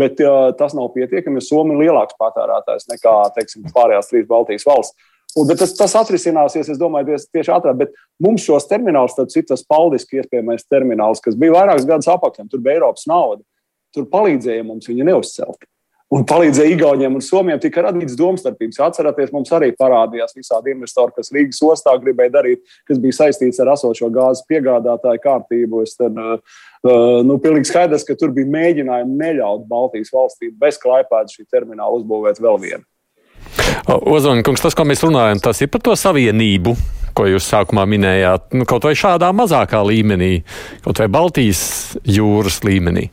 Bet 0.00 0.22
uh, 0.24 0.46
tas 0.56 0.72
nav 0.78 0.94
pietiekami, 0.96 1.42
jo 1.42 1.48
Somija 1.50 1.76
ir 1.76 1.84
lielāks 1.90 2.16
patērētājs 2.22 2.88
nekā 2.94 3.18
teiksim, 3.36 3.68
pārējās 3.76 4.08
trīs 4.14 4.30
Baltijas 4.32 4.64
valsts. 4.70 5.12
Un, 5.34 5.50
tas, 5.50 5.74
tas 5.74 5.96
atrisināsies, 5.98 6.68
es 6.70 6.78
domāju, 6.78 7.18
tieši 7.34 7.52
ātrāk. 7.56 7.80
Bet 7.80 7.94
mums 8.22 8.44
šos 8.46 8.68
terminālus, 8.70 9.16
tad 9.18 9.32
citas 9.34 9.66
paldiski 9.66 10.20
iespējamais 10.22 10.68
termināls, 10.70 11.22
kas 11.24 11.38
bija 11.38 11.56
vairākus 11.56 11.88
gadus 11.88 12.10
apakšā, 12.12 12.46
tur 12.50 12.62
bija 12.62 12.78
Eiropas 12.78 13.08
nauda. 13.10 13.42
Tur 13.94 14.06
palīdzēja 14.10 14.66
mums 14.66 14.90
viņu 14.90 15.06
neuzcelt 15.06 15.66
un 16.14 16.24
palīdzēja 16.28 16.74
Igauniem 16.74 17.16
un 17.18 17.24
Somijam, 17.24 17.60
tika 17.62 17.84
radīts 17.86 18.16
domstarpības. 18.18 18.80
Atcerieties, 18.86 19.32
mums 19.34 19.50
arī 19.56 19.70
parādījās 19.78 20.36
visādi 20.36 20.74
investori, 20.74 21.14
kas 21.16 21.32
Rīgas 21.34 21.62
ostā 21.66 21.94
gribēja 22.00 22.36
darīt, 22.36 22.62
kas 22.88 23.00
bija 23.02 23.18
saistīts 23.18 23.60
ar 23.62 23.72
esošo 23.74 24.10
gāzes 24.14 24.44
piegādātāju 24.50 25.22
kārtību. 25.24 25.82
Es 25.86 25.96
tad, 25.98 26.18
uh, 26.18 27.22
nu, 27.26 27.38
pilnīgi 27.42 27.72
skaidrs, 27.72 28.06
ka 28.06 28.18
tur 28.20 28.34
bija 28.36 28.52
mēģinājumi 28.54 29.20
neļaut 29.22 29.68
Baltijas 29.70 30.12
valstīm 30.14 30.54
bez 30.60 30.78
klaipēdas 30.82 31.34
šī 31.34 31.48
termināla 31.48 32.02
uzbūvēt 32.02 32.42
vēl 32.44 32.60
vienu. 32.68 32.84
Ozoņkungs, 33.94 34.62
tas, 34.64 34.76
ko 34.76 34.86
mēs 34.88 35.04
runājam, 35.04 35.40
tas 35.44 35.60
ir 35.64 35.70
par 35.72 35.82
to 35.84 35.96
savienību, 35.98 36.74
ko 37.14 37.28
jūs 37.30 37.46
sākumā 37.50 37.84
minējāt, 37.88 38.50
nu, 38.58 38.66
kaut 38.68 38.86
vai 38.88 38.94
šādā 38.98 39.30
mazākā 39.36 39.82
līmenī, 39.86 40.32
kaut 40.84 41.02
vai 41.02 41.10
Baltijas 41.12 41.62
jūras 42.08 42.62
līmenī. 42.66 43.08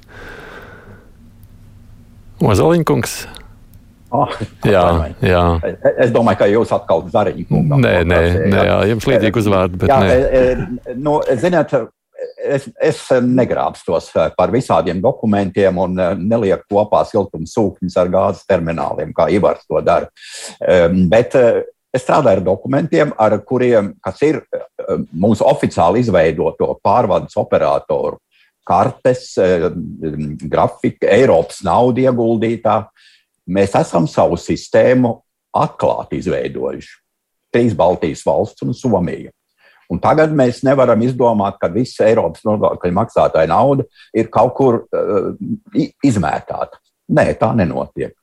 Ozoliņkungs. 2.42 3.20
Oh, 4.12 4.32
jā, 4.68 4.84
jā. 5.24 5.44
Es 5.96 6.12
domāju, 6.12 6.42
ka 6.42 6.48
jūs 6.52 6.72
atkal 6.76 7.06
kungam. 7.48 7.80
Nē, 7.80 7.94
nē, 8.04 8.20
nē 8.52 8.64
jā, 8.68 8.78
jums 8.92 9.08
līdzīgi 9.08 9.40
uzvārdi, 9.40 9.88
jā, 9.88 10.00
nē. 10.04 10.10
E, 10.12 10.42
e, 10.92 10.96
nu, 11.00 11.22
ziniet, 11.40 11.72
es, 12.44 12.70
es 12.82 13.02
negrābstos 13.26 14.10
par 14.38 14.54
visādiem 14.54 15.02
dokumentiem 15.04 15.78
un 15.84 16.00
nelieku 16.22 16.78
kopā 16.78 17.04
siltuma 17.10 17.50
sūkņus 17.50 18.00
ar 18.02 18.12
gāzes 18.14 18.48
termināliem, 18.50 19.14
kā 19.16 19.30
Ivars 19.34 19.68
to 19.68 19.82
dara. 19.86 20.10
Bet 21.12 21.38
es 21.38 22.04
strādāju 22.06 22.40
ar 22.40 22.44
dokumentiem, 22.46 23.14
ar 23.20 23.38
kuriem, 23.46 23.94
kas 24.04 24.22
ir 24.26 24.42
mūsu 25.12 25.46
oficiāli 25.48 26.06
izveidoto 26.06 26.74
pārvades 26.84 27.38
operatoru 27.40 28.20
kartes, 28.68 29.38
eh, 29.38 29.70
grafika, 30.48 31.10
Eiropas 31.10 31.62
naudu 31.66 32.06
ieguldītā. 32.06 32.86
Mēs 33.50 33.76
esam 33.80 34.08
savu 34.08 34.38
sistēmu 34.40 35.16
atklāti 35.58 36.22
izveidojuši. 36.22 36.98
Trīs 37.52 37.76
Baltijas 37.76 38.24
valsts 38.24 38.64
un 38.64 38.74
Somija. 38.74 39.32
Un 39.92 40.00
tagad 40.00 40.32
mēs 40.36 40.62
nevaram 40.64 41.02
izdomāt, 41.04 41.58
ka 41.60 41.68
visa 41.72 42.06
Eiropas 42.08 42.46
nodokļu 42.48 42.94
maksātāja 42.96 43.50
nauda 43.52 43.84
ir 44.16 44.30
kaut 44.32 44.54
kur 44.56 44.80
uh, 44.86 45.34
izmētāta. 46.08 46.80
Nē, 47.12 47.28
tā 47.40 47.52
nenotiek. 47.58 48.16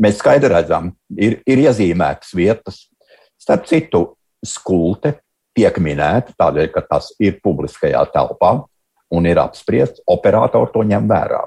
Mēs 0.00 0.20
skaidri 0.20 0.52
redzam, 0.52 0.92
ir, 1.18 1.40
ir 1.50 1.64
iezīmētas 1.66 2.30
vietas. 2.36 2.84
Starp 3.40 3.66
citu, 3.68 4.04
skulte 4.46 5.16
tiek 5.56 5.76
minēta 5.82 6.32
tādēļ, 6.38 6.70
ka 6.72 6.84
tas 6.86 7.10
ir 7.20 7.40
publiskajā 7.42 8.04
telpā 8.14 8.54
un 9.10 9.26
ir 9.26 9.40
apspriests, 9.42 10.04
operatori 10.08 10.70
to 10.72 10.84
ņem 10.86 11.10
vērā. 11.10 11.42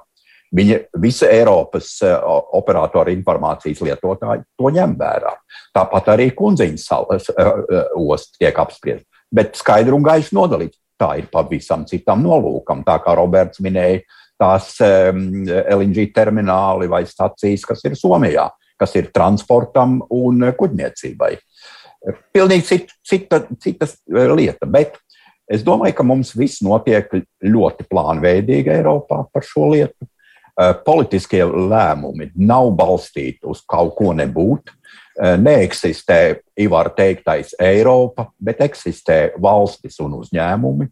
Viņa 0.54 0.78
visa 1.02 1.32
Eiropas 1.34 1.96
uh, 2.06 2.20
operatoru 2.60 3.16
informācijas 3.16 3.80
lietotāji 3.88 4.44
to 4.60 4.70
ņem 4.76 5.00
vērā. 5.00 5.32
Tāpat 5.74 6.12
arī 6.14 6.28
kundziņas 6.38 6.86
salas 6.92 7.32
uh, 7.32 7.64
uh, 7.64 7.96
ostas 8.12 8.38
tiek 8.38 8.60
apspriesta. 8.62 9.08
Bet 9.34 9.58
skaidri 9.60 9.96
un 9.96 10.06
gaiši 10.06 10.36
nodalīts. 10.38 10.80
Tā 11.00 11.16
ir 11.20 11.30
pavisam 11.34 11.88
citam 11.90 12.22
nolūkam. 12.24 12.84
Tā 12.86 13.00
kā 13.04 13.16
Roberts 13.18 13.60
minēja, 13.66 14.04
tās 14.40 14.76
LNG 14.80 16.12
termināli 16.16 16.88
vai 16.92 17.02
stacijas, 17.10 17.66
kas 17.66 17.82
ir 17.90 17.98
Somijā, 17.98 18.46
kas 18.80 18.94
ir 19.00 19.10
transportam 19.16 19.98
un 20.14 20.52
kuģniecībai. 20.58 21.34
Pilnīgi 22.36 22.68
cita, 22.68 23.00
cita, 23.10 23.42
cita 23.64 23.90
lieta. 24.36 24.70
Bet 24.70 25.00
Es 25.52 25.64
domāju, 25.64 25.98
ka 25.98 26.06
mums 26.08 26.32
viss 26.40 26.64
notiek 26.64 27.10
ļoti 27.44 27.86
plānveidīgi 27.92 28.72
Eiropā 28.78 29.26
par 29.34 29.44
šo 29.44 29.74
lietu. 29.74 30.08
Eh, 30.54 30.72
politiskie 30.86 31.42
lēmumi 31.44 32.30
nav 32.38 32.72
balstīti 32.78 33.44
uz 33.50 33.64
kaut 33.68 33.96
ko 33.98 34.14
nebūt. 34.16 34.72
Eh, 35.14 35.36
neeksistē, 35.38 36.40
Ivar 36.58 36.90
teiktais, 36.98 37.52
Eiropa, 37.62 38.32
bet 38.42 38.64
eksistē 38.66 39.36
valstis 39.38 40.00
un 40.02 40.16
uzņēmumi. 40.18 40.88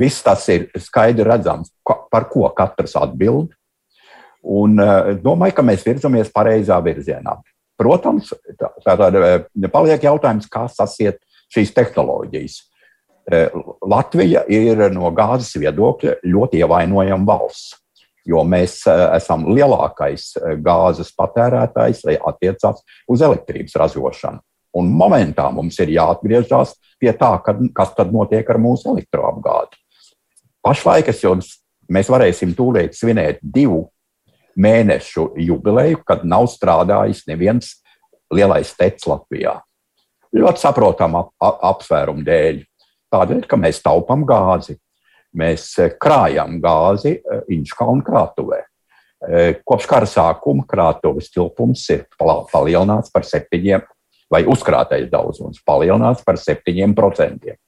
Viss 0.00 0.24
tas 0.24 0.46
ir 0.48 0.70
skaidri 0.80 1.26
redzams, 1.28 1.68
par 1.84 2.24
ko 2.32 2.48
katrs 2.56 2.96
atbild. 2.96 3.52
Un 4.40 4.80
eh, 4.80 5.10
domāju, 5.20 5.58
ka 5.58 5.66
mēs 5.66 5.84
virzamies 5.84 6.32
pareizā 6.32 6.80
virzienā. 6.84 7.36
Protams, 7.78 8.32
tā, 8.56 8.72
tā, 8.86 8.96
tā 8.96 9.70
paliek 9.74 10.08
jautājums, 10.08 10.48
kā 10.48 10.64
sasiet 10.72 11.20
šīs 11.52 11.74
tehnoloģijas. 11.76 12.58
Eh, 13.28 13.52
Latvija 13.84 14.46
ir 14.48 14.86
no 14.96 15.12
gāzes 15.12 15.52
viedokļa 15.60 16.22
ļoti 16.24 16.64
ievainojama 16.64 17.28
valsts, 17.28 17.76
jo 18.28 18.44
mēs 18.44 18.80
eh, 18.88 19.04
esam 19.16 19.46
lielākais 19.48 20.30
eh, 20.36 20.54
gāzes 20.64 21.10
patērētājs, 21.16 22.04
lai 22.08 22.18
attiecās 22.30 22.84
uz 23.08 23.24
elektrības 23.24 23.78
ražošanu. 23.82 24.42
Un 24.78 24.90
momentā 24.94 25.48
mums 25.54 25.78
ir 25.80 25.94
jāatgriežas 25.94 26.76
pie 27.00 27.12
tā, 27.16 27.32
kad, 27.44 27.60
kas 27.74 27.94
tad 27.96 28.12
notiek 28.12 28.48
ar 28.50 28.60
mūsu 28.60 28.92
elektroapgādi. 28.92 29.80
Pašlaik 30.64 31.08
jums, 31.22 31.54
mēs 31.88 32.10
varēsim 32.12 32.52
tūlīt 32.58 32.98
svinēt 32.98 33.40
divu 33.42 33.86
mēnešu 34.58 35.32
jubileju, 35.40 36.02
kad 36.06 36.26
nav 36.28 36.48
strādājis 36.50 37.24
neviens 37.30 37.78
lielais 38.34 38.74
teiks 38.76 39.06
Latvijā. 39.08 39.56
Ļoti 40.34 40.60
saprotamu 40.60 41.22
ap, 41.22 41.30
ap, 41.40 41.62
apsvērumu 41.72 42.26
dēļ. 42.26 42.60
Tādēļ, 43.08 43.46
ka 43.48 43.56
mēs 43.56 43.80
taupām 43.80 44.26
gāzi. 44.28 44.76
Mēs 45.36 45.70
eh, 45.82 45.92
krājam 46.00 46.58
gāzi 46.62 47.18
eh, 47.18 47.44
Inčkalnu 47.52 48.04
krātuvē. 48.06 48.62
Eh, 49.28 49.60
kopš 49.66 49.88
kara 49.90 50.08
sākuma 50.08 50.64
krātuves 50.68 51.28
tilpums 51.34 51.84
ir 51.92 52.06
palielināts 52.18 53.12
par 53.12 53.26
septiņiem, 53.28 53.84
vai 54.32 54.44
uzkrātais 54.48 55.08
daudzums 55.10 55.60
palielināts 55.66 56.24
par 56.24 56.40
septiņiem 56.40 56.94
procentiem. 56.96 57.58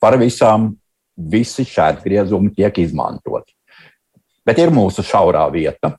Par 0.00 0.16
visām 0.20 0.72
visi 1.16 1.66
šķērtgriezumi 1.68 2.54
tiek 2.56 2.78
izmantoti. 2.82 3.52
Bet 4.46 4.58
ir 4.58 4.72
mūsu 4.74 5.04
šaurā 5.06 5.44
vieta, 5.52 5.92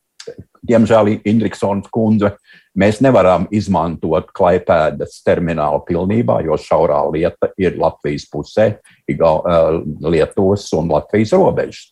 diemžēl 0.68 1.18
Indriksons 1.30 1.89
kundze, 1.93 2.34
mēs 2.80 3.01
nevaram 3.03 3.47
izmantot 3.53 4.32
klaipēdas 4.36 5.20
terminālu 5.26 5.84
pilnībā, 5.88 6.39
jo 6.47 6.57
šaurā 6.59 7.01
lieta 7.14 7.51
ir 7.61 7.78
Latvijas 7.80 8.26
pusē, 8.32 8.70
Lietuvas 9.07 10.70
un 10.78 10.89
Latvijas 10.93 11.36
robežas. 11.38 11.91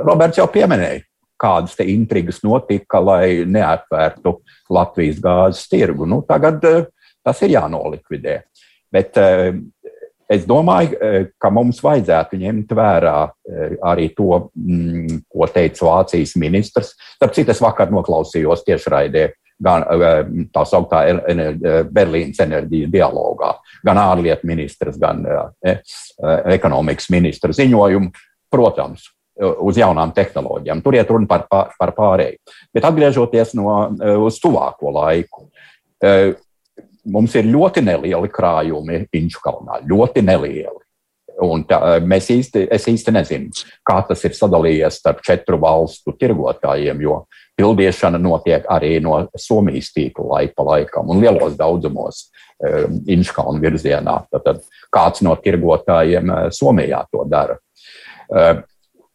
Roberts 0.00 0.40
jau 0.40 0.48
pieminēja, 0.52 1.04
kādas 1.40 1.78
intrigas 1.86 2.42
notika, 2.44 3.00
lai 3.00 3.46
neatvērtu 3.48 4.36
Latvijas 4.72 5.20
gāzes 5.24 5.68
tirgu. 5.72 6.08
Nu, 6.08 6.20
tagad 6.28 6.60
tas 7.24 7.40
ir 7.44 7.56
jānolikvidē. 7.56 8.40
Bet 8.90 9.16
Es 10.30 10.44
domāju, 10.46 10.94
eh, 10.94 11.24
ka 11.42 11.50
mums 11.50 11.80
vajadzētu 11.82 12.38
ņemt 12.38 12.72
vērā 12.78 13.16
eh, 13.26 13.74
arī 13.82 14.10
to, 14.14 14.46
mm, 14.54 15.22
ko 15.26 15.46
teica 15.50 15.88
Vācijas 15.88 16.36
ministrs. 16.38 16.92
Starp 17.16 17.34
citu, 17.34 17.50
es 17.50 17.62
vakar 17.62 17.90
noklausījos 17.90 18.62
tiešraidē 18.68 19.24
gan 19.60 19.82
eh, 19.90 20.20
tā 20.54 20.62
sauktā 20.64 21.02
Berlīnas 21.90 22.38
enerģijas 22.46 22.92
dialogā, 22.94 23.56
gan 23.84 23.98
ārlietu 23.98 24.46
ministrs, 24.46 25.00
gan 25.00 25.26
ekonomikas 26.54 27.10
ministra 27.10 27.50
ziņojumu. 27.56 28.12
Protams, 28.50 29.04
uz 29.62 29.78
jaunām 29.78 30.10
tehnoloģijām. 30.14 30.80
Tur 30.82 30.96
iet 30.98 31.10
runa 31.10 31.26
par, 31.30 31.44
par, 31.50 31.92
pārēju. 31.94 32.40
Bet 32.74 32.86
atgriežoties 32.88 33.54
no, 33.58 33.68
uz 34.26 34.40
tuvāko 34.42 34.90
laiku, 34.96 35.46
mums 37.04 37.34
ir 37.38 37.48
ļoti 37.48 37.82
nelieli 37.84 38.30
krājumi 38.32 39.04
Inču 39.16 39.42
kalnā. 39.44 39.80
Ļoti 39.88 40.24
nelieli. 40.26 40.80
Un 41.40 41.62
tā, 41.64 41.78
mēs 42.04 42.28
īsti, 42.34 42.66
es 42.74 42.84
īsti 42.90 43.14
nezinu, 43.16 43.62
kā 43.86 44.00
tas 44.04 44.20
ir 44.28 44.34
sadalījies 44.36 44.98
starp 45.00 45.22
četru 45.24 45.56
valstu 45.62 46.12
tirgotājiem, 46.20 47.00
jo 47.00 47.22
pildīšana 47.56 48.20
notiek 48.20 48.66
arī 48.68 48.98
no 49.04 49.22
Somijas 49.40 49.88
tīkla 49.94 50.26
laika 50.34 50.66
laikam 50.66 51.08
un 51.12 51.22
lielos 51.22 51.56
daudzumos 51.56 52.26
um, 52.26 53.00
Inškalnu 53.08 53.62
virzienā. 53.62 54.18
Tad 54.32 54.64
kāds 54.92 55.24
no 55.24 55.32
tirgotājiem 55.40 56.28
uh, 56.28 56.46
Somijā 56.52 57.06
to 57.08 57.24
dara. 57.30 57.56
Uh, 58.28 58.60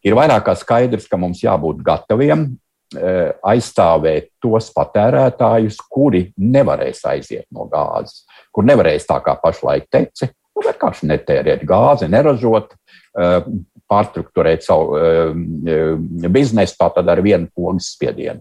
ir 0.02 0.18
vairāk 0.18 0.48
kā 0.48 0.56
skaidrs, 0.58 1.06
ka 1.10 1.20
mums 1.20 1.44
jābūt 1.46 1.84
gataviem 1.86 2.48
aizstāvēt 2.94 4.28
tos 4.38 4.68
patērētājus, 4.76 5.80
kuri 5.90 6.28
nevarēs 6.38 7.00
aiziet 7.10 7.48
no 7.50 7.66
gāzes, 7.66 8.22
kur 8.54 8.68
nevarēs 8.68 9.08
tā 9.08 9.18
kā 9.24 9.34
pašlaik 9.42 9.88
teci 9.90 10.28
Nu, 10.56 10.64
vienkārši 10.64 11.08
netērēt 11.10 11.64
gāzi, 11.68 12.08
neražot, 12.08 12.72
eh, 13.20 13.44
pārstruktūrēt 13.92 14.64
savu 14.64 14.96
eh, 14.98 16.30
biznesu, 16.32 16.78
tātad 16.80 17.08
ar 17.12 17.20
vienu 17.22 17.50
pogas 17.54 17.92
spiedienu. 17.92 18.40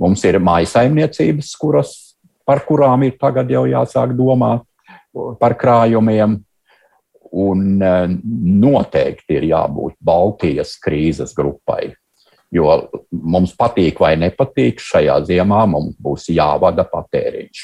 Mums 0.00 0.24
ir 0.24 0.40
mājasaimniecības, 0.40 1.52
kuras, 1.60 1.92
par 2.48 2.64
kurām 2.64 3.04
ir 3.04 3.18
tagad 3.20 3.50
jau 3.52 3.66
jāsāk 3.68 4.16
domāt 4.16 4.64
par 5.38 5.52
krājumiem, 5.60 6.38
un 7.30 7.60
noteikti 7.78 9.36
ir 9.36 9.44
jābūt 9.50 9.98
Baltijas 10.02 10.72
krīzes 10.82 11.34
grupai. 11.36 11.92
Jo 12.50 12.72
mums 13.10 13.52
patīk 13.54 14.00
vai 14.02 14.16
nepatīk, 14.18 14.80
šajā 14.82 15.20
ziemā 15.28 15.62
mums 15.70 15.94
būs 16.02 16.32
jāvada 16.34 16.82
patēriņš 16.88 17.60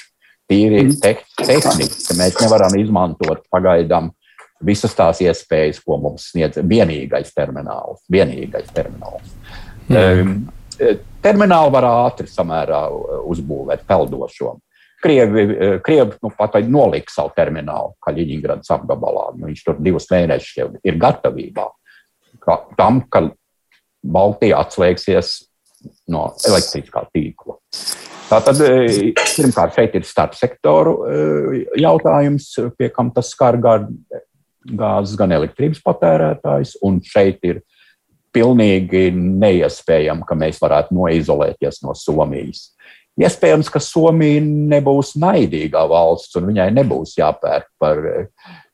tīri 0.51 0.82
mm. 0.84 0.99
te, 1.03 1.16
tehniski 1.43 2.16
mēs 2.18 2.37
nevaram 2.41 2.76
izmantot 2.78 3.45
pagaidām 3.53 4.12
visas 4.64 4.95
tās 4.97 5.20
iespējas, 5.24 5.82
ko 5.84 5.99
mums 6.01 6.30
sniedz 6.30 6.61
vienīgais 6.64 7.34
termināls. 7.37 8.05
Vienīgais 8.12 8.70
termināls. 8.76 9.34
Mm. 9.91 10.47
Terminālu 11.24 11.72
var 11.74 11.89
ātri 11.91 12.28
samērā 12.30 12.87
uzbūvēt 13.26 13.84
peldošo. 13.89 14.57
Krievi, 15.03 15.45
Krievi 15.84 16.16
nu, 16.24 16.30
pat 16.39 16.57
nolika 16.64 17.12
savu 17.12 17.34
terminālu 17.37 17.93
Kaļiņģeradas 18.05 18.72
apgabalā. 18.78 19.26
Nu, 19.37 19.51
viņš 19.51 19.64
tur 19.66 19.82
divus 19.82 20.09
mēnešus 20.11 20.57
jau 20.57 20.70
ir 20.89 20.97
gatavībā 21.01 21.66
tam, 22.78 23.03
ka 23.11 23.26
Baltija 24.12 24.61
atslēgsies 24.64 25.36
no 26.12 26.28
elektriskā 26.46 27.04
tīkla. 27.14 27.59
Tātad, 28.26 28.59
e, 28.64 29.12
pirmkārt, 29.14 29.76
šeit 29.76 29.94
ir 29.94 30.07
starpsektoru 30.07 30.94
e, 31.07 31.18
jautājums, 31.78 32.48
pie 32.78 32.90
kam 32.94 33.12
tas 33.14 33.30
skar 33.30 33.59
gan 33.62 33.86
gāzes, 34.66 35.14
gan 35.18 35.34
elektrības 35.36 35.82
patērētājs, 35.84 36.76
un 36.86 36.98
šeit 37.07 37.44
ir 37.46 37.62
pilnīgi 38.34 39.09
neiespējami, 39.14 40.26
ka 40.26 40.36
mēs 40.38 40.59
varētu 40.61 40.96
noizolēties 40.96 41.82
no 41.86 41.94
Somijas. 41.96 42.72
Iespējams, 43.16 43.70
ka 43.72 43.80
Somija 43.80 44.42
nebūs 44.44 45.14
naidīgā 45.20 45.86
valsts, 45.88 46.36
un 46.36 46.50
viņai 46.50 46.68
nebūs 46.76 47.16
jāpērk 47.16 47.70
par 47.80 48.02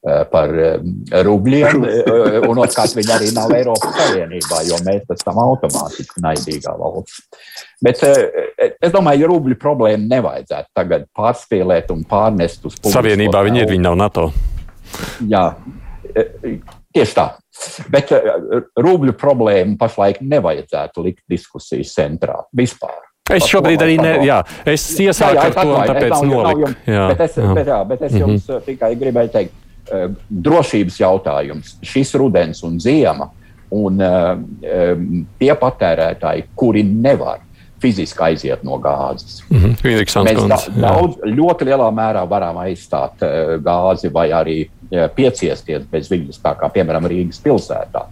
Eh, 0.02 0.22
par 0.26 0.50
eh, 0.58 0.80
rubļiem, 1.22 1.84
eh, 1.86 2.44
un 2.50 2.58
otrkārt 2.58 2.96
viņi 2.98 3.12
arī 3.14 3.28
nav 3.36 3.52
Eiropas 3.54 3.92
Savienībā, 3.94 4.56
jo 4.66 4.80
mēs 4.82 5.04
esam 5.14 5.36
automātiski 5.38 6.18
naidīgā 6.24 6.72
valsts. 6.74 7.20
Bet 7.78 8.02
es 8.02 8.90
domāju, 8.90 9.22
ka 9.22 9.28
rubļu 9.30 9.58
problēmu 9.62 10.10
nevajadzētu 10.10 10.74
tagad 10.74 11.06
pārspīlēt 11.14 11.94
un 11.94 12.02
pārnest 12.10 12.66
uz 12.66 12.80
pusi. 12.80 12.96
Savienībā 12.96 13.44
viņi 13.46 13.62
ir, 13.62 13.70
viņi 13.70 13.86
nav 13.86 14.00
NATO. 14.00 14.26
Jā, 15.30 15.44
tieši 16.10 17.16
tā. 17.20 17.28
Bet 17.94 18.10
rubļu 18.82 19.14
problēmu 19.22 19.78
pašlaik 19.78 20.18
nevajadzētu 20.26 21.06
likt 21.06 21.22
diskusijas 21.30 21.94
centrā 21.94 22.40
vispār. 22.58 22.98
Es 23.36 23.48
šobrīd 23.48 23.82
arī 23.82 23.96
ne, 24.00 24.14
jā, 24.26 24.42
es 24.64 24.84
iesāku 25.00 25.34
jā, 25.34 25.40
jā, 25.40 25.48
ar 25.48 25.58
to, 25.58 25.68
un 25.72 25.90
tāpēc 25.90 26.22
noliku. 26.28 26.74
Jā, 26.86 27.08
bet 27.12 27.26
es, 27.26 27.36
jā. 27.36 27.54
Bet, 27.54 27.66
jā, 27.66 27.80
bet 27.88 28.02
es 28.02 28.12
jums 28.12 28.48
mm 28.48 28.54
-hmm. 28.54 28.64
tikai 28.66 28.94
gribēju 28.96 29.32
teikt, 29.32 29.52
Eh, 29.90 30.10
drošības 30.30 30.96
jautājums, 31.00 31.72
šis 31.82 32.14
rudens 32.14 32.60
un 32.62 32.76
ziema, 32.80 33.26
un 33.74 33.96
eh, 33.98 34.92
tie 35.40 35.56
patērētāji, 35.58 36.44
kuri 36.54 36.84
nevar 36.86 37.40
fiziski 37.82 38.22
aiziet 38.28 38.62
no 38.62 38.78
gāzes. 38.78 39.40
Mm 39.50 39.58
-hmm. 39.58 40.28
Mēs 40.28 40.46
da, 40.48 40.58
daudz, 40.86 41.18
ļoti 41.26 41.66
lielā 41.66 41.90
mērā 41.90 42.22
varam 42.28 42.62
aizstāt 42.62 43.24
gāzi 43.58 44.12
vai 44.12 44.28
arī 44.30 44.56
pieciesties 45.16 45.82
bez 45.90 46.10
viņas, 46.10 46.38
tā 46.38 46.54
kā 46.56 46.70
piemēram 46.70 47.08
Rīgas 47.10 47.42
pilsētā. 47.42 48.06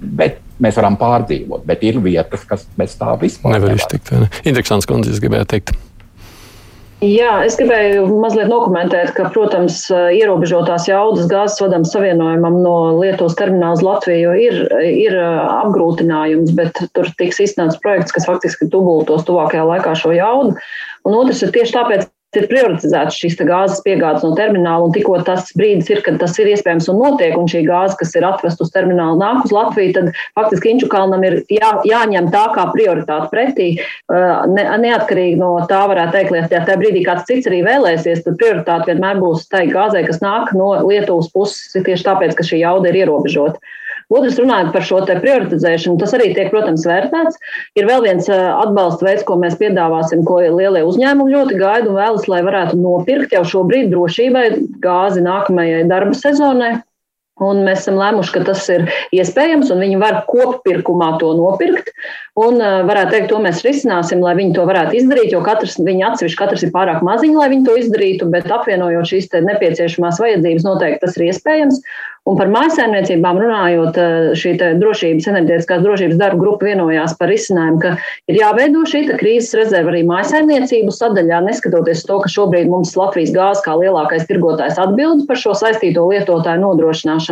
Bet 0.00 0.38
mēs 0.62 0.78
varam 0.78 0.98
pārdzīvot, 1.00 1.64
bet 1.68 1.82
ir 1.86 2.00
vietas, 2.04 2.44
kas 2.48 2.66
bez 2.78 2.98
tā 3.00 3.14
vispār 3.20 3.58
nevar 3.58 3.78
iztikt. 3.78 4.12
Interesants 4.48 4.88
kundze, 4.88 5.14
es 5.14 5.22
gribēju 5.22 5.48
teikt. 5.54 5.74
Jā, 7.02 7.40
es 7.42 7.56
gribēju 7.58 8.04
mazliet 8.22 8.46
dokumentēt, 8.46 9.08
ka, 9.16 9.24
protams, 9.34 9.88
ierobežotās 9.90 10.84
jaudas 10.86 11.26
gāzes 11.26 11.58
vadam 11.58 11.82
savienojumam 11.88 12.60
no 12.62 12.74
Lietuvas 13.00 13.34
termināla 13.40 13.74
uz 13.74 13.82
Latviju 13.82 14.36
ir, 14.38 14.60
ir 14.86 15.16
apgrūtinājums, 15.18 16.52
bet 16.54 16.78
tur 16.94 17.10
tiks 17.18 17.42
izsnāts 17.42 17.80
projekts, 17.82 18.14
kas 18.14 18.28
faktiski 18.30 18.70
dubultos 18.70 19.26
tuvākajā 19.26 19.66
laikā 19.66 19.96
šo 19.98 20.14
jaudu. 20.14 20.54
Un 21.02 21.18
otrs 21.18 21.42
ir 21.42 21.50
tieši 21.56 21.74
tāpēc, 21.74 22.06
ir 22.38 22.48
prioritizētas 22.50 23.18
šīs 23.18 23.36
gāzes 23.48 23.82
piegādes 23.84 24.24
no 24.24 24.32
termināla, 24.38 24.86
un 24.86 24.94
tikko 24.94 25.18
tas 25.26 25.50
brīdis 25.58 25.90
ir, 25.92 26.02
kad 26.06 26.18
tas 26.22 26.36
ir 26.40 26.50
iespējams 26.52 26.88
un 26.92 27.00
notiek, 27.02 27.36
un 27.38 27.50
šī 27.50 27.64
gāze, 27.66 27.96
kas 28.00 28.14
ir 28.18 28.26
atvest 28.28 28.62
uz 28.64 28.72
terminālu, 28.74 29.18
nāk 29.20 29.44
uz 29.46 29.52
Latviju, 29.54 29.92
tad 29.98 30.10
faktiski 30.38 30.72
Inču 30.72 30.88
kalnam 30.92 31.24
ir 31.28 31.40
jā, 31.52 31.74
jāņem 31.88 32.30
tā 32.32 32.46
kā 32.56 32.68
prioritāte 32.72 33.28
pretī. 33.32 33.68
Ne, 34.08 34.64
neatkarīgi 34.86 35.36
no 35.40 35.54
tā, 35.70 35.82
varētu 35.90 36.16
teikt, 36.16 36.38
ja 36.54 36.64
tajā 36.64 36.78
brīdī 36.80 37.04
kāds 37.06 37.28
cits 37.28 37.50
arī 37.50 37.62
vēlēsies, 37.66 38.24
tad 38.24 38.40
prioritāte 38.40 38.92
vienmēr 38.92 39.20
būs 39.22 39.46
tai 39.52 39.66
gāzei, 39.72 40.06
kas 40.08 40.22
nāk 40.24 40.54
no 40.56 40.72
Lietuvas 40.86 41.30
puses, 41.34 41.72
tieši 41.76 42.08
tāpēc, 42.08 42.36
ka 42.38 42.46
šī 42.46 42.62
jauda 42.64 42.92
ir 42.92 43.02
ierobežota. 43.04 43.60
Otrs, 44.10 44.38
runājot 44.40 44.72
par 44.74 44.86
šo 44.86 45.00
prioritizēšanu, 45.06 45.98
tas 46.00 46.14
arī 46.16 46.32
tiek, 46.36 46.50
protams, 46.52 46.86
vērtēts. 46.88 47.38
Ir 47.78 47.88
vēl 47.88 48.06
viens 48.06 48.28
atbalsta 48.32 49.06
veids, 49.06 49.26
ko 49.28 49.38
mēs 49.40 49.58
piedāvāsim, 49.60 50.24
ko 50.28 50.40
lielie 50.42 50.84
uzņēmumi 50.88 51.36
ļoti 51.36 51.58
gaida 51.60 51.90
un 51.90 51.98
vēlas, 52.00 52.28
lai 52.30 52.42
varētu 52.46 52.78
nopirkt 52.80 53.36
jau 53.36 53.44
šobrīd 53.54 53.92
drošībai 53.92 54.46
gāzi 54.82 55.24
nākamajai 55.24 55.84
darba 55.90 56.16
sezonai. 56.18 56.74
Un 57.42 57.64
mēs 57.66 57.82
esam 57.82 57.98
lēmuši, 58.00 58.34
ka 58.36 58.44
tas 58.46 58.66
ir 58.72 58.86
iespējams, 59.14 59.72
un 59.74 59.82
viņi 59.82 59.98
var 60.02 60.22
koppirkumā 60.28 61.16
to 61.22 61.32
nopirkt. 61.38 61.90
Un 62.40 62.56
varētu 62.60 63.12
teikt, 63.12 63.28
to 63.28 63.40
mēs 63.44 63.60
risināsim, 63.66 64.22
lai 64.24 64.32
viņi 64.38 64.54
to 64.56 64.62
varētu 64.68 64.96
izdarīt, 65.00 65.34
jo 65.34 65.42
katrs, 65.44 65.76
viņi 65.82 66.06
atsevišķi 66.06 66.38
katrs 66.38 66.64
ir 66.64 66.72
pārāk 66.72 67.02
maziņi, 67.04 67.36
lai 67.36 67.50
viņi 67.52 67.66
to 67.66 67.74
izdarītu, 67.82 68.30
bet 68.32 68.48
apvienojot 68.48 69.10
šīs 69.10 69.28
nepieciešamās 69.50 70.22
vajadzības, 70.22 70.64
noteikti 70.68 71.04
tas 71.04 71.18
ir 71.18 71.28
iespējams. 71.28 71.82
Un 72.30 72.36
par 72.38 72.46
mājsaimniecībām 72.54 73.38
runājot, 73.42 73.96
šī 74.38 74.52
drošības, 74.78 75.24
enerģētiskās 75.32 75.80
drošības 75.82 76.20
darba 76.20 76.38
grupa 76.38 76.68
vienojās 76.68 77.16
par 77.18 77.32
izcinājumu, 77.34 77.80
ka 77.82 77.96
ir 78.30 78.38
jāveido 78.38 78.84
šī 78.86 79.00
krīzes 79.18 79.56
rezerve 79.58 79.90
arī 79.90 80.04
mājsaimniecību 80.06 80.94
sadaļā, 80.94 81.40
neskatoties 81.48 82.04
to, 82.06 82.20
ka 82.22 82.30
šobrīd 82.30 82.70
mums 82.70 82.94
Latvijas 82.94 83.34
gāzes 83.34 83.64
kā 83.66 83.74
lielākais 83.80 84.28
tirgotājs 84.28 84.78
atbild 84.78 85.24
par 85.26 85.40
šo 85.42 85.56
saistīto 85.58 86.06
lietotāju 86.12 86.62
nodrošināšanu. 86.62 87.31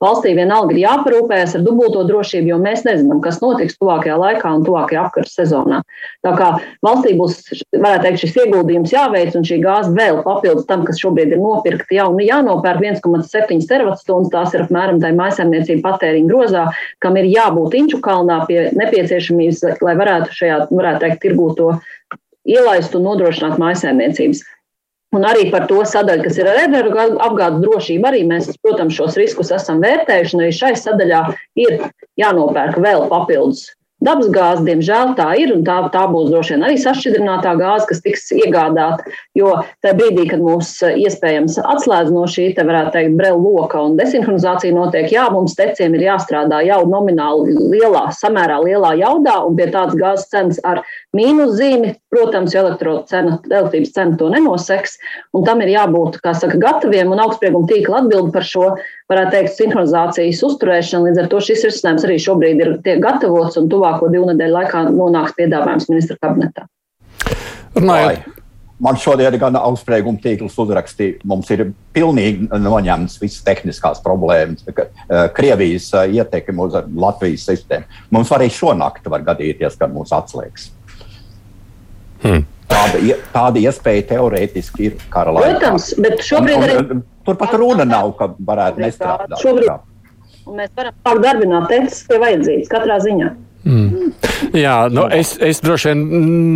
Valstī 0.00 0.32
vienalga 0.38 0.74
ir 0.74 0.82
jāparūpējas 0.84 1.56
ar 1.58 1.64
dubulto 1.66 2.04
drošību, 2.08 2.52
jo 2.52 2.58
mēs 2.62 2.84
nezinām, 2.86 3.20
kas 3.24 3.40
notiks 3.42 3.76
tuvākajā 3.80 4.16
laikā 4.20 4.52
un 4.56 4.64
tuvākajā 4.66 5.04
apkaras 5.06 5.34
sezonā. 5.36 5.82
Tā 6.24 6.32
kā 6.38 6.50
valstī 6.86 7.14
būs, 7.18 7.38
varētu 7.74 8.06
teikt, 8.06 8.22
šis 8.24 8.38
ieguldījums 8.44 8.94
jāveic 8.94 9.36
un 9.38 9.46
šī 9.46 9.60
gāze 9.64 9.92
vēl 9.96 10.22
papildus 10.26 10.68
tam, 10.70 10.86
kas 10.88 11.00
šobrīd 11.02 11.34
ir 11.34 11.42
nopirkta, 11.42 11.88
jau 11.98 12.08
jānopērk 12.24 12.84
1,7 12.86 13.68
terawatstundas 13.68 14.32
tās 14.32 14.56
ir 14.56 14.66
apmēram 14.66 15.00
tā 15.02 15.12
maisaimniecība 15.16 15.84
patēriņa 15.90 16.30
grozā, 16.30 16.66
kam 17.04 17.18
ir 17.20 17.28
jābūt 17.30 17.76
Inču 17.80 18.00
kalnā 18.04 18.42
pie 18.48 18.68
nepieciešamības, 18.76 19.82
lai 19.84 19.96
varētu 19.98 20.36
šajā, 20.36 20.58
varētu 20.70 21.04
teikt, 21.04 21.22
tirgū 21.24 21.50
to 21.58 21.70
ielaist 22.48 22.94
un 22.96 23.06
nodrošināt 23.08 23.60
maisaimniecības. 23.60 24.42
Un 25.16 25.24
arī 25.26 25.48
par 25.50 25.64
to 25.66 25.80
sadaļu, 25.82 26.22
kas 26.28 26.36
ir 26.38 26.46
ar 26.46 26.60
energo 26.68 27.02
apgādes 27.26 27.64
drošību, 27.64 28.06
arī 28.06 28.20
mēs, 28.30 28.52
protams, 28.62 28.94
šos 28.94 29.18
riskus 29.18 29.50
esam 29.56 29.82
vērtējuši. 29.82 30.38
Arī 30.38 30.52
šai 30.54 30.72
sadaļā 30.78 31.22
ir 31.58 31.80
jānopērk 32.20 32.78
vēl 32.84 33.08
papildus 33.10 33.66
Dabasgāze, 34.00 34.64
diemžēl, 34.64 35.10
tā 35.18 35.26
ir, 35.36 35.50
un 35.52 35.60
tā, 35.66 35.76
tā 35.92 36.06
būs 36.08 36.30
droši 36.32 36.54
vien 36.54 36.62
arī 36.64 36.78
sašķidrinātā 36.80 37.52
gāze, 37.60 37.84
kas 37.90 38.00
tiks 38.00 38.30
iegādāta. 38.32 39.04
Jo 39.36 39.58
tajā 39.84 39.92
brīdī, 39.98 40.24
kad 40.30 40.40
mūs 40.40 40.70
eh, 40.88 40.96
iespējams 41.04 41.58
atslēdz 41.60 42.14
no 42.14 42.24
šī, 42.30 42.46
te 42.56 42.64
varētu 42.64 42.94
teikt, 42.94 43.18
brelu 43.18 43.42
loka 43.44 43.82
un 43.84 43.98
desinhronizācija 44.00 44.72
notiek, 44.72 45.10
jā, 45.12 45.26
mums 45.34 45.52
teciem 45.58 45.98
ir 45.98 46.06
jāstrādā 46.06 46.62
jau 46.64 46.80
nomināli 46.88 47.58
lielā, 47.74 48.06
samērā 48.16 48.56
lielā 48.64 48.94
jaudā, 49.02 49.36
un 49.44 49.58
pie 49.60 49.68
tādas 49.68 49.98
gāzes 50.00 50.32
cenas 50.32 50.62
ar 50.64 50.80
mīnus 51.16 51.58
zīmi, 51.58 51.92
protams, 52.08 52.56
cena, 53.10 53.36
elektrības 53.50 53.92
cena 53.98 54.16
to 54.16 54.30
nenoseks, 54.32 54.96
un 55.36 55.44
tam 55.44 55.60
ir 55.60 55.74
jābūt, 55.74 56.22
kā 56.24 56.32
saka, 56.38 56.56
gataviem, 56.62 57.12
un 57.12 57.20
augstsprieguma 57.26 57.68
tīkla 57.68 58.00
atbildi 58.00 58.32
par 58.32 58.48
šo, 58.48 58.70
varētu 59.10 59.34
teikt, 59.36 59.54
sinhronizācijas 59.58 60.42
uzturēšanu. 60.46 61.10
Līdz 61.10 61.22
ar 61.24 61.30
to 61.32 61.44
šis 61.44 61.66
risinājums 61.68 62.06
arī 62.08 62.16
šobrīd 62.22 62.64
ir 62.64 62.74
tiek 62.86 63.02
gatavots 63.02 63.58
un 63.60 63.68
tuvāk 63.70 63.90
tuvāko 63.90 64.10
divu 64.12 64.28
nedēļu 64.30 64.58
laikā 64.58 64.84
nonāks 64.90 65.36
piedāvājums 65.38 65.88
ministra 65.90 66.18
kabinetā. 66.20 66.68
Runājot. 67.76 68.28
Man 68.80 68.96
šodien 68.96 69.34
gan 69.36 69.58
augstsprieguma 69.60 70.22
tīkls 70.22 70.54
uzrakstīja, 70.56 71.18
mums 71.28 71.50
ir 71.52 71.66
pilnīgi 71.92 72.46
noņemts 72.48 73.18
visas 73.20 73.42
tehniskās 73.44 74.00
problēmas, 74.00 74.64
eh, 74.64 75.26
Krievijas 75.36 75.90
eh, 75.92 76.14
ietekme 76.16 76.64
uz 76.64 76.78
Latvijas 76.96 77.44
sistēmu. 77.50 77.84
Mums 78.10 78.32
arī 78.32 78.48
šonakt 78.48 79.04
var 79.12 79.20
gadīties, 79.26 79.76
ka 79.76 79.90
mūs 79.92 80.14
atslēgs. 80.16 80.70
Hmm. 82.22 82.46
Tāda, 82.70 83.18
tāda 83.34 83.60
iespēja 83.60 84.06
teorētiski 84.14 84.88
ir 84.88 84.96
kara 85.12 85.34
laikā. 85.36 85.58
Protams, 85.58 85.92
bet 86.00 86.24
šobrīd 86.24 86.64
un, 86.80 87.04
un, 87.30 87.36
arī. 87.36 87.50
Turpat 87.50 87.60
runa 87.62 87.86
nav, 87.88 88.12
ka 88.18 88.32
varētu 88.50 88.84
nestrādāt. 88.84 89.38
Šobrīd 89.42 89.86
mēs 90.50 90.74
varam 90.76 90.96
sākt 90.96 91.22
darbināt 91.24 91.70
tekstus 91.70 92.08
pie 92.10 92.18
vajadzības 92.22 92.72
katrā 92.72 92.98
ziņā. 93.04 93.30
Mm. 93.60 94.12
Jā, 94.56 94.76
nu 94.88 95.04
es, 95.12 95.34
es 95.44 95.60
droši 95.60 95.90
vien 95.90 96.04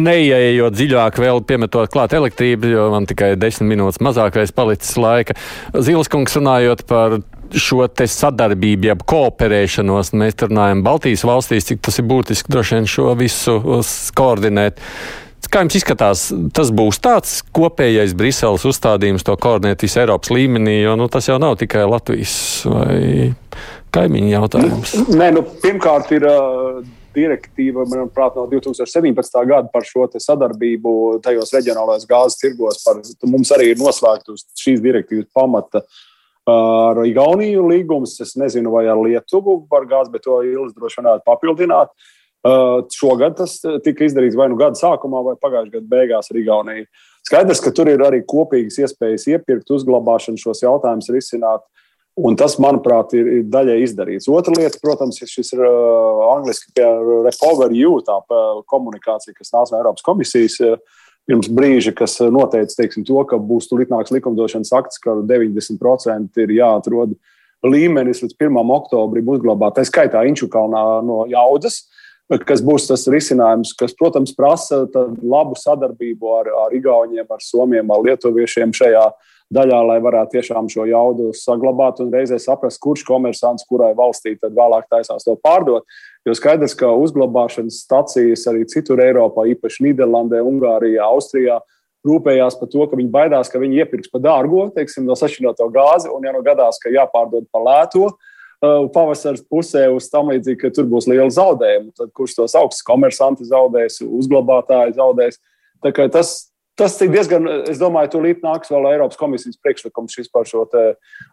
neieejot 0.07 0.73
dziļāk, 0.73 1.19
vēl 1.21 1.43
piemetot 1.45 1.93
klāt 1.93 2.15
elektrību, 2.17 2.71
jo 2.73 2.87
man 2.95 3.05
tikai 3.09 3.35
desmit 3.37 3.75
minūtes 3.75 4.01
mazākais 4.05 4.55
palicis 4.57 4.97
laika. 4.97 5.37
Zilskungs 5.77 6.39
runājot 6.41 6.87
par 6.89 7.19
šo 7.61 7.85
te 7.93 8.07
sadarbību, 8.09 8.89
jeb 8.89 9.05
kooperēšanos, 9.11 10.15
mēs 10.17 10.39
runājam 10.47 10.81
Baltijas 10.87 11.27
valstīs, 11.29 11.69
cik 11.69 11.85
tas 11.85 12.01
ir 12.01 12.09
būtiski 12.09 12.55
droši 12.55 12.81
vien 12.81 12.89
šo 12.89 13.13
visu 13.21 13.59
koordinēt. 14.17 14.81
Kā 15.51 15.63
jums 15.65 15.77
izskatās, 15.79 16.27
tas 16.55 16.71
būs 16.75 16.99
tāds 17.03 17.39
kopējais 17.55 18.15
Briseles 18.19 18.65
uzstādījums 18.69 19.27
to 19.27 19.35
koordinēt 19.41 19.83
visā 19.85 20.05
Eiropas 20.05 20.33
līmenī, 20.35 20.81
jo 20.83 20.95
nu, 21.01 21.09
tas 21.13 21.29
jau 21.29 21.39
nav 21.43 21.57
tikai 21.61 21.85
Latvijas 21.89 22.35
vai 22.69 23.33
kaimiņu 23.95 24.31
jautājums? 24.33 24.95
Nē, 25.15 25.31
nu, 25.37 25.45
pirmkārt 25.63 26.11
ir 26.15 26.27
uh, 26.31 26.81
direktīva, 27.15 27.87
manuprāt, 27.91 28.39
no 28.39 28.47
2017. 28.51 29.39
gada 29.51 29.71
par 29.75 29.87
šo 29.87 30.09
sadarbību 30.13 30.97
tajos 31.25 31.55
reģionālajos 31.57 32.09
gāzes 32.11 32.41
tirgos. 32.41 32.83
Par, 32.87 33.03
mums 33.31 33.55
arī 33.55 33.73
ir 33.73 33.81
noslēgta 33.83 34.35
uz 34.35 34.47
šīs 34.61 34.83
direktīvas 34.85 35.31
pamata. 35.35 35.85
Ar 36.51 36.99
Igauniju 37.09 37.63
līgums, 37.71 38.19
es 38.21 38.35
nezinu, 38.37 38.75
vai 38.75 38.85
ar 38.93 38.99
Lietuvu 39.01 39.63
par 39.71 39.87
gāzi, 39.89 40.13
bet 40.13 40.27
to 40.27 40.43
Ilis 40.45 40.75
droši 40.77 41.01
vien 41.01 41.09
varētu 41.09 41.27
papildināt. 41.31 41.95
Uh, 41.95 42.11
šogad 42.45 43.39
tas 43.39 43.57
tika 43.85 44.05
izdarīts 44.05 44.37
vai 44.37 44.51
nu 44.53 44.59
gada 44.61 44.77
sākumā, 44.77 45.23
vai 45.25 45.37
pagājušā 45.41 45.79
gada 45.79 45.87
beigās 45.89 46.31
ar 46.31 46.41
Igauniju. 46.41 46.89
Skaidrs, 47.25 47.63
ka 47.65 47.73
tur 47.73 47.89
ir 47.89 48.03
arī 48.05 48.21
kopīgas 48.29 48.77
iespējas 48.83 49.25
iepirkt, 49.33 49.71
uzglabāšanu 49.73 50.41
šos 50.41 50.61
jautājumus 50.67 51.09
risināt. 51.15 51.65
Un 52.15 52.37
tas, 52.39 52.55
manuprāt, 52.63 53.11
ir, 53.19 53.27
ir 53.41 53.47
daļai 53.51 53.81
izdarīts. 53.83 54.29
Otra 54.31 54.53
lieta, 54.55 54.79
protams, 54.83 55.17
ir 55.25 55.31
šis 55.31 55.49
uh, 55.57 56.21
angļuiski 56.37 56.71
pie 56.77 56.85
Repower 57.25 57.73
U, 57.75 57.97
tā 58.07 58.21
komunikācija, 58.71 59.35
kas 59.35 59.51
nāca 59.51 59.75
no 59.75 59.81
Eiropas 59.81 60.05
komisijas 60.07 60.61
uh, 60.63 60.77
pirms 61.27 61.49
brīža, 61.51 61.95
kas 61.97 62.21
noteica 62.31 62.77
teiksim, 62.79 63.03
to, 63.09 63.17
ka 63.27 63.41
būs 63.41 63.67
tūlīt 63.71 63.91
nāks 63.91 64.13
likumdošanas 64.15 64.71
akts, 64.79 65.01
ka 65.03 65.17
90% 65.27 66.45
ir 66.45 66.55
jāatrod 66.61 67.17
līmenis 67.65 68.23
līdz 68.23 68.37
1. 68.37 68.63
oktobrim 68.77 69.35
uzglabāt. 69.35 69.79
Tā 69.79 69.87
skaitā 69.89 70.23
Inčukalnā 70.29 70.85
no 71.03 71.25
jaudas. 71.33 71.87
Kas 72.25 72.63
būs 72.65 72.87
tas 72.89 73.03
risinājums, 73.13 73.75
kas, 73.77 73.93
protams, 73.99 74.33
prasa 74.33 74.87
labu 75.21 75.59
sadarbību 75.61 76.31
ar, 76.33 76.49
ar 76.63 76.73
Igauniem, 76.77 77.27
ar 77.29 77.43
Somiem, 77.45 77.91
ar 77.93 78.01
Lietuviešiem 78.07 78.73
šajā 78.73 79.05
daļā, 79.53 79.81
lai 79.85 79.99
varētu 80.01 80.39
tiešām 80.39 80.71
šo 80.73 80.87
jaudu 80.89 81.29
saglabāt 81.37 82.01
un 82.01 82.09
reizē 82.15 82.39
saprast, 82.41 82.81
kurš 82.81 83.05
komersants 83.05 83.69
kurai 83.69 83.93
valstī 83.99 84.39
tad 84.41 84.57
vēlāk 84.57 84.89
taisās 84.89 85.27
to 85.27 85.37
pārdot. 85.45 85.85
Jo 86.25 86.33
skaidrs, 86.33 86.73
ka 86.81 86.95
uzglabāšanas 86.97 87.83
stacijas 87.85 88.49
arī 88.49 88.65
citur 88.73 89.05
Eiropā, 89.05 89.45
īpaši 89.53 89.91
Nīderlandē, 89.91 90.41
Ungārijā, 90.49 91.05
Austrijā, 91.05 91.61
rūpējās 92.09 92.57
par 92.57 92.73
to, 92.73 92.89
ka 92.89 92.97
viņi 92.97 93.13
baidās, 93.13 93.53
ka 93.53 93.61
viņi 93.61 93.85
iepirks 93.85 94.09
par 94.13 94.25
dārgo, 94.25 94.71
teiksim, 94.73 95.05
no 95.05 95.17
sašķinoto 95.17 95.69
gāzi, 95.77 96.09
un 96.09 96.25
ja 96.25 96.33
nu 96.33 96.41
gadās, 96.45 96.81
ka 96.81 96.93
jāpārdod 96.93 97.53
par 97.53 97.69
lēto, 97.69 98.09
uh, 98.09 98.33
pavasaras 98.95 99.45
pusē 99.51 99.87
uz 99.93 100.09
tam 100.13 100.33
līdzīgi, 100.33 100.61
ka 100.61 100.73
tur 100.75 100.89
būs 100.91 101.09
liela 101.11 101.31
zaudējuma. 101.33 101.93
Tad 101.99 102.11
kurš 102.17 102.39
tos 102.39 102.57
augstus 102.59 102.87
komersanti 102.87 103.47
zaudēs, 103.49 104.01
uzglabātāji 104.05 104.99
zaudēs. 104.99 105.41
Tas, 106.13 106.35
Tas 106.75 106.97
ir 107.05 107.13
diezgan, 107.13 107.45
es 107.71 107.79
domāju, 107.79 108.17
tūlīt 108.17 108.41
nāks 108.43 108.73
vēl 108.73 108.89
Eiropas 108.91 109.19
komisijas 109.19 109.61
priekšlikums 109.63 110.17
šis 110.17 110.31
par 110.35 110.49
šo 110.49 110.65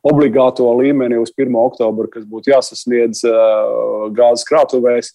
obligāto 0.06 0.68
līmeni 0.78 1.18
uz 1.18 1.32
1. 1.34 1.56
oktobru, 1.58 2.06
kas 2.14 2.28
būtu 2.30 2.52
jāsasniedz 2.52 3.24
uh, 3.26 4.12
gāzes 4.14 4.46
krātuvēs 4.46 5.10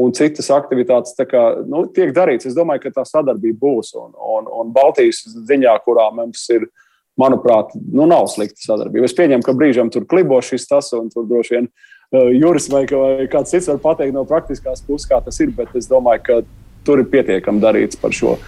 un 0.00 0.12
citas 0.16 0.50
aktivitātes. 0.52 1.16
Kā, 1.30 1.44
nu, 1.64 1.86
tiek 1.96 2.12
darīts. 2.16 2.50
Es 2.50 2.58
domāju, 2.58 2.84
ka 2.84 3.00
tā 3.00 3.06
sadarbība 3.08 3.56
būs. 3.64 3.94
Un, 3.96 4.12
un, 4.36 4.52
un 4.60 4.74
Baltijas 4.76 5.22
ziņā, 5.48 5.72
kurā 5.86 6.10
mums 6.12 6.44
ir, 6.52 6.68
manuprāt, 7.20 7.74
nu, 7.92 8.06
nav 8.08 8.28
slikta 8.32 8.64
sadarbība. 8.64 9.08
Es 9.08 9.16
pieņemu, 9.18 9.44
ka 9.46 9.56
brīžam 9.56 9.92
tur 9.92 10.06
klibo 10.08 10.40
šis 10.44 10.66
tas, 10.70 10.90
un 10.96 11.10
tur 11.12 11.28
droši 11.28 11.56
vien 11.56 11.68
uh, 11.68 12.30
Juris 12.34 12.70
vai, 12.72 12.86
vai 12.88 13.28
kāds 13.30 13.52
cits 13.52 13.70
var 13.72 13.80
pateikt 13.84 14.16
no 14.16 14.24
praktiskās 14.28 14.82
puses, 14.86 15.08
kā 15.10 15.20
tas 15.24 15.40
ir, 15.44 15.52
bet 15.56 15.76
es 15.78 15.90
domāju, 15.90 16.24
ka 16.26 16.40
tur 16.86 17.02
ir 17.02 17.10
pietiekami 17.12 17.62
darīts 17.62 18.00
par 18.00 18.14
šo 18.16 18.38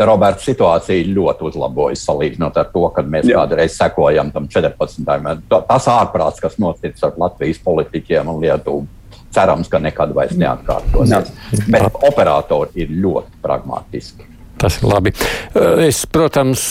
Roberts, 0.00 0.46
situācija 0.48 1.08
ļoti 1.10 1.44
uzlabojas 1.50 2.04
salīdzinot 2.06 2.56
ar 2.60 2.70
to, 2.72 2.84
kad 2.94 3.08
mēs 3.10 3.28
Jā. 3.28 3.42
kādreiz 3.42 3.76
sekojam 3.76 4.30
tam 4.34 4.48
14. 4.50 5.04
Tas 5.50 5.88
ārprāts, 5.90 6.40
kas 6.42 6.56
noticis 6.62 7.04
ar 7.06 7.18
Latvijas 7.20 7.60
politiķiem 7.64 8.30
un 8.32 8.40
Lietuvu, 8.42 8.86
cerams, 9.34 9.70
ka 9.70 9.82
nekad 9.82 10.14
vairs 10.16 10.36
neatkārtosies. 10.38 11.34
Bet 11.70 12.00
operatori 12.00 12.86
ir 12.86 12.94
ļoti 13.02 13.42
pragmatiski. 13.44 14.29
Tas 14.60 14.76
ir 14.80 14.90
labi. 14.90 15.14
Es, 15.86 16.02
protams, 16.10 16.66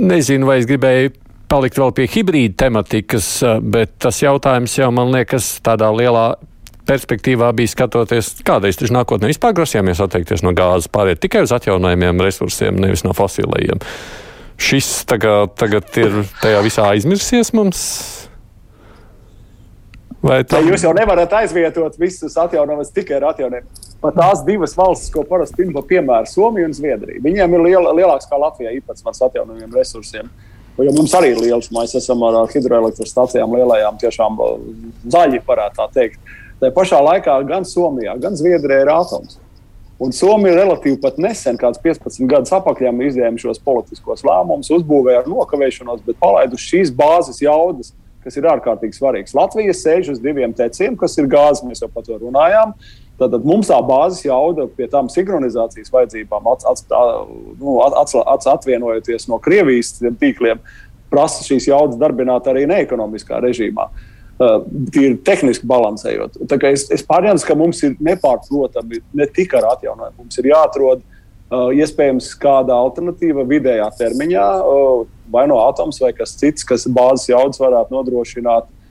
nezinu, 0.00 0.48
vai 0.48 0.62
es 0.62 0.68
gribēju 0.70 1.12
palikt 1.52 1.78
vēl 1.78 1.92
pie 1.94 2.08
hibrīda 2.10 2.64
tematikas, 2.64 3.28
bet 3.60 3.98
tas 4.02 4.22
jautājums 4.22 4.78
jau 4.78 4.88
man 4.94 5.12
liekas 5.14 5.58
tādā 5.64 5.90
lielā 5.94 6.32
perspektīvā 6.88 7.50
bija 7.56 7.72
skatoties, 7.72 8.34
kādreiz 8.44 8.78
taču 8.80 8.94
nākotnē 8.96 9.30
vispār 9.30 9.54
grasījāmies 9.56 10.02
atteikties 10.04 10.44
no 10.44 10.52
gāzes, 10.56 10.90
pāriet 10.92 11.22
tikai 11.22 11.44
uz 11.46 11.54
atjaunojumiem 11.56 12.20
resursiem, 12.24 12.76
nevis 12.80 13.04
no 13.06 13.14
fosilējiem. 13.16 13.80
Šis 14.60 14.90
tagad, 15.10 15.54
tagad 15.58 15.96
ir 15.98 16.20
tajā 16.42 16.60
visā 16.64 16.90
aizmirsies 16.92 17.50
mums. 17.56 17.80
Vai 20.24 20.42
tā... 20.48 20.60
Jūs 20.64 20.84
jau 20.86 20.92
nevarat 20.96 21.32
aizvietot 21.40 21.98
visus 22.00 22.36
atjaunojumus 22.40 22.92
tikai 22.94 23.18
ar 23.18 23.32
atjaunojumiem. 23.32 23.93
Pat 24.04 24.18
tās 24.18 24.42
divas 24.44 24.74
valstis, 24.76 25.08
ko 25.12 25.22
parasti 25.24 25.62
pieņem 25.62 25.78
piemēru, 25.88 26.28
Somija 26.28 26.68
un 26.68 26.74
Zviedrija, 26.76 27.22
viņiem 27.24 27.54
ir 27.56 27.62
liela, 27.64 27.94
lielāks 27.96 28.28
kā 28.28 28.36
Latvijā 28.36 28.74
īpatsvars 28.76 29.22
atjaunojumiem 29.30 29.72
resursiem. 29.72 30.28
Jo 30.76 30.90
mums 30.92 31.14
arī 31.16 31.30
ir 31.32 31.40
liels, 31.40 31.70
mēs 31.72 31.94
esam 31.96 32.20
ar 32.26 32.36
hidroelektrostacijām 32.50 33.54
lielajām, 33.56 33.96
tiešām 34.02 34.36
zaļi, 35.14 35.40
varētu 35.46 35.78
tā 35.78 35.86
teikt. 35.94 36.34
Tā 36.60 36.68
pašā 36.74 36.98
laikā 37.00 37.38
gan 37.48 37.64
Somijā, 37.64 38.18
gan 38.20 38.36
Zviedrijā 38.36 38.82
ir 38.84 38.92
atoms. 38.92 39.38
Un 40.02 40.12
Somija 40.12 40.56
relatīvi 40.58 40.98
pat 41.00 41.16
nesen, 41.22 41.56
kāds 41.56 41.80
15 41.80 42.26
gadus 42.28 42.52
atpakaļ, 42.56 43.00
izņēma 43.08 43.40
šos 43.40 43.62
politiskos 43.64 44.24
lēmumus, 44.26 44.72
uzbūvēja 44.74 45.22
ar 45.22 45.30
nokavēšanos, 45.30 46.02
bet 46.04 46.18
palaiduši 46.20 46.70
šīs 46.72 46.92
bāzes 46.98 47.38
jaudas, 47.40 47.94
kas 48.24 48.36
ir 48.36 48.48
ārkārtīgi 48.50 48.98
svarīgas. 48.98 49.36
Latvija 49.36 49.76
sēž 49.76 50.10
uz 50.16 50.20
diviem 50.24 50.52
teciem, 50.56 50.98
kas 50.98 51.14
ir 51.20 51.30
gāze, 51.30 51.62
mēs 51.68 51.84
jau 51.84 51.90
par 51.92 52.04
to 52.06 52.18
runājām. 52.18 52.74
Tātad 53.20 53.44
mums 53.46 53.68
tā 53.70 53.76
bāzes 53.86 54.24
jauda 54.26 54.66
pie 54.74 54.88
tām 54.90 55.06
sinhronizācijas 55.12 55.92
vajadzībām, 55.94 56.48
ats, 56.50 56.66
ats, 56.66 56.86
nu, 57.60 57.76
ats, 57.86 58.16
ats, 58.18 58.48
atvienojoties 58.50 59.28
no 59.30 59.38
Krievijas 59.42 59.94
tīkliem, 60.02 60.62
prasa 61.12 61.46
šīs 61.46 61.68
jaudas 61.70 62.00
darbināt 62.00 62.48
arī 62.50 62.66
neekonomiskā 62.70 63.38
režīmā. 63.44 63.86
Uh, 64.34 64.64
tīri 64.90 65.14
tehniski 65.22 65.66
balansējot. 65.70 66.40
Es, 66.66 66.88
es 66.90 67.04
pārņēmu, 67.06 67.44
ka 67.46 67.54
mums 67.54 67.84
ir 67.86 67.92
nepārprotami 68.02 68.98
ne 69.14 69.28
tikai 69.30 69.60
ar 69.60 69.76
atjaunojumu. 69.76 70.24
Mums 70.24 70.40
ir 70.42 70.48
jāatrod 70.50 71.04
uh, 71.04 71.68
iespējams 71.70 72.32
kāda 72.42 72.74
alternatīva 72.74 73.46
vidējā 73.46 73.86
termiņā, 74.00 74.48
uh, 74.58 75.04
vai 75.30 75.46
no 75.46 75.60
atoms 75.68 76.02
vai 76.02 76.10
kas 76.18 76.34
cits, 76.40 76.66
kas 76.66 76.88
bāzes 76.90 77.30
jaudas 77.30 77.62
varētu 77.62 77.94
nodrošināt 77.94 78.66
Uh, 78.66 78.83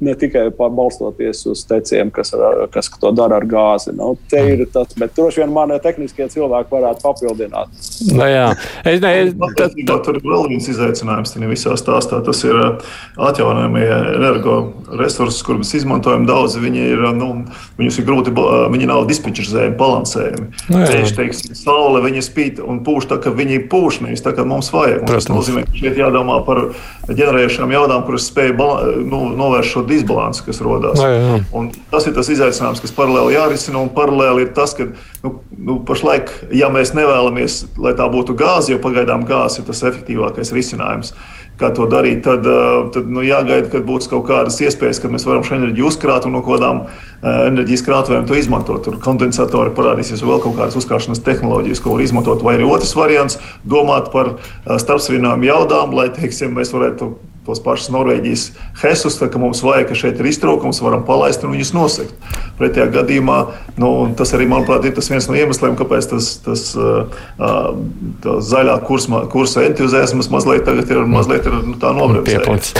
ne 0.00 0.14
tikai 0.14 0.48
balstoties 0.56 1.42
uz 1.46 1.64
teciem, 1.68 2.10
kas, 2.10 2.32
ar, 2.34 2.62
kas 2.72 2.88
to 3.00 3.10
dara 3.12 3.36
ar 3.36 3.44
gāzi. 3.48 3.92
Nu, 3.96 4.14
te 4.30 4.40
ir 4.54 4.64
tas, 4.72 4.94
bet 4.98 5.12
droši 5.16 5.42
vien 5.42 5.52
mani 5.52 5.76
tehniskie 5.82 6.28
cilvēki 6.32 6.72
varētu 6.72 7.04
papildināt. 7.04 7.72
No 8.08 8.22
nu 8.22 8.30
jā, 8.30 8.46
es 8.88 9.02
nezinu, 9.04 9.50
kas 9.58 9.76
tur 10.06 10.18
ir 10.18 10.24
vēl 10.24 10.48
viens 10.52 10.68
izaicinājums. 10.72 11.34
Tajā 11.36 11.50
visā 11.50 11.76
stāstā 11.78 12.22
tas 12.24 12.40
ir 12.48 12.56
atjaunojamie 13.28 13.84
energoresursi, 14.16 15.44
kurus 15.46 15.62
mēs 15.66 15.74
izmantojam 15.82 16.26
daudz. 16.28 16.56
Viņi 16.62 16.88
ir, 16.94 17.04
nu, 17.18 17.30
viņus 17.76 18.00
ir 18.00 18.08
grūti, 18.08 18.34
viņi 18.72 18.88
nav 18.88 19.04
dispečerizējami, 19.10 19.76
balansējami. 19.78 20.48
No 20.72 20.80
nu 20.80 20.88
Tieši 20.90 21.16
teiksim, 21.20 21.56
saule 21.58 22.00
viņi 22.04 22.24
spīd 22.24 22.64
un 22.64 22.80
pūš 22.86 23.10
tā, 23.12 23.20
ka 23.22 23.34
viņi 23.36 23.66
pūš 23.70 24.00
nevis 24.06 24.24
tā, 24.24 24.32
kā 24.36 24.46
mums 24.48 24.72
vajag. 24.74 25.04
Tas 25.10 25.28
nozīmē, 25.28 25.66
ka 25.68 25.76
šeit 25.76 26.00
jādomā 26.00 26.40
par 26.46 26.62
ģenerējušām 27.10 27.74
jaudām, 27.74 28.04
kuras 28.08 28.30
spēj 28.30 28.54
nu, 28.56 29.20
novērst 29.36 29.74
šo 29.74 29.82
disbalansu, 29.88 30.44
kas 30.46 30.60
rodas. 30.64 31.00
Tas 31.90 32.06
ir 32.06 32.14
tas 32.16 32.30
izaicinājums, 32.32 32.82
kas 32.84 32.94
paralēli 32.96 33.36
jārisina. 33.36 33.80
Un 33.82 33.90
paralēli 33.94 34.46
ir 34.46 34.52
tas, 34.56 34.74
ka 34.76 34.88
nu, 35.24 35.32
nu, 35.56 35.78
pašlaik, 35.86 36.30
ja 36.54 36.70
mēs 36.72 36.94
nevēlamies, 36.96 37.62
lai 37.82 37.96
tā 37.98 38.06
būtu 38.12 38.36
gāze, 38.38 38.72
jo 38.72 38.82
pagaidām 38.82 39.26
gāze 39.28 39.60
ir 39.60 39.68
tas 39.68 39.82
efektīvākais 39.90 40.54
risinājums. 40.56 41.14
Kā 41.56 41.70
to 41.72 41.86
darīt, 41.88 42.20
tad, 42.26 42.44
tad 42.92 43.06
nu, 43.08 43.22
jāgaida, 43.24 43.70
kad 43.72 43.86
būs 43.88 44.10
kaut 44.12 44.26
kādas 44.28 44.58
iespējas, 44.60 44.98
ka 45.00 45.08
mēs 45.08 45.24
varam 45.24 45.44
šo 45.46 45.54
enerģiju 45.56 45.86
uzkrāt 45.88 46.26
un 46.28 46.36
no 46.36 46.42
kādām 46.44 46.82
enerģijas 47.24 47.84
krātuvēm 47.86 48.26
to 48.28 48.36
izmantot. 48.36 48.82
Tur 48.84 48.98
kondensatori 49.00 49.72
parādīsies 49.76 50.20
vēl 50.20 50.42
kaut 50.44 50.58
kādas 50.58 50.76
uzkrāšanas 50.76 51.24
tehnoloģijas, 51.24 51.80
ko 51.80 51.94
var 51.94 52.04
izmantot. 52.04 52.44
Vai 52.44 52.58
arī 52.58 52.68
otrs 52.68 52.92
variants- 52.98 53.40
domāt 53.74 54.12
par 54.12 54.34
starpsvienojumu 54.68 55.48
jaudām, 55.48 55.96
lai 55.96 56.10
teiksim, 56.12 56.52
mēs 56.52 56.76
varētu 56.76 57.14
tos 57.46 57.62
pašus 57.62 57.92
Norvēģijas 57.94 58.44
hesus, 58.82 59.18
ka 59.18 59.40
mums 59.40 59.62
vajag, 59.64 59.88
ka 59.90 59.98
šeit 59.98 60.20
ir 60.20 60.30
iztrūkums, 60.30 60.82
varam 60.84 61.04
palaist 61.06 61.44
un 61.46 61.54
viņus 61.54 61.72
nosegt. 61.76 62.30
Pretējā 62.58 62.88
gadījumā 62.94 63.38
nu, 63.80 63.90
tas 64.18 64.32
arī, 64.36 64.48
manuprāt, 64.50 64.86
ir 64.88 64.94
tas 64.96 65.10
viens 65.12 65.28
no 65.28 65.36
iemesliem, 65.38 65.76
kāpēc 65.78 66.08
tas, 66.12 66.30
tas 66.44 66.64
uh, 66.78 67.26
zaļā 68.50 68.78
kursa, 68.86 69.22
kursa 69.32 69.66
entuziasms 69.68 70.30
mazliet 70.32 70.64
tagad 70.68 70.90
ir, 70.92 71.02
mazliet 71.10 71.46
ir 71.48 71.60
nu, 71.60 71.76
tā 71.80 71.92
nobremzēts. 71.96 72.72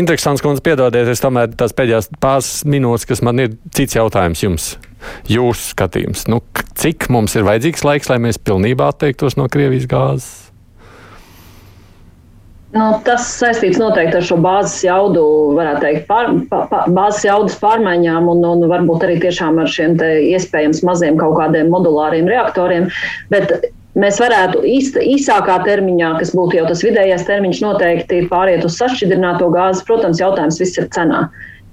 Interesants, 0.00 0.44
kundze, 0.44 0.64
piedodiet, 0.64 1.08
es 1.10 1.24
tomēr 1.24 1.50
tās 1.58 1.74
pēdējās 1.76 2.12
pāris 2.20 2.60
minūtes, 2.68 3.08
kas 3.08 3.24
man 3.26 3.42
ir 3.42 3.56
cits 3.76 3.98
jautājums 3.98 4.44
jums. 4.44 4.70
Jūsu 5.30 5.72
skatījums, 5.72 6.26
nu, 6.28 6.42
cik 6.76 7.08
mums 7.12 7.32
ir 7.38 7.46
vajadzīgs 7.48 7.86
laiks, 7.86 8.12
lai 8.12 8.20
mēs 8.20 8.40
pilnībā 8.44 8.90
atteiktos 8.92 9.38
no 9.40 9.48
Krievijas 9.48 9.88
gāzes? 9.88 10.49
Nu, 12.70 12.84
tas 13.02 13.24
saistīts 13.34 13.80
noteikti 13.82 14.20
ar 14.20 14.26
šo 14.26 14.36
bāzes 14.44 14.76
jaudu, 14.86 15.22
varētu 15.56 15.82
teikt, 15.82 16.04
pār, 16.06 16.28
pār, 16.52 16.84
bāzes 16.94 17.24
jaudas 17.26 17.56
pārmaiņām 17.58 18.28
un, 18.30 18.44
un 18.46 18.62
varbūt 18.70 19.06
arī 19.08 19.16
tiešām 19.24 19.58
ar 19.58 19.70
šiem 19.70 19.96
iespējams 19.98 20.84
maziem 20.86 21.18
kaut 21.18 21.34
kādiem 21.40 21.72
modulāriem 21.74 22.30
reaktoriem. 22.30 22.86
Bet 23.34 23.56
mēs 23.98 24.20
varētu 24.22 24.62
īsta, 24.70 25.02
īsākā 25.02 25.58
termiņā, 25.66 26.12
kas 26.20 26.30
būtu 26.38 26.60
jau 26.60 26.68
tas 26.70 26.84
vidējais 26.86 27.26
termiņš, 27.26 27.62
noteikti 27.66 28.22
pāriet 28.30 28.62
uz 28.68 28.78
sašķidrināto 28.78 29.50
gāzi. 29.50 29.82
Protams, 29.90 30.22
jautājums 30.22 30.62
viss 30.62 30.78
ir 30.78 30.86
cenā. 30.94 31.26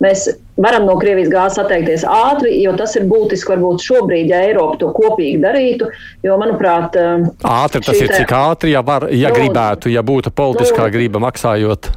Mēs 0.03 0.27
varam 0.61 0.85
no 0.85 0.93
Krievijas 1.01 1.29
gāzes 1.33 1.61
atteikties 1.63 2.03
ātri, 2.05 2.51
jo 2.61 2.73
tas 2.77 2.93
ir 2.99 3.07
būtiski 3.09 3.55
varbūt 3.55 3.85
šobrīd, 3.85 4.29
ja 4.29 4.43
Eiropa 4.45 4.77
to 4.81 4.91
kopīgi 4.93 5.39
darītu. 5.41 5.89
Jo, 6.25 6.35
manuprāt, 6.41 6.97
ātri 7.41 7.81
tas 7.85 8.01
ir 8.03 8.13
cik 8.13 8.33
ātri, 8.37 8.75
ja, 8.75 8.83
var, 8.85 9.07
ja 9.09 9.31
lūdzu, 9.31 9.39
gribētu, 9.39 9.93
ja 9.93 10.05
būtu 10.05 10.33
politiskā 10.37 10.85
lūdzu. 10.85 10.97
griba 10.99 11.23
maksājot. 11.25 11.89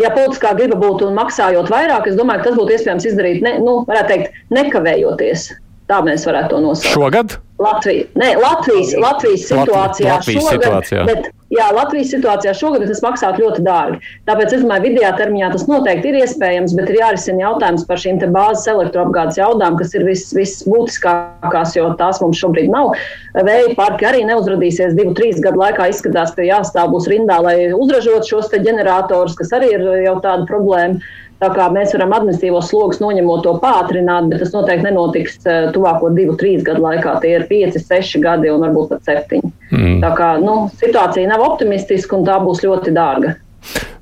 Ja 0.00 0.12
politiskā 0.12 0.54
griba 0.56 0.76
būtu 0.80 1.08
un 1.08 1.16
maksājot 1.16 1.72
vairāk, 1.72 2.08
es 2.08 2.16
domāju, 2.16 2.44
ka 2.44 2.50
tas 2.50 2.60
būtu 2.60 2.76
iespējams 2.76 3.08
izdarīt, 3.08 3.42
ne, 3.44 3.58
nu, 3.64 3.82
varētu 3.88 4.12
teikt, 4.12 4.38
nekavējoties. 4.52 5.50
Tā 5.90 5.98
mēs 6.06 6.26
varētu 6.28 6.54
to 6.54 6.60
nosaukt. 6.62 6.94
Šogad? 6.94 7.38
Latvija, 7.62 8.04
ne, 8.18 8.32
Latvijas, 8.42 8.94
Latvijas 8.98 9.46
situācijā 9.46 10.16
Latvijas 10.16 10.42
šogad, 10.42 10.64
situācijā. 10.64 11.04
Bet, 11.06 11.28
jā, 11.52 11.66
Latvijas 11.76 12.10
situācijā 12.14 12.54
šogad 12.58 12.84
tas 12.90 13.02
maksātu 13.04 13.44
ļoti 13.44 13.64
dārgi. 13.66 14.00
Tāpēc 14.26 14.56
es 14.56 14.64
domāju, 14.64 14.84
vidējā 14.88 15.12
termiņā 15.20 15.50
tas 15.54 15.66
noteikti 15.70 16.10
ir 16.10 16.18
iespējams, 16.22 16.74
bet 16.78 16.90
ir 16.90 16.98
jārisina 16.98 17.44
jautājums 17.44 17.86
par 17.88 18.02
šīm 18.02 18.20
bāzes 18.34 18.66
elektroapgādes 18.72 19.38
jaudām, 19.38 19.78
kas 19.78 19.94
ir 19.94 20.06
visbūtiskākās, 20.08 21.76
jo 21.78 21.88
tās 22.00 22.22
mums 22.24 22.42
šobrīd 22.42 22.72
nav. 22.72 22.94
Vēja 23.38 23.74
parki 23.78 24.10
arī 24.10 24.26
neuzradīsies 24.28 24.96
divu, 24.98 25.14
trīs 25.18 25.42
gadu 25.44 25.62
laikā. 25.62 25.90
Izskatās, 25.92 26.34
ka 26.34 26.46
jāstāv 26.46 26.94
būs 26.96 27.10
rindā, 27.12 27.38
lai 27.44 27.56
uzražot 27.76 28.26
šos 28.28 28.50
ģeneratorus, 28.52 29.38
kas 29.38 29.54
arī 29.54 29.74
ir 29.76 29.86
jau 30.06 30.18
tāda 30.24 30.48
problēma. 30.50 31.02
Tā 31.42 31.48
kā 31.50 31.64
mēs 31.74 31.90
varam 31.96 32.12
administratīvos 32.14 32.68
slogus 32.70 33.00
noņemot 33.02 33.40
to 33.42 33.56
pātrināt, 33.62 34.28
bet 34.30 34.44
tas 34.44 34.52
noteikti 34.54 34.86
nenotiks 34.86 35.40
eh, 35.42 35.70
tuvāko 35.74 36.12
divu, 36.14 36.36
trīs 36.38 36.62
gadu 36.66 36.84
laikā. 36.84 37.16
Tie 37.24 37.32
ir 37.34 37.48
pieci, 37.50 37.82
seši 37.82 38.20
gadi 38.22 38.52
un 38.52 38.62
varbūt 38.62 38.92
pat 38.92 39.08
septiņi. 39.10 39.54
Mm. 39.72 39.96
Tā 40.04 40.12
kā 40.18 40.34
nu, 40.42 40.58
situācija 40.78 41.30
nav 41.32 41.42
optimistiska 41.48 42.14
un 42.18 42.28
tā 42.28 42.36
būs 42.44 42.62
ļoti 42.62 42.94
dārga. 42.94 43.34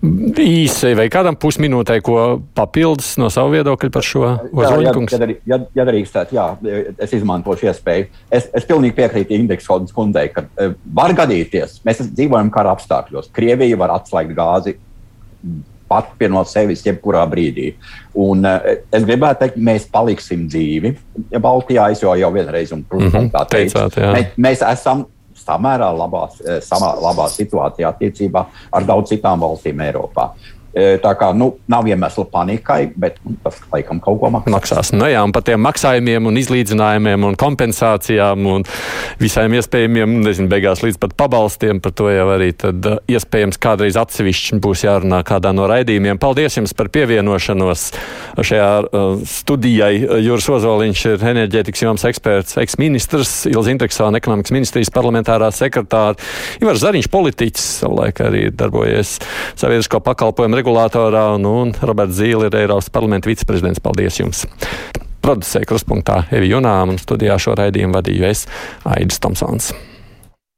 Īsi 0.00 0.94
vai 0.96 1.06
kādam 1.12 1.36
pusminūtei, 1.36 1.98
ko 2.04 2.40
papildus 2.56 3.14
no 3.20 3.28
savu 3.32 3.52
viedokļa 3.56 3.90
par 3.92 4.04
šo 4.04 4.22
ozoļkungu? 4.48 5.16
Ja, 5.16 5.28
ja, 5.52 5.58
ja 5.76 5.84
drīkstētu, 5.88 6.36
jā, 6.36 6.46
es 7.04 7.12
izmantošu 7.16 7.68
iespēju. 7.68 8.08
Es, 8.32 8.48
es 8.56 8.68
pilnīgi 8.68 8.96
piekrītu 8.96 9.36
Indeksa 9.36 9.76
kundzei, 9.96 10.30
ka 10.32 10.44
uh, 10.48 10.72
var 10.96 11.12
gadīties, 11.16 11.82
mēs 11.84 12.00
dzīvojam 12.06 12.52
kara 12.52 12.72
apstākļos. 12.76 13.28
Krievija 13.36 13.80
var 13.80 13.96
atslēgt 13.98 14.32
gāzi 14.36 14.78
no 16.30 16.44
sevis 16.46 16.84
jebkurā 16.86 17.22
brīdī. 17.30 17.72
Un, 18.14 18.44
uh, 18.46 18.74
es 18.92 19.06
gribētu 19.06 19.44
teikt, 19.44 19.56
mēs 19.70 19.88
paliksim 19.92 20.48
dzīvi 20.48 20.94
Baltijā. 21.38 21.90
Es 21.90 22.02
jau, 22.02 22.14
jau 22.18 22.32
vienreiz 22.34 22.72
un 22.72 22.84
mm 22.84 23.08
-hmm, 23.08 23.48
teicu, 23.50 23.74
teicāt, 23.78 23.98
mēs, 24.14 24.36
mēs 24.36 24.62
esam 24.72 25.06
samērā 25.40 25.90
labā, 25.96 26.28
eh, 26.44 26.60
samā, 26.64 26.94
labā 27.00 27.28
situācijā 27.32 27.90
attiecībā 27.90 28.44
ar 28.72 28.88
daudz 28.88 29.12
citām 29.14 29.40
valstīm 29.40 29.80
Eiropā. 29.80 30.30
Tā 30.70 31.10
kā 31.18 31.32
nu, 31.34 31.48
nav 31.70 31.88
iemesla 31.90 32.22
panikai, 32.30 32.92
bet 32.94 33.16
nu, 33.26 33.34
tas 33.42 33.56
laikam 33.72 33.98
kaut 34.02 34.20
ko 34.20 34.28
maksās. 34.30 34.52
maksās. 34.54 34.92
Nu, 34.94 35.08
jā, 35.10 35.18
un 35.26 35.32
par 35.34 35.42
tiem 35.46 35.58
maksājumiem, 35.66 36.28
un 36.30 36.38
izlīdzinājumiem, 36.38 37.24
un 37.26 37.38
kompensācijām 37.38 38.46
un 38.46 38.66
visiem 39.18 39.56
iespējamiem, 39.58 40.20
nezinu, 40.22 40.50
beigās 40.52 40.84
līdz 40.84 41.00
pat 41.02 41.16
pabalstiem. 41.18 41.80
Par 41.82 41.94
to 41.98 42.06
jau 42.12 42.28
arī 42.36 42.52
tad, 42.54 42.86
iespējams 43.10 43.58
kādreiz 43.62 43.98
atsevišķi 43.98 44.60
būs 44.62 44.84
jārunā 44.86 45.24
kādā 45.26 45.50
no 45.56 45.66
raidījumiem. 45.70 46.20
Paldies 46.22 46.60
jums 46.60 46.76
par 46.78 46.92
pievienošanos 46.94 47.88
šajā 48.38 48.70
uh, 48.84 49.24
studijai. 49.26 49.92
Jūras 50.22 50.48
Ozoliņš 50.54 51.04
ir 51.10 51.26
enerģētikas 51.32 51.82
joms 51.82 52.06
eksperts, 52.06 52.60
eksministrs, 52.62 53.34
Ilza 53.50 53.74
Intriksāna, 53.74 54.22
ekonomikas 54.22 54.54
ministrijas 54.54 54.94
parlamentārā 54.94 55.50
sekretāra, 55.54 56.14
Ivar 56.62 56.78
Zariņš, 56.78 57.10
politiķis, 57.10 57.68
savulaik 57.82 58.22
arī 58.22 58.46
darbojies 58.54 59.16
sabiedrisko 59.58 60.00
pakalpojumu 60.04 60.59
regulātorā, 60.60 61.24
nu, 61.42 61.56
un 61.64 61.74
Roberts 61.82 62.20
Zīle 62.20 62.48
ir 62.50 62.58
Eiropas 62.62 62.90
parlamenta 62.92 63.30
viceprezidents. 63.30 63.82
Paldies 63.82 64.20
jums! 64.20 64.44
Producēja 65.20 65.68
kruspunktā 65.68 66.22
Evi 66.32 66.48
Junām 66.54 66.94
un 66.94 67.00
studijā 67.00 67.36
šo 67.40 67.56
raidījumu 67.58 67.98
vadīju 67.98 68.28
es 68.30 68.46
Aidis 68.88 69.20
Tomsons. 69.20 69.74